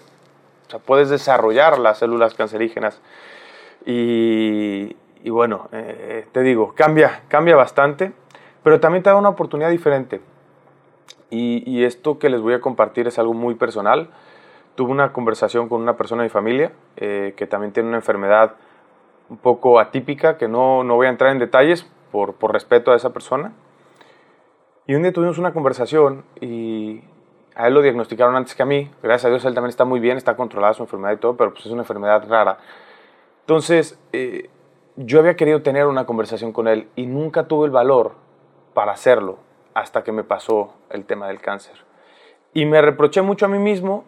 o 0.68 0.70
sea, 0.70 0.80
puedes 0.80 1.10
desarrollar 1.10 1.80
las 1.80 1.98
células 1.98 2.36
cancerígenas. 2.36 3.02
Y, 3.86 4.96
y 5.24 5.30
bueno, 5.32 5.68
eh, 5.72 6.28
te 6.32 6.42
digo, 6.42 6.74
cambia, 6.76 7.22
cambia 7.28 7.56
bastante, 7.56 8.12
pero 8.62 8.80
también 8.80 9.02
te 9.04 9.10
da 9.10 9.16
una 9.16 9.30
oportunidad 9.30 9.70
diferente. 9.72 10.22
Y, 11.32 11.84
esto 11.84 12.18
que 12.18 12.30
les 12.30 12.42
voy 12.42 12.54
a 12.54 12.62
compartir 12.62 13.08
es 13.08 13.20
algo 13.20 13.34
muy 13.34 13.56
personal. 13.56 14.10
Tuve 14.76 14.92
una 14.92 15.14
conversación 15.14 15.70
con 15.70 15.82
una 15.82 15.96
persona 15.96 16.24
de 16.24 16.28
mi 16.28 16.32
familia 16.32 16.72
eh, 16.98 17.34
que 17.38 17.46
también 17.46 17.72
tiene 17.72 17.90
una 17.90 17.98
enfermedad 17.98 18.56
un 19.30 19.38
poco 19.38 19.80
atípica, 19.80 20.38
que 20.38 20.48
no, 20.48 20.84
no 20.84 20.96
voy 20.96 21.06
a 21.06 21.10
entrar 21.10 21.32
en 21.32 21.40
detalles 21.40 21.88
por, 22.12 22.34
por 22.34 22.52
respeto 22.52 22.92
a 22.92 22.96
esa 22.96 23.14
persona. 23.14 23.54
Y 24.88 24.96
un 24.96 25.04
día 25.04 25.14
tuvimos 25.14 25.38
una 25.38 25.54
conversación 25.54 26.24
y 26.42 27.04
a 27.56 27.68
él 27.68 27.76
lo 27.76 27.84
diagnosticaron 27.84 28.36
antes 28.36 28.56
que 28.56 28.64
a 28.64 28.66
mí. 28.66 28.90
Gracias 29.04 29.26
a 29.26 29.30
Dios 29.30 29.46
él 29.46 29.54
también 29.54 29.70
está 29.70 29.86
muy 29.86 30.00
bien, 30.00 30.18
está 30.18 30.36
controlada 30.36 30.74
su 30.74 30.82
enfermedad 30.82 31.14
y 31.14 31.18
todo, 31.18 31.38
pero 31.38 31.54
pues 31.54 31.66
es 31.66 31.72
una 31.72 31.84
enfermedad 31.84 32.28
rara. 32.28 32.58
Entonces, 33.42 34.00
eh, 34.14 34.50
yo 34.96 35.20
había 35.20 35.36
querido 35.36 35.62
tener 35.62 35.86
una 35.86 36.08
conversación 36.08 36.52
con 36.52 36.68
él 36.68 36.88
y 36.96 37.06
nunca 37.06 37.48
tuve 37.48 37.66
el 37.66 37.72
valor 37.72 38.14
para 38.74 38.94
hacerlo 38.94 39.38
hasta 39.80 40.04
que 40.04 40.12
me 40.12 40.24
pasó 40.24 40.74
el 40.90 41.06
tema 41.06 41.28
del 41.28 41.40
cáncer. 41.40 41.76
Y 42.54 42.66
me 42.66 42.82
reproché 42.82 43.22
mucho 43.22 43.46
a 43.46 43.50
mí 43.50 43.60
mismo 43.60 44.04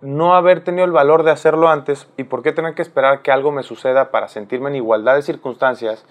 no 0.00 0.34
haber 0.34 0.62
tenido 0.62 0.84
el 0.84 0.92
valor 0.92 1.24
de 1.24 1.30
hacerlo 1.30 1.68
antes 1.68 2.08
y 2.16 2.24
por 2.24 2.42
qué 2.42 2.52
tener 2.52 2.74
que 2.74 2.82
esperar 2.82 3.22
que 3.22 3.32
algo 3.32 3.50
me 3.50 3.64
suceda 3.64 4.10
para 4.10 4.28
sentirme 4.28 4.70
en 4.70 4.76
igualdad 4.76 5.16
de 5.16 5.22
circunstancias 5.22 6.06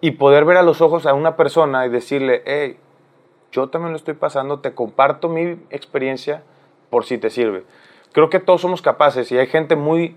y 0.00 0.12
poder 0.12 0.44
ver 0.44 0.56
a 0.56 0.62
los 0.62 0.80
ojos 0.80 1.06
a 1.06 1.14
una 1.14 1.36
persona 1.36 1.86
y 1.86 1.90
decirle, 1.90 2.42
hey, 2.46 2.78
yo 3.52 3.68
también 3.68 3.92
lo 3.92 3.96
estoy 3.96 4.14
pasando, 4.14 4.60
te 4.60 4.74
comparto 4.74 5.28
mi 5.28 5.58
experiencia 5.70 6.42
por 6.90 7.04
si 7.04 7.18
te 7.18 7.30
sirve. 7.30 7.64
Creo 8.12 8.30
que 8.30 8.40
todos 8.40 8.62
somos 8.62 8.80
capaces 8.80 9.30
y 9.30 9.38
hay 9.38 9.46
gente 9.46 9.76
muy 9.76 10.16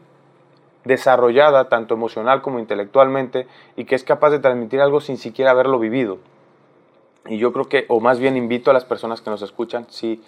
desarrollada, 0.86 1.68
tanto 1.68 1.94
emocional 1.94 2.42
como 2.42 2.60
intelectualmente, 2.60 3.48
y 3.76 3.86
que 3.86 3.96
es 3.96 4.04
capaz 4.04 4.30
de 4.30 4.40
transmitir 4.40 4.80
algo 4.82 5.02
sin 5.02 5.18
siquiera 5.18 5.52
haberlo 5.52 5.78
vivido. 5.78 6.20
Y 7.30 7.38
yo 7.38 7.54
creo 7.54 7.70
que, 7.70 7.86
o 7.88 8.00
más 8.00 8.20
bien 8.20 8.36
invito 8.36 8.72
a 8.72 8.74
las 8.74 8.86
personas 8.86 9.22
que 9.22 9.30
nos 9.30 9.42
escuchan, 9.44 9.86
si, 9.90 10.22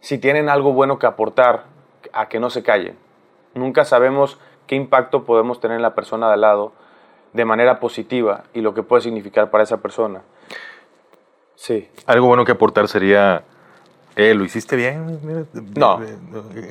si 0.00 0.18
tienen 0.18 0.48
algo 0.48 0.72
bueno 0.72 0.98
que 0.98 1.06
aportar, 1.06 1.64
a 2.12 2.28
que 2.28 2.38
no 2.38 2.50
se 2.50 2.62
callen. 2.62 2.96
Nunca 3.54 3.84
sabemos 3.84 4.38
qué 4.66 4.74
impacto 4.76 5.24
podemos 5.24 5.58
tener 5.58 5.76
en 5.76 5.82
la 5.82 5.94
persona 5.94 6.28
de 6.28 6.34
al 6.34 6.40
lado 6.42 6.72
de 7.32 7.44
manera 7.44 7.80
positiva 7.80 8.44
y 8.52 8.60
lo 8.60 8.74
que 8.74 8.82
puede 8.82 9.02
significar 9.02 9.50
para 9.50 9.64
esa 9.64 9.78
persona. 9.78 10.22
Sí. 11.56 11.88
Algo 12.06 12.26
bueno 12.26 12.44
que 12.44 12.52
aportar 12.52 12.88
sería, 12.88 13.44
eh, 14.16 14.34
¿lo 14.34 14.44
hiciste 14.44 14.76
bien? 14.76 15.46
No. 15.76 16.00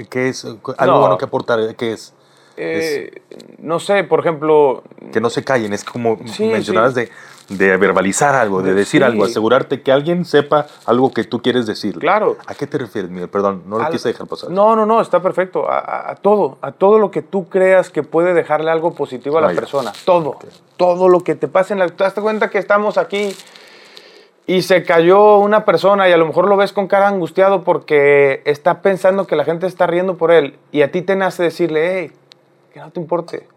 ¿Qué 0.09 0.29
es? 0.29 0.45
Algo 0.45 0.73
No. 0.85 0.99
bueno 0.99 1.17
que 1.17 1.25
aportar, 1.25 1.75
¿qué 1.75 1.93
es? 1.93 2.13
Eh, 2.55 3.23
no 3.57 3.79
sé, 3.79 4.03
por 4.03 4.19
ejemplo, 4.19 4.83
Que 5.11 5.19
no 5.19 5.31
se 5.31 5.43
callen, 5.43 5.73
es 5.73 5.83
como 5.83 6.19
Sí, 6.27 6.45
mencionabas 6.45 6.93
de, 6.93 7.09
de 7.49 7.77
verbalizar 7.77 8.35
algo, 8.35 8.61
de 8.61 8.69
De- 8.69 8.75
decir 8.75 9.01
sí. 9.01 9.05
algo, 9.05 9.25
asegurarte 9.25 9.81
que 9.81 9.91
alguien 9.91 10.25
sepa 10.25 10.67
algo 10.85 11.11
que 11.11 11.23
tú 11.23 11.41
quieres 11.41 11.65
decir. 11.65 11.99
Claro. 11.99 12.37
¿A 12.47 12.55
qué 12.55 12.67
te 12.67 12.77
refieres, 12.77 13.11
Miguel? 13.11 13.29
Perdón, 13.29 13.63
no 13.67 13.77
lo 13.77 13.83
Al- 13.85 13.91
quise 13.91 14.09
dejar 14.09 14.27
pasar. 14.27 14.49
No, 14.49 14.75
no, 14.75 14.85
no, 14.85 15.01
está 15.01 15.21
perfecto. 15.21 15.69
A, 15.69 15.79
a- 15.79 16.11
a 16.11 16.15
todo, 16.15 16.57
a 16.61 16.71
todo 16.71 16.99
lo 16.99 17.11
que 17.11 17.21
tú 17.21 17.49
creas 17.49 17.89
que 17.89 18.03
puede 18.03 18.33
dejarle 18.33 18.71
algo 18.71 18.93
positivo 18.93 19.37
a 19.37 19.41
la 19.41 19.47
Vaya. 19.47 19.59
persona. 19.59 19.91
Todo, 20.05 20.37
todo 20.77 21.09
lo 21.09 21.19
que 21.21 21.35
te 21.35 21.47
pase 21.47 21.73
en 21.73 21.79
la... 21.79 21.87
¿Te 21.87 22.03
das 22.03 22.13
cuenta 22.13 22.49
que 22.49 22.57
estamos 22.59 22.97
aquí 22.97 23.35
y 24.45 24.61
se 24.63 24.83
cayó 24.83 25.37
una 25.37 25.63
persona 25.63 26.09
y 26.09 26.11
a 26.11 26.17
lo 26.17 26.25
mejor 26.25 26.47
lo 26.49 26.57
ves 26.57 26.73
con 26.73 26.87
cara 26.87 27.07
angustiado 27.07 27.63
porque 27.63 28.41
está 28.45 28.81
pensando 28.81 29.25
que 29.25 29.35
la 29.37 29.45
gente 29.45 29.67
está 29.67 29.87
riendo 29.87 30.15
por 30.17 30.31
él 30.31 30.57
y 30.71 30.81
a 30.81 30.91
ti 30.91 31.01
te 31.01 31.15
nace 31.15 31.43
decirle, 31.43 31.99
hey, 31.99 32.11
que 32.73 32.79
no 32.81 32.91
te 32.91 32.99
importe. 32.99 33.47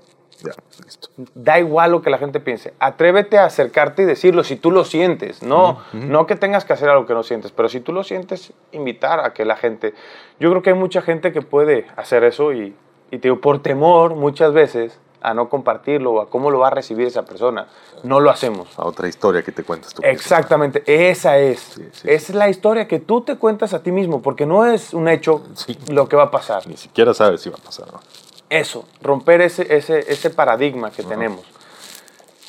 Ya, 0.47 0.85
listo. 0.85 1.09
Da 1.35 1.59
igual 1.59 1.93
lo 1.93 2.03
que 2.03 2.11
la 2.11 2.19
gente 2.19 2.41
piense. 2.41 2.75
Atrévete 2.79 3.39
a 3.39 3.45
acercarte 3.47 4.03
y 4.03 4.05
decirlo 4.05 4.45
si 4.45 4.57
tú 4.57 4.71
lo 4.71 4.85
sientes. 4.85 5.43
No, 5.43 5.81
no 5.93 6.27
que 6.27 6.37
tengas 6.37 6.65
que 6.65 6.73
hacer 6.73 6.89
algo 6.89 7.07
que 7.07 7.15
no 7.15 7.23
sientes, 7.23 7.53
pero 7.53 7.69
si 7.69 7.81
tú 7.81 7.93
lo 7.93 8.05
sientes, 8.05 8.53
invitar 8.73 9.21
a 9.21 9.33
que 9.33 9.45
la 9.45 9.57
gente. 9.57 9.95
Yo 10.41 10.51
creo 10.51 10.63
que 10.63 10.71
hay 10.71 10.77
mucha 10.77 11.03
gente 11.03 11.33
que 11.33 11.43
puede 11.43 11.87
hacer 11.97 12.25
eso 12.25 12.53
y, 12.53 12.75
y 13.11 13.19
te 13.19 13.29
digo, 13.29 13.41
por 13.41 13.63
temor 13.63 14.15
muchas 14.15 14.53
veces 14.53 14.99
a 15.27 15.35
no 15.35 15.49
compartirlo 15.49 16.13
o 16.13 16.21
a 16.21 16.31
cómo 16.31 16.53
lo 16.53 16.61
va 16.61 16.69
a 16.69 16.71
recibir 16.71 17.07
esa 17.07 17.25
persona, 17.25 17.67
no 18.05 18.21
lo 18.21 18.31
hacemos. 18.31 18.79
A 18.79 18.85
otra 18.85 19.09
historia 19.09 19.43
que 19.43 19.51
te 19.51 19.65
cuentas 19.65 19.93
tú. 19.93 20.03
Exactamente, 20.05 20.85
esa 20.87 21.39
es. 21.39 21.59
sí. 21.59 21.89
Es 22.05 22.31
la 22.31 22.49
historia 22.49 22.87
que 22.87 23.01
tú 23.01 23.23
te 23.23 23.37
cuentas 23.37 23.75
a 23.75 23.83
ti 23.83 23.91
mismo, 23.91 24.23
porque 24.23 24.47
no 24.47 24.65
es 24.67 24.95
un 24.95 25.09
hecho 25.09 25.43
lo 25.89 26.09
que 26.09 26.15
va 26.15 26.25
a 26.25 26.31
pasar. 26.31 26.67
Ni 26.69 26.77
siquiera 26.77 27.13
sabes 27.13 27.41
si 27.41 27.51
va 27.51 27.57
a 27.57 27.65
pasar. 27.65 27.93
¿no? 27.93 28.01
Eso, 28.49 28.87
romper 29.03 29.41
ese, 29.41 29.75
ese, 29.77 29.99
ese 30.11 30.31
paradigma 30.31 30.91
que 30.91 31.03
tenemos. 31.03 31.45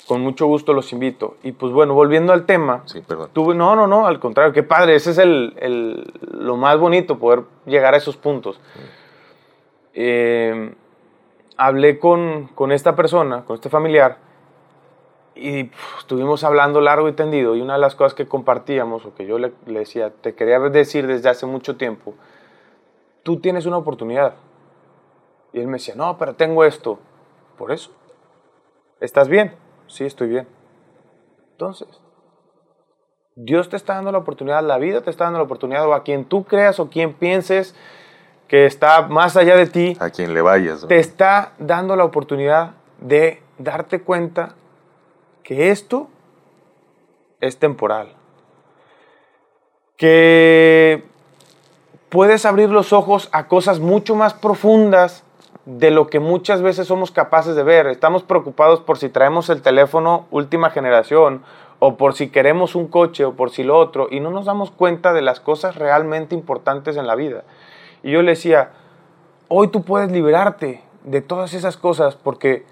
Con 0.08 0.22
mucho 0.22 0.46
gusto 0.46 0.72
los 0.74 0.94
invito. 0.94 1.36
Y 1.44 1.52
pues 1.52 1.74
bueno, 1.74 1.94
volviendo 1.94 2.32
al 2.34 2.46
tema. 2.46 2.84
Sí, 2.86 3.02
perdón. 3.02 3.30
No, 3.36 3.76
no, 3.76 3.88
no, 3.88 4.08
al 4.08 4.20
contrario, 4.20 4.54
qué 4.54 4.64
padre. 4.64 4.96
Ese 4.96 5.12
es 5.12 5.18
el, 5.18 5.54
el- 5.60 6.14
lo 6.32 6.56
más 6.56 6.78
bonito, 6.80 7.18
poder 7.20 7.42
llegar 7.66 7.94
a 7.94 7.98
esos 7.98 8.16
puntos. 8.16 8.60
Eh, 9.94 10.74
hablé 11.58 12.00
con, 12.00 12.48
con 12.54 12.72
esta 12.72 12.96
persona, 12.96 13.44
con 13.44 13.56
este 13.56 13.70
familiar, 13.70 14.18
y 15.36 15.70
estuvimos 16.00 16.44
hablando 16.44 16.80
largo 16.82 17.10
y 17.10 17.14
tendido. 17.14 17.56
Y 17.56 17.62
una 17.62 17.74
de 17.74 17.80
las 17.80 17.96
cosas 17.96 18.14
que 18.14 18.28
compartíamos, 18.28 19.06
o 19.06 19.14
que 19.16 19.26
yo 19.26 19.40
le, 19.40 19.52
le 19.66 19.80
decía, 19.80 20.12
te 20.22 20.36
quería 20.36 20.60
decir 20.60 21.06
desde 21.08 21.30
hace 21.30 21.46
mucho 21.48 21.76
tiempo, 21.76 22.14
tú 23.24 23.40
tienes 23.40 23.66
una 23.66 23.78
oportunidad. 23.78 24.36
Y 25.58 25.60
él 25.60 25.68
me 25.68 25.78
decía, 25.78 25.96
no, 25.96 26.20
pero 26.20 26.36
tengo 26.36 26.64
esto. 26.64 27.00
Por 27.58 27.72
eso. 27.72 27.92
¿Estás 29.00 29.28
bien? 29.28 29.56
Sí, 29.88 30.06
estoy 30.06 30.30
bien. 30.30 30.48
Entonces, 31.54 31.88
Dios 33.36 33.68
te 33.68 33.76
está 33.76 33.96
dando 33.96 34.12
la 34.12 34.20
oportunidad, 34.20 34.64
la 34.64 34.78
vida 34.78 35.02
te 35.02 35.10
está 35.10 35.24
dando 35.24 35.40
la 35.40 35.46
oportunidad, 35.46 35.88
o 35.88 35.96
a 35.96 36.04
quien 36.04 36.26
tú 36.26 36.44
creas 36.44 36.80
o 36.80 36.92
quien 36.92 37.16
pienses 37.16 37.76
que 38.48 38.68
está 38.68 39.08
más 39.08 39.36
allá 39.36 39.56
de 39.56 39.66
ti, 39.66 39.98
A 40.00 40.12
quien 40.12 40.36
le 40.36 40.42
vayas. 40.42 40.84
¿no? 40.84 40.88
te 40.88 41.00
está 41.00 41.54
dando 41.58 41.96
la 41.96 42.06
oportunidad 42.06 42.74
de 43.00 43.42
darte 43.58 44.02
cuenta 44.02 44.54
que 45.42 45.72
esto 45.72 46.08
es 47.42 47.58
temporal. 47.58 48.14
Que 49.98 51.04
puedes 52.10 52.46
abrir 52.46 52.70
los 52.70 52.94
ojos 52.94 53.28
a 53.32 53.48
cosas 53.48 53.80
mucho 53.80 54.16
más 54.16 54.36
profundas 54.36 55.24
de 55.68 55.92
lo 55.92 56.08
que 56.08 56.22
muchas 56.22 56.62
veces 56.62 56.88
somos 56.88 57.12
capaces 57.12 57.54
de 57.54 57.62
ver. 57.62 57.88
Estamos 57.88 58.24
preocupados 58.24 58.80
por 58.80 58.98
si 58.98 59.10
traemos 59.10 59.50
el 59.50 59.62
teléfono 59.62 60.26
última 60.32 60.70
generación 60.70 61.44
o 61.80 61.98
por 61.98 62.14
si 62.14 62.30
queremos 62.30 62.74
un 62.74 62.88
coche 62.88 63.26
o 63.26 63.34
por 63.34 63.50
si 63.50 63.66
lo 63.66 63.78
otro 63.78 64.08
y 64.10 64.22
no 64.22 64.32
nos 64.32 64.46
damos 64.46 64.72
cuenta 64.72 65.12
de 65.12 65.22
las 65.22 65.42
cosas 65.42 65.76
realmente 65.76 66.36
importantes 66.36 66.96
en 66.96 67.06
la 67.06 67.16
vida. 67.16 67.44
Y 68.02 68.12
yo 68.12 68.22
le 68.22 68.32
decía, 68.32 68.72
hoy 69.50 69.68
tú 69.68 69.84
puedes 69.84 70.10
liberarte 70.10 70.82
de 71.04 71.20
todas 71.20 71.54
esas 71.54 71.76
cosas 71.76 72.16
porque 72.16 72.66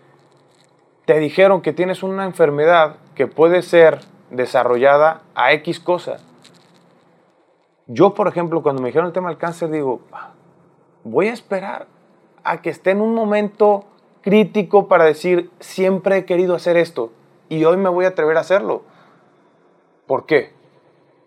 te 1.04 1.20
dijeron 1.20 1.62
que 1.62 1.74
tienes 1.74 2.02
una 2.02 2.24
enfermedad 2.24 2.96
que 3.14 3.28
puede 3.28 3.62
ser 3.62 4.00
desarrollada 4.30 5.22
a 5.36 5.52
X 5.52 5.82
cosa. 5.82 6.20
Yo, 7.88 8.14
por 8.14 8.30
ejemplo, 8.30 8.64
cuando 8.64 8.82
me 8.82 8.88
dijeron 8.88 9.08
el 9.08 9.14
tema 9.14 9.28
del 9.28 9.38
cáncer, 9.38 9.70
digo, 9.70 10.00
"Ah, 10.14 10.32
voy 11.04 11.28
a 11.28 11.34
esperar 11.34 11.88
a 12.46 12.62
que 12.62 12.70
esté 12.70 12.92
en 12.92 13.02
un 13.02 13.14
momento 13.14 13.86
crítico 14.22 14.88
para 14.88 15.04
decir, 15.04 15.52
siempre 15.60 16.18
he 16.18 16.26
querido 16.26 16.56
hacer 16.56 16.78
esto 16.78 17.12
y 17.50 17.66
hoy 17.66 17.78
me 17.78 17.90
voy 17.90 18.06
a 18.06 18.10
atrever 18.10 18.38
a 18.38 18.42
hacerlo. 18.42 18.84
¿Por 20.08 20.26
qué? 20.26 20.52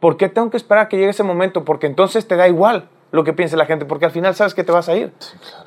¿Por 0.00 0.16
qué 0.16 0.28
tengo 0.28 0.50
que 0.50 0.56
esperar 0.56 0.86
a 0.86 0.88
que 0.88 0.96
llegue 0.96 1.10
ese 1.10 1.22
momento? 1.22 1.64
Porque 1.64 1.86
entonces 1.86 2.26
te 2.26 2.36
da 2.36 2.48
igual 2.48 2.88
lo 3.10 3.24
que 3.24 3.32
piense 3.32 3.56
la 3.56 3.66
gente, 3.66 3.84
porque 3.84 4.04
al 4.04 4.10
final 4.10 4.34
sabes 4.34 4.54
que 4.54 4.64
te 4.64 4.72
vas 4.72 4.88
a 4.88 4.96
ir. 4.96 5.12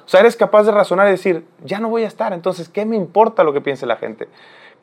O 0.06 0.08
sea, 0.08 0.20
eres 0.20 0.36
capaz 0.36 0.64
de 0.64 0.72
razonar 0.72 1.08
y 1.08 1.12
decir, 1.12 1.46
ya 1.64 1.80
no 1.80 1.90
voy 1.90 2.04
a 2.04 2.08
estar, 2.08 2.34
entonces, 2.34 2.70
¿qué 2.70 2.86
me 2.86 2.96
importa 2.96 3.44
lo 3.44 3.54
que 3.54 3.62
piense 3.62 3.86
la 3.86 3.96
gente? 3.96 4.28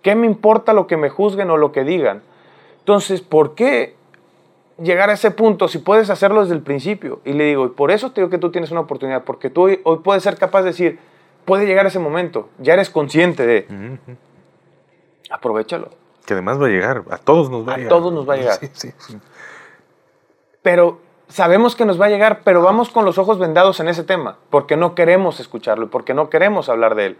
¿Qué 0.02 0.14
me 0.14 0.26
importa 0.26 0.72
lo 0.72 0.86
que 0.86 0.96
me 0.96 1.08
juzguen 1.08 1.50
o 1.50 1.56
lo 1.56 1.72
que 1.72 1.84
digan? 1.84 2.22
Entonces, 2.80 3.20
¿por 3.20 3.54
qué 3.54 3.97
llegar 4.82 5.10
a 5.10 5.14
ese 5.14 5.30
punto 5.30 5.68
si 5.68 5.78
puedes 5.78 6.10
hacerlo 6.10 6.42
desde 6.42 6.54
el 6.54 6.62
principio? 6.62 7.20
Y 7.24 7.32
le 7.32 7.44
digo, 7.44 7.66
y 7.66 7.70
por 7.70 7.90
eso 7.90 8.12
te 8.12 8.20
digo 8.20 8.30
que 8.30 8.38
tú 8.38 8.50
tienes 8.50 8.70
una 8.70 8.80
oportunidad, 8.80 9.24
porque 9.24 9.50
tú 9.50 9.62
hoy, 9.62 9.80
hoy 9.84 9.98
puedes 9.98 10.22
ser 10.22 10.36
capaz 10.38 10.60
de 10.62 10.68
decir, 10.68 10.98
puede 11.44 11.66
llegar 11.66 11.86
ese 11.86 11.98
momento, 11.98 12.48
ya 12.58 12.74
eres 12.74 12.90
consciente 12.90 13.46
de, 13.46 13.66
Ujú. 13.68 14.16
aprovechalo. 15.30 15.90
Que 16.26 16.34
además 16.34 16.60
va 16.60 16.66
a 16.66 16.70
llegar. 16.70 17.04
A 17.10 17.16
todos 17.18 17.50
nos 17.50 17.66
va 17.66 17.72
a, 17.72 17.74
A 17.74 17.78
llegar. 17.78 17.88
todos 17.88 18.12
nos 18.12 18.28
va 18.28 18.34
a 18.34 18.36
llegar. 18.36 18.54
Sí, 18.60 18.68
sí, 18.74 18.92
sí. 18.98 19.18
pero 20.62 21.00
sabemos 21.28 21.74
que 21.76 21.84
nos 21.84 22.00
va 22.00 22.06
a 22.06 22.08
llegar, 22.10 22.40
pero 22.44 22.62
vamos 22.62 22.90
con 22.90 23.04
los 23.04 23.18
ojos 23.18 23.38
vendados 23.38 23.80
en 23.80 23.88
ese 23.88 24.04
tema, 24.04 24.38
porque 24.50 24.76
no 24.76 24.94
queremos 24.94 25.40
escucharlo, 25.40 25.88
porque 25.90 26.14
no 26.14 26.28
queremos 26.30 26.68
hablar 26.68 26.94
de 26.94 27.06
él, 27.06 27.18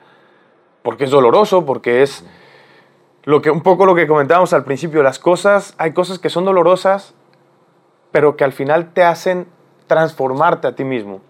porque 0.83 1.05
es 1.05 1.11
doloroso, 1.11 1.65
porque 1.65 2.03
es 2.03 2.25
lo 3.25 3.43
que 3.43 3.51
un 3.51 3.63
poco 3.63 3.85
lo 3.87 3.95
que 3.95 4.07
comentábamos 4.07 4.53
al 4.53 4.65
principio, 4.65 5.03
las 5.03 5.19
cosas, 5.19 5.75
hay 5.79 5.93
cosas 5.93 6.19
que 6.19 6.31
son 6.31 6.45
dolorosas, 6.45 7.15
pero 8.11 8.37
que 8.37 8.45
al 8.45 8.53
final 8.53 8.93
te 8.93 9.03
hacen 9.03 9.47
transformarte 9.87 10.67
a 10.67 10.75
ti 10.75 10.85
mismo. 10.85 11.21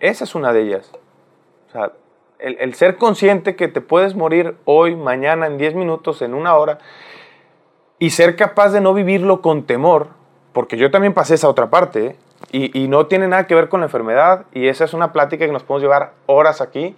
Esa 0.00 0.24
es 0.24 0.34
una 0.34 0.52
de 0.52 0.62
ellas. 0.62 0.90
O 1.68 1.72
sea, 1.72 1.92
el, 2.38 2.74
ser 2.74 2.96
consciente 2.96 3.56
que 3.56 3.68
te 3.68 3.80
puedes 3.80 4.14
morir 4.14 4.56
hoy, 4.64 4.96
mañana, 4.96 5.46
en 5.46 5.56
10 5.56 5.74
minutos, 5.74 6.20
en 6.22 6.34
una 6.34 6.56
hora, 6.56 6.78
y 7.98 8.10
ser 8.10 8.36
capaz 8.36 8.70
de 8.70 8.80
no 8.80 8.92
vivirlo 8.92 9.40
con 9.40 9.64
temor, 9.64 10.08
porque 10.52 10.76
yo 10.76 10.90
también 10.90 11.14
pasé 11.14 11.34
esa 11.34 11.48
otra 11.48 11.70
parte, 11.70 12.16
y, 12.52 12.78
y 12.78 12.88
no 12.88 13.06
tiene 13.06 13.28
nada 13.28 13.46
que 13.46 13.54
ver 13.54 13.68
con 13.68 13.80
la 13.80 13.86
enfermedad, 13.86 14.44
y 14.52 14.68
esa 14.68 14.84
es 14.84 14.92
una 14.92 15.12
plática 15.12 15.46
que 15.46 15.52
nos 15.52 15.62
podemos 15.62 15.82
llevar 15.82 16.12
horas 16.26 16.60
aquí, 16.60 16.94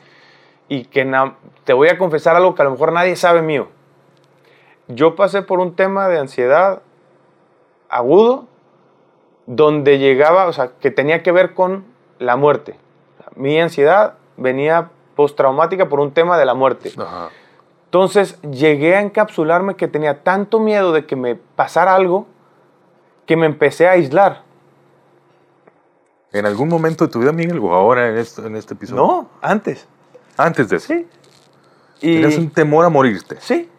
y 0.69 0.85
que 0.87 1.09
te 1.65 1.73
voy 1.73 1.89
a 1.89 1.99
confesar 1.99 2.37
algo 2.37 2.55
que 2.55 2.63
a 2.63 2.65
lo 2.65 2.73
mejor 2.73 2.93
nadie 2.93 3.15
sabe 3.17 3.43
mío. 3.43 3.69
Yo 4.89 5.17
pasé 5.17 5.43
por 5.43 5.61
un 5.61 5.75
tema 5.75 6.09
de 6.09 6.19
ansiedad 6.19 6.83
agudo, 7.89 8.49
donde 9.47 9.99
llegaba, 9.99 10.47
o 10.47 10.53
sea, 10.53 10.73
que 10.81 10.91
tenía 10.91 11.23
que 11.23 11.33
ver 11.33 11.55
con 11.55 11.85
la 12.19 12.37
muerte. 12.37 12.77
Mi 13.35 13.61
ansiedad 13.61 14.15
venía 14.37 14.91
postraumática 15.15 15.89
por 15.89 16.01
un 16.01 16.13
tema 16.13 16.39
de 16.39 16.45
la 16.45 16.55
muerte. 16.55 16.93
Ajá. 16.97 17.31
Entonces 17.87 18.39
llegué 18.43 18.97
a 18.97 19.01
encapsularme 19.01 19.77
que 19.77 19.89
tenía 19.89 20.23
tanto 20.23 20.61
miedo 20.61 20.93
de 20.93 21.07
que 21.07 21.17
me 21.17 21.37
pasara 21.37 21.95
algo 21.95 22.27
que 23.27 23.37
me 23.37 23.47
empecé 23.47 23.89
a 23.89 23.93
aislar. 23.93 24.43
¿En 26.33 26.45
algún 26.45 26.69
momento 26.69 27.07
de 27.07 27.13
tu 27.13 27.21
vida, 27.21 27.33
Miguel, 27.33 27.59
o 27.61 27.73
ahora 27.73 28.09
en, 28.09 28.19
esto, 28.19 28.45
en 28.47 28.57
este 28.57 28.75
episodio? 28.75 29.03
No, 29.03 29.31
antes. 29.41 29.87
Antes 30.37 30.69
de 30.69 30.77
eso. 30.77 30.89
Sí. 30.89 31.07
Y, 32.03 32.21
Tenías 32.21 32.37
un 32.37 32.51
temor 32.51 32.85
a 32.85 32.89
morirte. 32.89 33.37
sí. 33.41 33.71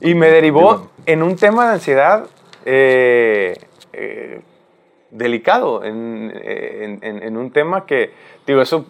Y 0.00 0.14
me 0.14 0.30
derivó 0.30 0.90
en 1.06 1.22
un 1.22 1.36
tema 1.36 1.66
de 1.66 1.74
ansiedad 1.74 2.26
eh, 2.64 3.56
eh, 3.92 4.42
delicado, 5.10 5.84
en, 5.84 6.32
en- 6.34 7.22
en- 7.22 7.36
un 7.36 7.50
tema 7.50 7.84
que, 7.86 8.12
digo, 8.46 8.60
eso 8.62 8.86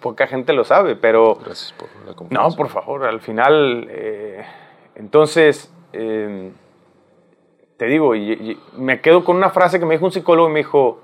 poca 0.00 0.26
gente 0.26 0.52
lo 0.52 0.64
sabe, 0.64 0.96
pero... 0.96 1.36
Gracias 1.44 1.72
por 1.72 1.88
la 2.06 2.14
confianza. 2.14 2.48
No, 2.48 2.54
por 2.56 2.68
favor, 2.68 3.04
al 3.04 3.20
final, 3.20 3.86
eh, 3.90 4.44
entonces, 4.94 5.72
eh, 5.92 6.52
te 7.76 7.86
digo, 7.86 8.14
y, 8.14 8.32
y 8.32 8.60
me 8.76 9.00
quedo 9.00 9.24
con 9.24 9.36
una 9.36 9.50
frase 9.50 9.78
que 9.80 9.86
me 9.86 9.94
dijo 9.94 10.04
un 10.04 10.12
psicólogo 10.12 10.48
y 10.48 10.52
me 10.52 10.58
dijo, 10.60 11.00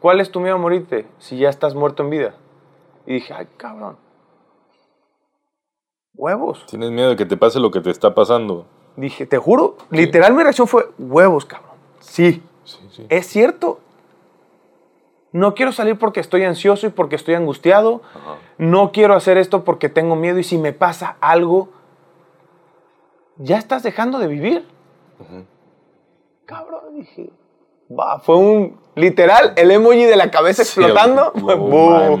¿cuál 0.00 0.20
es 0.20 0.30
tu 0.30 0.40
miedo 0.40 0.56
a 0.56 0.58
morirte 0.58 1.06
si 1.18 1.38
ya 1.38 1.48
estás 1.48 1.74
muerto 1.74 2.02
en 2.02 2.10
vida? 2.10 2.34
Y 3.06 3.14
dije, 3.14 3.32
ay, 3.32 3.46
cabrón, 3.56 3.96
huevos. 6.14 6.66
Tienes 6.66 6.90
miedo 6.90 7.10
de 7.10 7.16
que 7.16 7.24
te 7.26 7.36
pase 7.36 7.58
lo 7.60 7.70
que 7.70 7.80
te 7.80 7.90
está 7.90 8.14
pasando. 8.14 8.66
Dije, 8.96 9.24
te 9.26 9.38
juro, 9.38 9.76
literal 9.90 10.34
mi 10.34 10.42
reacción 10.42 10.68
fue, 10.68 10.86
huevos, 10.98 11.44
cabrón. 11.46 11.70
Sí, 12.00 12.42
Sí, 12.92 13.04
es 13.08 13.26
cierto. 13.26 13.80
No 15.32 15.54
quiero 15.54 15.72
salir 15.72 15.98
porque 15.98 16.20
estoy 16.20 16.44
ansioso 16.44 16.86
y 16.86 16.90
porque 16.90 17.16
estoy 17.16 17.34
angustiado. 17.34 18.02
Ajá. 18.14 18.36
No 18.58 18.92
quiero 18.92 19.14
hacer 19.14 19.38
esto 19.38 19.64
porque 19.64 19.88
tengo 19.88 20.14
miedo 20.14 20.38
y 20.38 20.44
si 20.44 20.58
me 20.58 20.72
pasa 20.72 21.16
algo, 21.20 21.70
ya 23.38 23.56
estás 23.56 23.82
dejando 23.82 24.18
de 24.18 24.26
vivir. 24.26 24.66
Cabrón, 26.46 26.96
dije. 26.96 27.30
Va, 27.90 28.20
fue 28.20 28.36
un 28.36 28.78
literal 28.94 29.52
el 29.56 29.70
emoji 29.70 30.04
de 30.04 30.16
la 30.16 30.30
cabeza 30.30 30.62
explotando. 30.62 31.32
Fue 31.32 31.54
oh, 31.58 31.58
boom. 31.58 32.20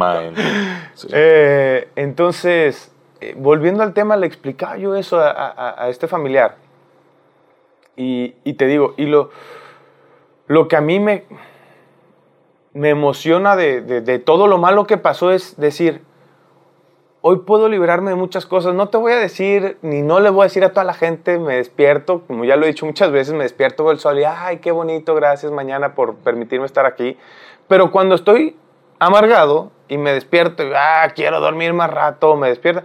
Sí. 0.94 1.08
Eh, 1.12 1.88
entonces, 1.96 2.92
eh, 3.20 3.34
volviendo 3.36 3.82
al 3.82 3.92
tema, 3.94 4.16
le 4.16 4.26
explicaba 4.26 4.76
yo 4.76 4.94
eso 4.96 5.18
a, 5.20 5.30
a- 5.30 5.84
a 5.84 5.88
este 5.88 6.08
familiar. 6.08 6.56
Y, 7.96 8.34
y 8.44 8.54
te 8.54 8.66
digo, 8.66 8.94
y 8.96 9.04
lo, 9.06 9.30
lo 10.46 10.68
que 10.68 10.76
a 10.76 10.80
mí 10.80 11.00
me, 11.00 11.24
me 12.74 12.90
emociona 12.90 13.56
de, 13.56 13.80
de- 13.80 14.18
todo 14.18 14.46
lo 14.46 14.58
malo 14.58 14.86
que 14.86 14.98
pasó 14.98 15.30
es 15.30 15.56
decir, 15.56 16.02
hoy 17.20 17.38
puedo 17.40 17.68
liberarme 17.68 18.10
de 18.10 18.16
muchas 18.16 18.46
cosas. 18.46 18.74
No 18.74 18.88
te 18.88 18.98
voy 18.98 19.12
a 19.12 19.16
decir, 19.16 19.78
ni 19.82 20.02
no 20.02 20.20
le 20.20 20.30
voy 20.30 20.42
a 20.42 20.44
decir 20.44 20.64
a 20.64 20.70
toda 20.70 20.84
la 20.84 20.94
gente, 20.94 21.38
me 21.38 21.56
despierto, 21.56 22.22
como 22.26 22.44
ya 22.44 22.56
lo 22.56 22.64
he 22.64 22.68
dicho 22.68 22.86
muchas 22.86 23.10
veces, 23.12 23.34
me 23.34 23.44
despierto 23.44 23.84
veo 23.84 23.92
el 23.92 23.98
sol 24.00 24.18
y, 24.18 24.24
ay, 24.24 24.58
qué 24.58 24.72
bonito, 24.72 25.14
gracias 25.14 25.52
mañana 25.52 25.94
por 25.94 26.16
permitirme 26.16 26.66
estar 26.66 26.86
aquí. 26.86 27.16
Pero 27.68 27.90
cuando 27.92 28.14
estoy 28.14 28.56
amargado 28.98 29.70
y 29.88 29.98
me 29.98 30.12
despierto 30.12 30.64
y, 30.64 30.72
ah, 30.74 31.12
quiero 31.14 31.40
dormir 31.40 31.72
más 31.74 31.90
rato, 31.90 32.34
me 32.36 32.48
despierta, 32.48 32.84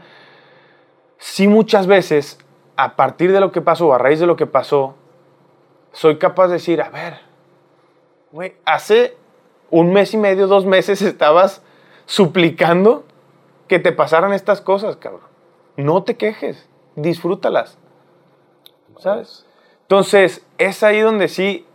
sí 1.18 1.48
muchas 1.48 1.88
veces, 1.88 2.38
a 2.76 2.96
partir 2.96 3.32
de 3.32 3.40
lo 3.40 3.52
que 3.52 3.62
pasó, 3.62 3.92
a 3.94 3.98
raíz 3.98 4.20
de 4.20 4.28
lo 4.28 4.36
que 4.36 4.46
pasó, 4.46 4.96
soy 5.92 6.18
capaz 6.20 6.48
de 6.48 6.54
decir, 6.54 6.82
a 6.82 6.90
ver, 6.90 7.27
güey, 8.32 8.56
hace 8.66 9.16
un 9.70 9.94
mes 9.94 10.14
y 10.14 10.18
medio, 10.18 10.48
dos 10.48 10.66
meses 10.66 11.02
estabas 11.02 11.62
suplicando 12.06 13.04
que 13.68 13.80
te 13.80 13.92
pasaran 13.92 14.34
estas 14.34 14.62
cosas, 14.62 14.96
cabrón. 14.96 15.28
No 15.76 16.04
te 16.04 16.16
quejes, 16.16 16.68
disfrútalas. 16.96 17.78
¿Sabes? 18.98 19.46
Entonces, 19.82 20.46
es 20.58 20.84
ahí 20.84 21.00
donde 21.02 21.28
sí, 21.28 21.66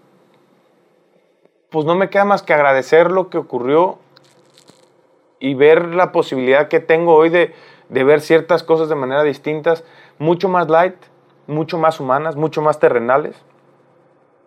pues 1.71 1.87
no 1.87 1.95
me 1.95 2.11
queda 2.11 2.25
más 2.25 2.43
que 2.43 2.53
agradecer 2.53 3.11
lo 3.11 3.31
que 3.31 3.39
ocurrió 3.39 3.99
y 5.39 5.55
ver 5.55 5.95
la 5.95 6.13
posibilidad 6.13 6.69
que 6.69 6.81
tengo 6.81 7.15
hoy 7.15 7.29
de, 7.29 7.55
de 7.89 8.05
ver 8.05 8.21
ciertas 8.21 8.63
cosas 8.63 8.89
de 8.89 8.95
manera 8.95 9.23
distintas, 9.23 9.85
mucho 10.19 10.49
más 10.49 10.69
light, 10.69 10.97
mucho 11.47 11.79
más 11.79 12.01
humanas, 12.01 12.37
mucho 12.37 12.63
más 12.63 12.79
terrenales, 12.79 13.37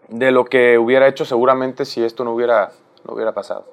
de 0.10 0.32
lo 0.32 0.46
que 0.46 0.78
hubiera 0.78 1.08
hecho 1.08 1.26
seguramente 1.26 1.86
si 1.86 2.04
esto 2.04 2.24
no 2.24 2.34
hubiera, 2.34 2.72
no 3.06 3.14
hubiera 3.14 3.34
pasado. 3.34 3.66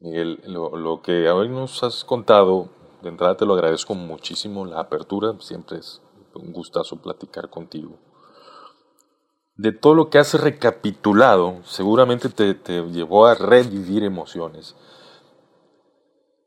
Miguel, 0.00 0.40
lo, 0.46 0.76
lo 0.76 1.00
que 1.02 1.30
hoy 1.30 1.48
nos 1.48 1.82
has 1.82 2.04
contado 2.04 2.68
de 3.02 3.08
entrada 3.08 3.36
te 3.36 3.46
lo 3.46 3.54
agradezco 3.54 3.94
muchísimo 3.94 4.64
la 4.64 4.80
apertura, 4.80 5.34
siempre 5.40 5.78
es 5.78 6.00
un 6.34 6.52
gustazo 6.52 6.96
platicar 7.00 7.50
contigo. 7.50 7.98
De 9.56 9.72
todo 9.72 9.94
lo 9.94 10.08
que 10.08 10.18
has 10.18 10.40
recapitulado, 10.40 11.58
seguramente 11.64 12.28
te, 12.28 12.54
te 12.54 12.82
llevó 12.88 13.26
a 13.26 13.34
revivir 13.34 14.02
emociones. 14.02 14.76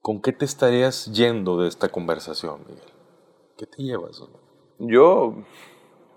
¿Con 0.01 0.21
qué 0.21 0.32
te 0.32 0.45
estarías 0.45 1.05
yendo 1.13 1.57
de 1.57 1.67
esta 1.67 1.89
conversación, 1.89 2.61
Miguel? 2.67 2.91
¿Qué 3.57 3.65
te 3.65 3.84
llevas? 3.84 4.21
Yo, 4.80 5.36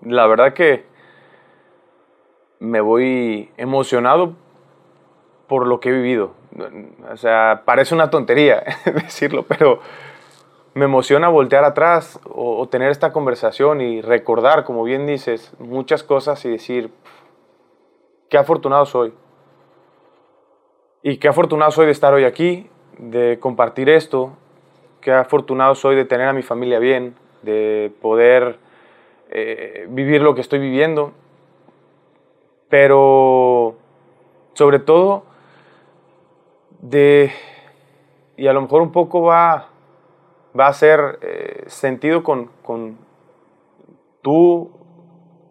la 0.01 0.27
verdad 0.27 0.53
que 0.53 0.85
me 2.59 2.81
voy 2.81 3.51
emocionado 3.57 4.33
por 5.47 5.67
lo 5.67 5.79
que 5.79 5.89
he 5.89 5.91
vivido. 5.91 6.31
O 7.11 7.17
sea, 7.17 7.63
parece 7.65 7.95
una 7.95 8.09
tontería 8.09 8.63
decirlo, 8.85 9.43
pero 9.43 9.79
me 10.73 10.85
emociona 10.85 11.29
voltear 11.29 11.63
atrás 11.63 12.19
o, 12.25 12.67
tener 12.69 12.91
esta 12.91 13.11
conversación 13.11 13.81
y 13.81 14.01
recordar, 14.01 14.63
como 14.63 14.83
bien 14.83 15.05
dices, 15.07 15.53
muchas 15.59 16.03
cosas 16.03 16.43
y 16.45 16.49
decir, 16.49 16.91
qué 18.29 18.37
afortunado 18.37 18.85
soy. 18.85 19.13
Y 21.01 21.17
qué 21.17 21.27
afortunado 21.27 21.71
soy 21.71 21.87
de 21.87 21.91
estar 21.91 22.13
hoy 22.13 22.25
aquí, 22.25 22.69
de 22.97 23.39
compartir 23.39 23.89
esto, 23.89 24.33
qué 25.01 25.11
afortunado 25.11 25.75
soy 25.75 25.95
de 25.95 26.05
tener 26.05 26.27
a 26.27 26.33
mi 26.33 26.43
familia 26.43 26.79
bien, 26.79 27.15
de 27.41 27.91
poder 28.01 28.59
eh, 29.29 29.87
vivir 29.89 30.21
lo 30.21 30.35
que 30.35 30.41
estoy 30.41 30.59
viviendo. 30.59 31.13
Pero 32.69 33.75
sobre 34.53 34.79
todo 34.79 35.23
de, 36.81 37.31
y 38.37 38.47
a 38.47 38.53
lo 38.53 38.61
mejor 38.61 38.81
un 38.81 38.91
poco 38.91 39.21
va, 39.21 39.69
va 40.57 40.67
a 40.67 40.73
ser 40.73 41.19
eh, 41.21 41.63
sentido 41.67 42.23
con, 42.23 42.47
con 42.63 42.97
tu 44.21 44.71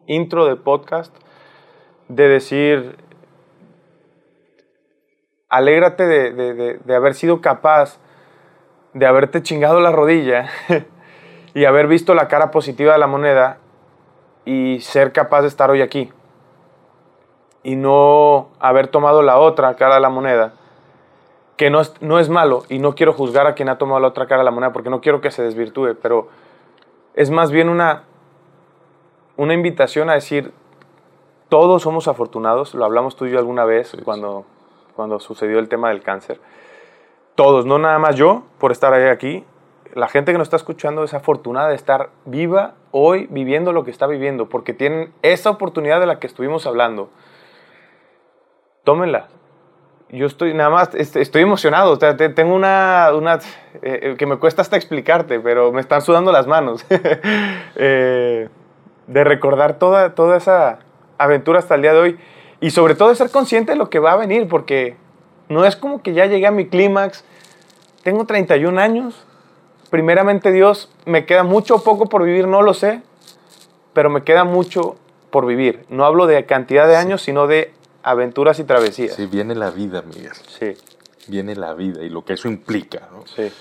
intro 0.06 0.46
de 0.46 0.56
podcast, 0.56 1.14
de 2.08 2.28
decir, 2.28 2.96
alégrate 5.48 6.06
de, 6.06 6.32
de, 6.32 6.78
de, 6.78 6.94
haber 6.94 7.14
sido 7.14 7.40
capaz 7.40 7.98
de 8.94 9.06
haberte 9.06 9.42
chingado 9.42 9.80
la 9.80 9.92
rodilla 9.92 10.48
y 11.54 11.64
haber 11.64 11.86
visto 11.86 12.14
la 12.14 12.28
cara 12.28 12.50
positiva 12.50 12.92
de 12.92 12.98
la 12.98 13.06
moneda 13.06 13.58
y 14.44 14.80
ser 14.80 15.12
capaz 15.12 15.42
de 15.42 15.48
estar 15.48 15.70
hoy 15.70 15.82
aquí 15.82 16.10
y 17.62 17.76
no 17.76 18.48
haber 18.60 18.88
tomado 18.88 19.22
la 19.22 19.38
otra 19.38 19.74
cara 19.74 19.96
de 19.96 20.00
la 20.00 20.10
moneda 20.10 20.54
que 21.56 21.70
no 21.70 21.80
es, 21.80 21.92
no 22.00 22.20
es 22.20 22.28
malo 22.28 22.62
y 22.68 22.78
no 22.78 22.94
quiero 22.94 23.12
juzgar 23.12 23.46
a 23.48 23.54
quien 23.54 23.68
ha 23.68 23.78
tomado 23.78 24.00
la 24.00 24.08
otra 24.08 24.26
cara 24.26 24.40
de 24.40 24.44
la 24.44 24.52
moneda 24.52 24.72
porque 24.72 24.90
no 24.90 25.00
quiero 25.00 25.20
que 25.20 25.32
se 25.32 25.42
desvirtúe, 25.42 25.96
pero 26.00 26.28
es 27.14 27.30
más 27.30 27.50
bien 27.50 27.68
una, 27.68 28.04
una 29.36 29.54
invitación 29.54 30.08
a 30.08 30.14
decir, 30.14 30.52
todos 31.48 31.82
somos 31.82 32.06
afortunados, 32.06 32.74
lo 32.74 32.84
hablamos 32.84 33.16
tú 33.16 33.26
y 33.26 33.32
yo 33.32 33.38
alguna 33.38 33.64
vez 33.64 33.96
cuando, 34.04 34.44
cuando 34.94 35.18
sucedió 35.18 35.58
el 35.58 35.68
tema 35.68 35.88
del 35.88 36.00
cáncer, 36.00 36.40
todos, 37.34 37.66
no 37.66 37.78
nada 37.78 37.98
más 37.98 38.14
yo 38.14 38.44
por 38.58 38.70
estar 38.70 38.94
aquí, 38.94 39.44
la 39.94 40.06
gente 40.06 40.30
que 40.30 40.38
nos 40.38 40.46
está 40.46 40.56
escuchando 40.56 41.02
es 41.02 41.12
afortunada 41.12 41.70
de 41.70 41.74
estar 41.74 42.10
viva 42.24 42.74
hoy 42.92 43.26
viviendo 43.30 43.72
lo 43.72 43.84
que 43.84 43.90
está 43.90 44.06
viviendo, 44.06 44.48
porque 44.48 44.74
tienen 44.74 45.12
esa 45.22 45.50
oportunidad 45.50 45.98
de 45.98 46.06
la 46.06 46.20
que 46.20 46.28
estuvimos 46.28 46.66
hablando. 46.66 47.10
Tómenla, 48.88 49.26
yo 50.08 50.24
estoy 50.24 50.54
nada 50.54 50.70
más, 50.70 50.94
estoy 50.94 51.42
emocionado, 51.42 51.92
o 51.92 51.96
sea, 51.96 52.16
tengo 52.16 52.54
una, 52.54 53.10
una 53.14 53.34
eh, 53.34 53.40
eh, 53.82 54.14
que 54.16 54.24
me 54.24 54.38
cuesta 54.38 54.62
hasta 54.62 54.78
explicarte, 54.78 55.40
pero 55.40 55.72
me 55.72 55.82
están 55.82 56.00
sudando 56.00 56.32
las 56.32 56.46
manos, 56.46 56.86
eh, 57.76 58.48
de 59.06 59.24
recordar 59.24 59.78
toda, 59.78 60.14
toda 60.14 60.38
esa 60.38 60.78
aventura 61.18 61.58
hasta 61.58 61.74
el 61.74 61.82
día 61.82 61.92
de 61.92 61.98
hoy 61.98 62.18
y 62.62 62.70
sobre 62.70 62.94
todo 62.94 63.10
de 63.10 63.16
ser 63.16 63.28
consciente 63.30 63.72
de 63.72 63.76
lo 63.76 63.90
que 63.90 63.98
va 63.98 64.12
a 64.12 64.16
venir, 64.16 64.48
porque 64.48 64.96
no 65.50 65.66
es 65.66 65.76
como 65.76 66.00
que 66.00 66.14
ya 66.14 66.24
llegué 66.24 66.46
a 66.46 66.50
mi 66.50 66.66
clímax, 66.66 67.26
tengo 68.02 68.24
31 68.24 68.80
años, 68.80 69.22
primeramente 69.90 70.50
Dios, 70.50 70.90
me 71.04 71.26
queda 71.26 71.42
mucho 71.42 71.74
o 71.74 71.82
poco 71.82 72.06
por 72.06 72.22
vivir, 72.22 72.48
no 72.48 72.62
lo 72.62 72.72
sé, 72.72 73.02
pero 73.92 74.08
me 74.08 74.24
queda 74.24 74.44
mucho 74.44 74.96
por 75.28 75.44
vivir. 75.44 75.84
No 75.90 76.06
hablo 76.06 76.26
de 76.26 76.46
cantidad 76.46 76.88
de 76.88 76.96
años, 76.96 77.20
sino 77.20 77.46
de 77.46 77.74
aventuras 78.02 78.58
y 78.58 78.64
travesías. 78.64 79.14
Sí, 79.14 79.26
viene 79.26 79.54
la 79.54 79.70
vida, 79.70 80.02
Miguel. 80.02 80.32
Sí. 80.58 80.74
Viene 81.26 81.54
la 81.56 81.74
vida 81.74 82.02
y 82.02 82.08
lo 82.08 82.24
que 82.24 82.34
eso 82.34 82.48
implica, 82.48 83.08
¿no? 83.12 83.24
Sí. 83.26 83.52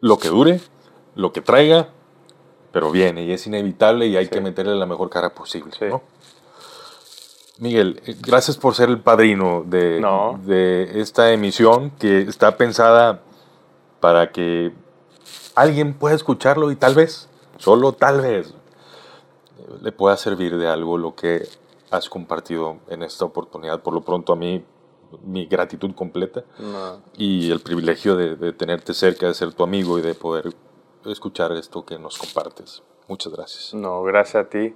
lo 0.00 0.18
que 0.18 0.28
dure, 0.28 0.60
lo 1.14 1.32
que 1.32 1.40
traiga, 1.40 1.88
pero 2.72 2.90
viene 2.90 3.24
y 3.24 3.32
es 3.32 3.46
inevitable 3.46 4.06
y 4.06 4.16
hay 4.16 4.28
que 4.28 4.40
meterle 4.40 4.74
la 4.74 4.86
mejor 4.86 5.10
cara 5.10 5.34
posible, 5.34 5.72
sí. 5.78 5.86
¿no? 5.86 6.02
Miguel, 7.58 8.00
eh, 8.06 8.16
gracias 8.20 8.56
por 8.56 8.74
ser 8.74 8.88
el 8.88 9.00
padrino 9.00 9.62
de, 9.66 10.04
de 10.44 11.00
esta 11.00 11.32
emisión 11.32 11.90
que 11.90 12.22
está 12.22 12.56
pensada 12.56 13.20
para 14.00 14.32
que 14.32 14.72
alguien 15.54 15.94
pueda 15.94 16.14
escucharlo 16.14 16.70
y 16.70 16.76
tal 16.76 16.94
vez, 16.94 17.28
solo 17.58 17.92
tal 17.92 18.20
vez, 18.20 18.54
le 19.80 19.92
pueda 19.92 20.16
servir 20.16 20.56
de 20.56 20.68
algo 20.68 20.98
lo 20.98 21.14
que 21.14 21.46
has 21.92 22.08
compartido 22.08 22.78
en 22.88 23.02
esta 23.02 23.24
oportunidad. 23.24 23.82
Por 23.82 23.94
lo 23.94 24.00
pronto 24.00 24.32
a 24.32 24.36
mí, 24.36 24.64
mi 25.24 25.46
gratitud 25.46 25.94
completa 25.94 26.42
y 27.16 27.50
el 27.52 27.60
privilegio 27.60 28.16
de, 28.16 28.52
tenerte 28.54 28.94
cerca, 28.94 29.26
de 29.26 29.34
ser 29.34 29.52
tu 29.52 29.62
amigo 29.62 29.98
y 29.98 30.02
de 30.02 30.14
poder 30.14 30.46
escuchar 31.04 31.52
esto 31.52 31.84
que 31.84 31.98
nos 31.98 32.18
compartes. 32.18 32.82
Muchas 33.08 33.32
gracias. 33.32 33.74
No, 33.74 34.02
gracias 34.02 34.46
a 34.46 34.48
ti 34.48 34.74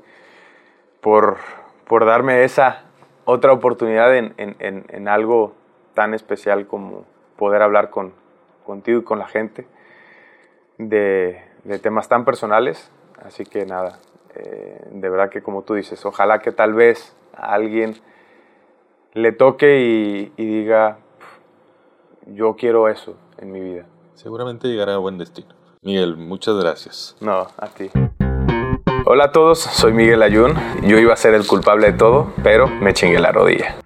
por, 1.01 1.39
por 1.89 2.05
darme 2.05 2.45
esa 2.45 2.85
otra 3.25 3.53
oportunidad 3.53 4.15
en, 4.15 4.35
en, 4.37 4.85
en, 4.89 5.09
algo 5.09 5.55
tan 5.95 6.13
especial 6.13 6.67
como 6.67 7.07
poder 7.37 7.63
hablar 7.63 7.91
con, 7.91 8.13
contigo 8.65 9.01
y 9.01 9.05
con 9.05 9.19
la 9.19 9.27
gente 9.27 9.67
de, 10.77 11.43
de 11.65 11.79
temas 11.79 12.09
tan 12.09 12.27
personales. 12.27 12.91
Así 13.25 13.45
que 13.45 13.65
nada, 13.65 14.01
eh, 14.37 14.81
de 14.91 15.09
verdad 15.09 15.31
que 15.31 15.43
como 15.43 15.63
tú 15.63 15.75
dices, 15.75 16.05
ojalá 16.05 16.41
que 16.41 16.53
tal 16.53 16.75
vez 16.75 17.17
a 17.35 17.55
alguien 17.55 17.97
le 19.15 19.33
toque 19.33 19.81
y, 19.81 20.33
y 20.37 20.45
diga, 20.45 20.99
yo 22.27 22.57
quiero 22.57 22.89
eso 22.89 23.17
en 23.39 23.53
mi 23.53 23.61
vida. 23.61 23.87
Seguramente 24.15 24.69
llegará 24.69 24.95
a 24.95 24.99
buen 24.99 25.19
destino. 25.19 25.49
Miguel, 25.83 26.17
muchas 26.17 26.57
gracias. 26.57 27.17
No, 27.21 27.47
a 27.57 27.67
ti. 27.69 27.91
Hola 29.05 29.25
a 29.25 29.33
todos, 29.33 29.61
soy 29.61 29.93
Miguel 29.93 30.23
Ayun. 30.23 30.55
Yo 30.83 30.99
iba 30.99 31.13
a 31.13 31.17
ser 31.17 31.35
el 31.35 31.47
culpable 31.47 31.93
de 31.93 31.99
todo, 31.99 32.33
pero 32.43 32.67
me 32.67 32.93
chingué 32.93 33.21
la 33.21 33.31
rodilla. 33.31 33.77